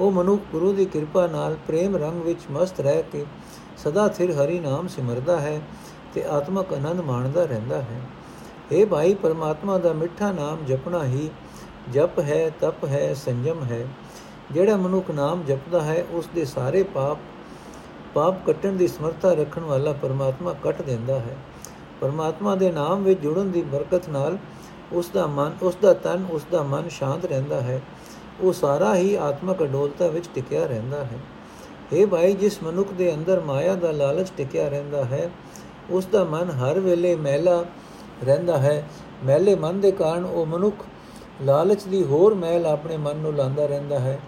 ਉਹ 0.00 0.12
ਮਨੁੱਖ 0.12 0.42
ਗੁਰੂ 0.52 0.72
ਦੀ 0.72 0.84
ਕਿਰਪਾ 0.84 1.26
ਨਾਲ 1.26 1.56
ਪ੍ਰੇਮ 1.66 1.96
ਰੰਗ 1.96 2.22
ਵਿੱਚ 2.22 2.40
ਮਸਤ 2.50 2.80
ਰਹਿ 2.80 3.02
ਕੇ 3.02 3.24
ਸਦਾ 3.76 4.08
ਥਿਰ 4.08 4.30
ਹਰੀ 4.32 4.58
ਨਾਮ 4.58 4.88
ਸਿਮਰਦਾ 4.88 5.40
ਹੈ। 5.40 5.60
ਤੇ 6.18 6.24
ਆਤਮਕ 6.24 6.72
ਆਨੰਦ 6.72 7.00
ਮਾਣਦਾ 7.00 7.44
ਰਹਿੰਦਾ 7.44 7.82
ਹੈ। 7.82 8.00
اے 8.72 8.86
ਭਾਈ, 8.86 9.14
ਪਰਮਾਤਮਾ 9.14 9.78
ਦਾ 9.78 9.92
ਮਿੱਠਾ 9.92 10.30
ਨਾਮ 10.32 10.64
ਜਪਣਾ 10.64 11.04
ਹੀ 11.04 11.30
ਜਪ 11.92 12.18
ਹੈ, 12.18 12.50
ਤਪ 12.60 12.84
ਹੈ, 12.84 13.14
ਸੰਜਮ 13.14 13.62
ਹੈ। 13.64 13.86
ਜਿਹੜਾ 14.52 14.76
ਮਨੁੱਖ 14.76 15.10
ਨਾਮ 15.10 15.42
ਜਪਦਾ 15.42 15.80
ਹੈ 15.80 16.04
ਉਸ 16.10 16.28
ਦੇ 16.34 16.44
ਸਾਰੇ 16.44 16.82
ਪਾਪ 16.82 17.18
ਪਾਪ 18.14 18.46
ਕੱਟਣ 18.46 18.72
ਦੀ 18.72 18.88
ਸਮਰੱਥਾ 18.88 19.32
ਰੱਖਣ 19.32 19.60
ਵਾਲਾ 19.60 19.92
ਪਰਮਾਤਮਾ 19.92 20.52
ਕੱਟ 20.52 20.82
ਦਿੰਦਾ 20.82 21.18
ਹੈ। 21.18 21.36
ਪਰਮਾਤਮਾ 22.00 22.54
ਦੇ 22.54 22.70
ਨਾਮ 22.72 23.02
ਵਿੱਚ 23.02 23.20
ਜੁੜਨ 23.20 23.50
ਦੀ 23.50 23.62
ਬਰਕਤ 23.62 24.08
ਨਾਲ 24.08 24.38
ਉਸ 24.92 25.10
ਦਾ 25.14 25.26
ਮਨ 25.26 25.52
ਉਸ 25.62 25.76
ਦਾ 25.82 25.92
ਤਨ 25.94 26.26
ਉਸ 26.30 26.46
ਦਾ 26.50 26.62
ਮਨ 26.62 26.88
ਸ਼ਾਂਤ 26.88 27.24
ਰਹਿੰਦਾ 27.24 27.60
ਹੈ। 27.60 27.80
ਉਹ 28.40 28.52
ਸਾਰਾ 28.52 28.94
ਹੀ 28.96 29.14
ਆਤਮਕ 29.14 29.62
ਅਡੋਲਤਾ 29.62 30.06
ਵਿੱਚ 30.06 30.28
ਟਿਕਿਆ 30.34 30.66
ਰਹਿੰਦਾ 30.66 31.04
ਹੈ। 31.04 31.18
ਇਹ 31.92 32.06
ਭਾਈ, 32.06 32.32
ਜਿਸ 32.32 32.62
ਮਨੁੱਖ 32.62 32.92
ਦੇ 32.92 33.14
ਅੰਦਰ 33.14 33.40
ਮਾਇਆ 33.40 33.74
ਦਾ 33.74 33.90
ਲਾਲਚ 33.90 34.32
ਟਿਕਿਆ 34.36 34.68
ਰਹਿੰਦਾ 34.68 35.04
ਹੈ 35.04 35.30
ਉਸ 35.90 36.06
ਦਾ 36.06 36.24
ਮਨ 36.24 36.50
ਹਰ 36.50 36.80
ਵੇਲੇ 36.80 37.14
ਮਹਿਲਾ 37.16 37.64
ਰਹਿੰਦਾ 38.24 38.58
ਹੈ। 38.58 38.82
ਮਹਿਲੇ 39.24 39.54
ਮਨ 39.54 39.80
ਦੇ 39.80 39.90
ਕਾਰਨ 39.92 40.24
ਉਹ 40.24 40.46
ਮਨੁੱਖ 40.46 40.84
ਲਾਲਚ 41.42 41.82
ਦੀ 41.82 42.02
ਹੋਰ 42.04 42.34
ਮਹਿਲ 42.34 42.66
ਆਪਣੇ 42.66 42.96
ਮਨ 42.96 43.16
ਨੂੰ 43.16 43.34
ਲਾਂਦਾ 43.34 43.66
ਰਹਿੰਦਾ 43.66 43.98
ਹੈ। 43.98 44.18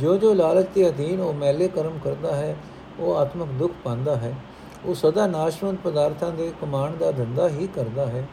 ਜੋ 0.00 0.16
ਜੋ 0.16 0.32
ਲਾਲਚ 0.34 0.66
ਦੇ 0.74 0.88
ਅਧੀਨ 0.88 1.20
ਉਹ 1.20 1.32
ਮਹਿਲੇ 1.34 1.68
ਕਰਮ 1.68 1.98
ਕਰਦਾ 2.04 2.34
ਹੈ, 2.36 2.56
ਉਹ 2.98 3.16
ਆਤਮਿਕ 3.16 3.48
ਦੁੱਖ 3.48 3.72
ਪਾਉਂਦਾ 3.84 4.16
ਹੈ। 4.16 4.34
ਉਹ 4.84 4.94
ਸਦਾ 4.94 5.26
ਨਾਸ਼ਵੰਤ 5.26 5.78
ਪਦਾਰਥਾਂ 5.84 6.30
ਦੇ 6.30 6.52
ਕਮਾਣ 6.60 6.96
ਦਾ 6.96 7.10
ਧੰਦਾ 7.10 7.48
ਹੀ 7.48 7.66
ਕਰਦਾ 7.66 8.06
ਹੈ 8.06 8.26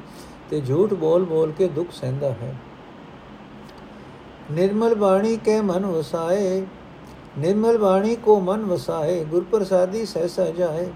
ਤੇ 0.50 0.62
ਝੂਠ 0.62 0.94
ਬੋਲ 0.94 1.24
ਬੋਲ 1.26 1.52
ਕੇ 1.52 1.68
ਦੁੱਖ 1.68 1.92
ਸਹਿੰਦਾ 1.92 2.30
ਹੈ। 2.32 2.56
ਨਿਰਮਲ 4.52 4.96
ਬਾਣੀ 4.96 5.36
ਕੇ 5.38 5.60
ਮਨ 5.62 5.86
ਵਸਾਏ, 5.86 6.62
ਨਿਰਮਲ 7.38 7.78
ਬਾਣੀ 7.78 8.16
ਕੋ 8.16 8.40
ਮਨ 8.40 8.66
ਵਸਾਏ 8.66 9.24
ਗੁਰ 9.24 9.44
ਪ੍ਰਸਾਦੀ 9.52 10.06
ਸਹਿ 10.06 10.52
ਜਾਏ। 10.54 10.88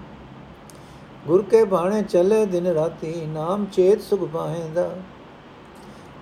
ਗੁਰ 1.28 1.42
ਕੇ 1.42 1.64
ਬਾਣੇ 1.64 2.02
ਚੱਲੇ 2.02 2.46
ਦਿਨ 2.46 2.68
ਰਾਤੀ, 2.68 3.26
ਨਾਮ 3.26 3.66
ਚੇਤ 3.66 4.02
ਸੁਖ 4.02 4.24
ਪਾਏਂਦਾ। 4.24 4.96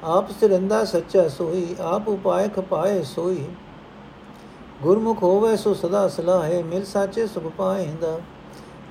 ਆਪ 0.04 0.32
ਸਿਰੰਦਾ 0.32 0.86
ਸੱਚਾ 0.86 1.28
ਸੋਈ, 1.28 1.76
ਆਪ 1.80 2.08
ਉਪਾਏ 2.08 2.50
ਖਪਾਏ 2.50 3.04
ਸੋਈ। 3.04 3.46
ਗੁਰਮੁਖ 4.84 5.24
ਹੋਵੇ 5.24 5.58
ਸੋ 5.58 5.74
ਸਦਾ 5.74 6.08
ਸਲਾਹੇ, 6.08 6.64
ਮਿਲ 6.64 6.86
ਸਾਚੇ 6.86 7.28
ਸੁਖ 7.28 7.44
ਪਾਏਂਦਾ। 7.44 8.20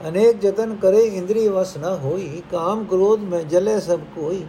ਅਨੇਕ 0.09 0.45
ਯਤਨ 0.45 0.77
ਕਰੇ, 0.77 1.01
ਇੰਦਰੀ 1.01 1.49
ਵਸ 1.49 1.77
ਨਾ 1.77 1.97
ਹੋਈ। 1.97 2.43
ਕਾਮ 2.51 2.85
ਕ੍ਰੋਧ 2.85 3.21
ਮੈਂ 3.21 3.43
ਜਲੇ 3.43 3.81
ਸਭ 3.81 4.01
ਕੋਈ। 4.15 4.45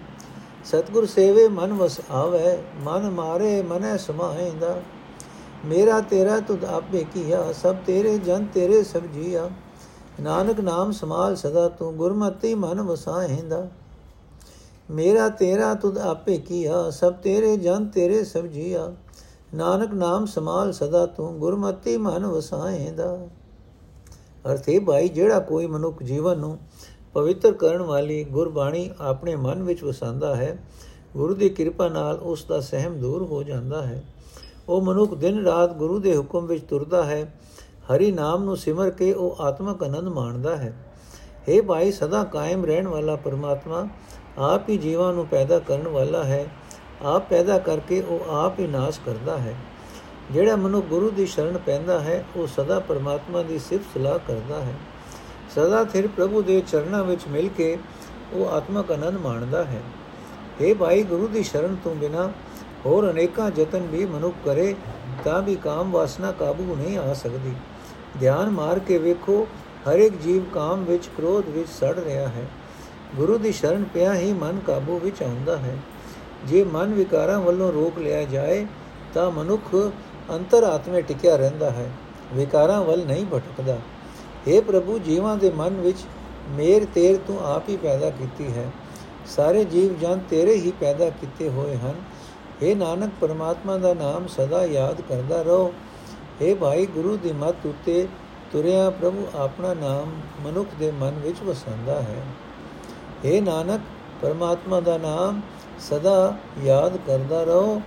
ਸਤਗੁਰ 0.66 1.06
ਸੇਵੇ 1.06 1.48
ਮਨ 1.48 1.74
ਵਸ 1.74 2.02
ਆਵੇ, 2.12 2.58
ਮਨ 2.84 3.10
ਮਾਰੇ 3.10 3.62
ਮਨੈ 3.62 3.98
ਸਮਾਏਂਦਾ। 3.98 4.82
ਮੇਰਾ 5.66 6.00
ਤੇਰਾ 6.00 6.40
ਤੁਧ 6.40 6.66
ਆਪੇ 6.66 7.06
ਕੀਆ, 7.14 7.52
ਸਭ 7.52 7.76
ਤੇਰੇ 7.86 8.18
ਜਨ 8.18 8.46
ਤੇਰੇ 8.46 8.84
ਸਭ 8.84 9.00
ਜੀਆ। 9.00 9.50
ਨਾਨਕ 10.22 10.60
ਨਾਮ 10.60 10.92
ਸਮਾਲ 10.92 11.36
ਸਦਾ, 11.36 11.68
ਤੂੰ 11.70 11.96
ਗੁਰਮਤਿ 11.96 12.56
ਮਨ 12.56 12.82
ਵਸਾਏਂਦਾ 12.82 13.68
ਮੇਰਾ 14.92 15.30
ਤੇਰਾ 15.30 15.74
ਤੁਧ 15.74 15.98
ਆਪੇ 15.98 16.38
ਕੀਆ, 16.38 16.90
ਸਭ 16.90 17.14
ਤੇਰੇ 17.14 17.58
ਜਨ 17.58 17.86
ਤੇਰੇ 17.86 18.24
ਸਭ 18.24 18.46
ਜੀਆ। 18.46 18.92
ਨਾਨਕ 19.56 19.94
ਨਾਮ 19.94 20.26
ਸਮਾਲ 20.26 20.72
ਸਦਾ, 20.74 21.06
ਤੂੰ 21.06 21.40
ਗੁਰਮਤਿ 21.40 21.98
ਮਨ 21.98 22.26
ਵਸਾਏਂਦਾ 22.26 23.28
ਅਰਥੇ 24.46 24.80
ਭਾਈ, 24.80 25.10
ਜਿਹੜਾ 25.10 25.40
ਕੋਈ 25.40 25.68
ਮਨੁੱਖ 25.68 26.04
ਜੀਵਨ 26.04 26.40
ਨੂੰ 26.40 26.58
ਪਵਿੱਤਰ 27.14 27.54
ਕਰਨ 27.54 27.82
ਵਾਲੀ 27.82 28.24
ਗੁਰਬਾਣੀ 28.24 28.90
ਆਪਣੇ 29.00 29.36
ਮਨ 29.36 29.64
ਵਿੱਚ 29.64 29.84
ਵਸਾਉਂਦਾ 29.84 30.36
ਹੈ, 30.36 30.58
ਗੁਰੂ 31.14 31.34
ਦੀ 31.34 31.50
ਕਿਰਪਾ 31.50 31.88
ਨਾਲ 31.90 32.18
ਉਸ 32.18 32.46
ਦਾ 32.46 32.60
ਸਹਿਮ 32.60 33.00
ਦੂਰ 33.00 33.24
ਹੋ 33.24 33.44
ਜਾਂਦਾ 33.44 33.82
ਹੈ। 33.82 34.04
ਉਹ 34.70 34.82
ਮਨੁੱਖ 34.82 35.14
ਦਿਨ 35.14 35.44
ਰਾਤ 35.46 35.74
ਗੁਰੂ 35.74 36.00
ਦੇ 36.00 36.18
ਹੁਕਮ 36.18 36.46
ਵਿੱਚ 36.46 36.64
ਤੁਰਦਾ 36.64 37.04
ਹੈ 37.04 37.34
ਹਰੀ 37.94 38.12
ਨਾਮ 38.12 38.44
ਨੂੰ 38.44 38.58
ਸਿਮਰ 38.58 38.90
ਕੇ 38.90 39.14
ਉਹ 39.14 39.36
ਆਤਮਕ 39.40 39.84
ਆਨੰਦ 39.84 40.08
ਮਾਣਦਾ 40.08 40.56
ਹੈ। 40.58 40.74
हे 41.50 41.64
ਭਾਈ, 41.64 41.92
ਸਦਾ 41.92 42.24
ਕਾਇਮ 42.24 42.66
ਰਹਿਣ 42.66 42.88
ਵਾਲਾ 42.88 43.16
ਪਰਮਾਤਮਾ, 43.16 43.88
ਆਪ 44.38 44.70
ਹੀ 44.70 44.78
ਜੀਵਾਂ 44.78 45.14
ਨੂੰ 45.14 45.28
ਪੈਦਾ 45.28 45.60
ਕਰਨ 45.60 45.88
ਵਾਲਾ 45.88 46.24
ਹੈ। 46.24 46.46
ਆਪ 47.04 47.30
ਪੈਦਾ 47.30 47.60
ਕਰਕੇ 47.60 48.02
ਉਹ 48.02 48.36
ਆਪ 48.36 48.60
ਹੀ 48.60 48.68
ਨਾਸ਼ 48.68 49.00
ਕਰਦਾ 49.06 49.38
ਹੈ। 49.38 49.56
ਜਿਹੜਾ 50.32 50.56
ਮਨੁ 50.56 50.82
ਗੁਰੂ 50.82 51.10
ਦੀ 51.10 51.26
ਸ਼ਰਨ 51.26 51.58
ਪੈਂਦਾ 51.58 52.00
ਹੈ, 52.00 52.26
ਉਹ 52.36 52.48
ਸਦਾ 52.48 52.80
ਪਰਮਾਤਮਾ 52.80 53.44
ਦੀ 53.44 53.60
ਸਿਫਤ 53.60 53.84
ਸਲਾਹ 53.94 54.20
ਕਰਦਾ 54.28 54.62
ਹੈ। 54.62 54.74
ਸਦਾ 55.56 55.84
ਥਿਰ 55.84 56.08
ਪ੍ਰਭੂ 56.08 56.42
ਦੇ 56.42 56.64
ਚਰਨਾਂ 56.68 57.04
ਵਿੱਚ 57.04 57.22
ਮਿਲ 57.28 57.50
ਕੇ 57.58 57.78
ਉਹ 58.34 58.50
ਆਤਮਕ 58.50 58.92
ਆਨੰਦ 58.92 59.18
ਮਾਣਦਾ 59.18 59.64
ਹੈ। 59.64 59.82
हे 60.62 60.76
ਭਾਈ, 60.76 61.04
ਗੁਰੂ 61.04 61.28
ਦੀ 61.28 61.44
ਸ਼ਰਨ 61.44 61.76
ਤੋਂ 61.84 61.96
ਬਿਨਾ 61.96 62.32
ਹੋਰ 62.86 63.12
ਅਨੇਕਾਂ 63.12 63.52
ਯਤਨ 63.58 63.80
ਵੀ 63.80 64.06
ਮਨੁੱਖ 64.06 64.36
ਕਰੇ, 64.46 64.76
ਤਾਂ 65.24 65.42
ਵੀ 65.42 65.56
ਕਾਮ 65.56 65.92
ਵਾਸਨਾ 65.92 66.32
ਕਾਬੂ 66.32 66.76
ਨਹੀਂ 66.76 66.98
ਆ 66.98 67.14
ਸਕਦੀ। 67.14 67.54
ਧਿਆਨ 68.20 68.50
ਮਾਰ 68.50 68.80
ਕੇ 68.80 68.98
ਵੇਖੋ 68.98 69.48
ਹਰ 69.90 70.00
ਇੱਕ 70.00 70.16
ਜੀਵ 70.16 70.44
ਕਾਮ 70.44 70.84
ਵਿੱਚ 70.84 71.08
ਕ੍ਰੋਧ 71.08 71.50
ਵਿੱਚ 71.50 71.70
ਸੜ 71.70 72.00
ਰਿਹਾ 72.00 72.28
ਹੈ। 72.28 72.46
ਗੁਰੂ 73.16 73.38
ਦੀ 73.38 73.52
ਸ਼ਰਨ 73.52 73.84
ਪਿਆ 73.84 74.16
ਹੀ 74.16 74.34
ਮਨ 74.34 74.60
ਕਾਬੂ 74.68 75.00
ਵਿੱਚ 75.00 75.24
ਆਉਂਦਾ 75.24 75.58
ਹੈ। 75.58 75.78
ਜੇ 76.46 76.64
ਮਨ 76.64 76.94
ਵਿਕਾਰਾਂ 76.94 77.40
ਵੱਲੋਂ 77.40 77.74
ਰੋਕ 77.74 78.00
ਲਿਆ 78.00 78.24
ਜਾਏ, 78.24 78.66
ਤਾਂ 79.14 79.32
ਮਨੁੱਖ 79.32 79.92
ਅੰਤਰ 80.30 80.64
ਆਤਮੇ 80.64 81.02
ਟਿਕਿਆ 81.02 81.36
ਰਹਿੰਦਾ 81.36 81.70
ਹੈ। 81.70 81.90
ਵਿਕਾਰਾਂ 82.34 82.84
ਵੱਲ 82.84 83.06
ਨਹੀਂ 83.06 83.26
ਭਟਕਦਾ। 83.26 83.78
हे 84.48 84.62
ਪ੍ਰਭੂ, 84.62 85.00
ਜੀਵਾਂ 85.00 85.38
ਦੇ 85.38 85.50
ਮਨ 85.50 85.70
ਵਿੱਚ 85.70 85.98
ਮੇਰ 86.50 86.86
ਤੇਰ 86.86 87.18
ਤੂੰ 87.28 87.46
ਆਪ 87.46 87.70
ਹੀ 87.70 87.78
ਪੈਦਾ 87.78 88.10
ਕੀਤੀ 88.10 88.48
ਹੈ। 88.48 88.72
ਸਾਰੇ 89.26 89.66
ਜੀਵ 89.66 90.00
ਜਨ 90.00 90.20
ਤੇਰੇ 90.30 90.56
ਹੀ 90.56 90.74
ਪੈਦਾ 90.80 91.10
ਕੀਤੇ 91.10 91.50
ਹੋਏ 91.50 91.78
ਹਨ। 91.78 91.94
हे 92.64 92.78
ਨਾਨਕ, 92.78 93.12
ਪਰਮਾਤਮਾ 93.22 93.78
ਦਾ 93.78 93.94
ਨਾਮ 93.94 94.28
ਸਦਾ 94.28 94.66
ਯਾਦ 94.66 95.02
ਕਰਦਾ 95.02 95.42
ਰਹੋ। 95.42 95.74
हे 96.41 96.55
ਭਾਈ 96.57 96.87
ਗੁਰੂ 96.89 97.17
ਦੀ 97.17 97.33
ਮੱਤ 97.35 97.67
ਉਤੇ 97.67 98.07
ਤੁਰਿਆ 98.53 98.89
ਪ੍ਰਭੂ 98.93 99.27
ਆਪਣਾ 99.37 99.73
ਨਾਮ 99.75 100.13
ਮਨੁੱਖ 100.45 100.75
ਦੇ 100.79 100.91
ਮਨ 101.01 101.19
ਵਿੱਚ 101.19 101.43
ਵਸਾਉਂਦਾ 101.43 102.01
ਹੈ 102.03 102.23
हे 103.25 103.41
ਨਾਨਕ 103.43 103.81
ਪਰਮਾਤਮਾ 104.23 104.81
ਦਾ 104.81 104.97
ਨਾਮ 104.99 105.41
ਸਦਾ 105.81 106.37
ਯਾਦ 106.65 106.97
ਕਰਦਾ 107.07 107.43
ਰਹੋ 107.45 107.81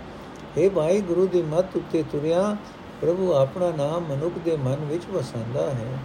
हे 0.55 0.69
ਭਾਈ 0.71 1.01
ਗੁਰੂ 1.03 1.25
ਦੀ 1.27 1.41
ਮੱਤ 1.45 1.75
ਉਤੇ 1.75 2.03
ਤੁਰਿਆ 2.11 2.55
ਪ੍ਰਭੂ 3.01 3.31
ਆਪਣਾ 3.33 3.71
ਨਾਮ 3.77 4.05
ਮਨੁੱਖ 4.05 4.37
ਦੇ 4.45 4.55
ਮਨ 4.57 4.85
ਵਿੱਚ 4.85 5.05
ਵਸਾਉਂਦਾ 5.09 5.69
ਹੈ 5.71 5.99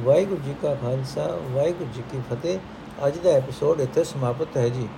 ਵਾਹਿਗੁਰੂ 0.00 0.40
ਜੀ 0.40 0.54
ਕਾ 0.62 0.74
ਖਾਲਸਾ 0.74 1.26
ਵਾਹਿਗੁਰੂ 1.46 1.88
ਜੀ 1.92 2.02
ਕੀ 2.12 2.20
ਫਤਿਹ 2.30 2.58
ਅੱਜ 3.06 3.18
ਦਾ 3.18 3.30
ਐਪੀਸੋਡ 3.30 3.80
ਇੱਥੇ 3.80 4.04
ਸਮਾਪਤ 4.04 4.56
ਹੈ 4.56 4.68
ਜੀ 4.68 4.88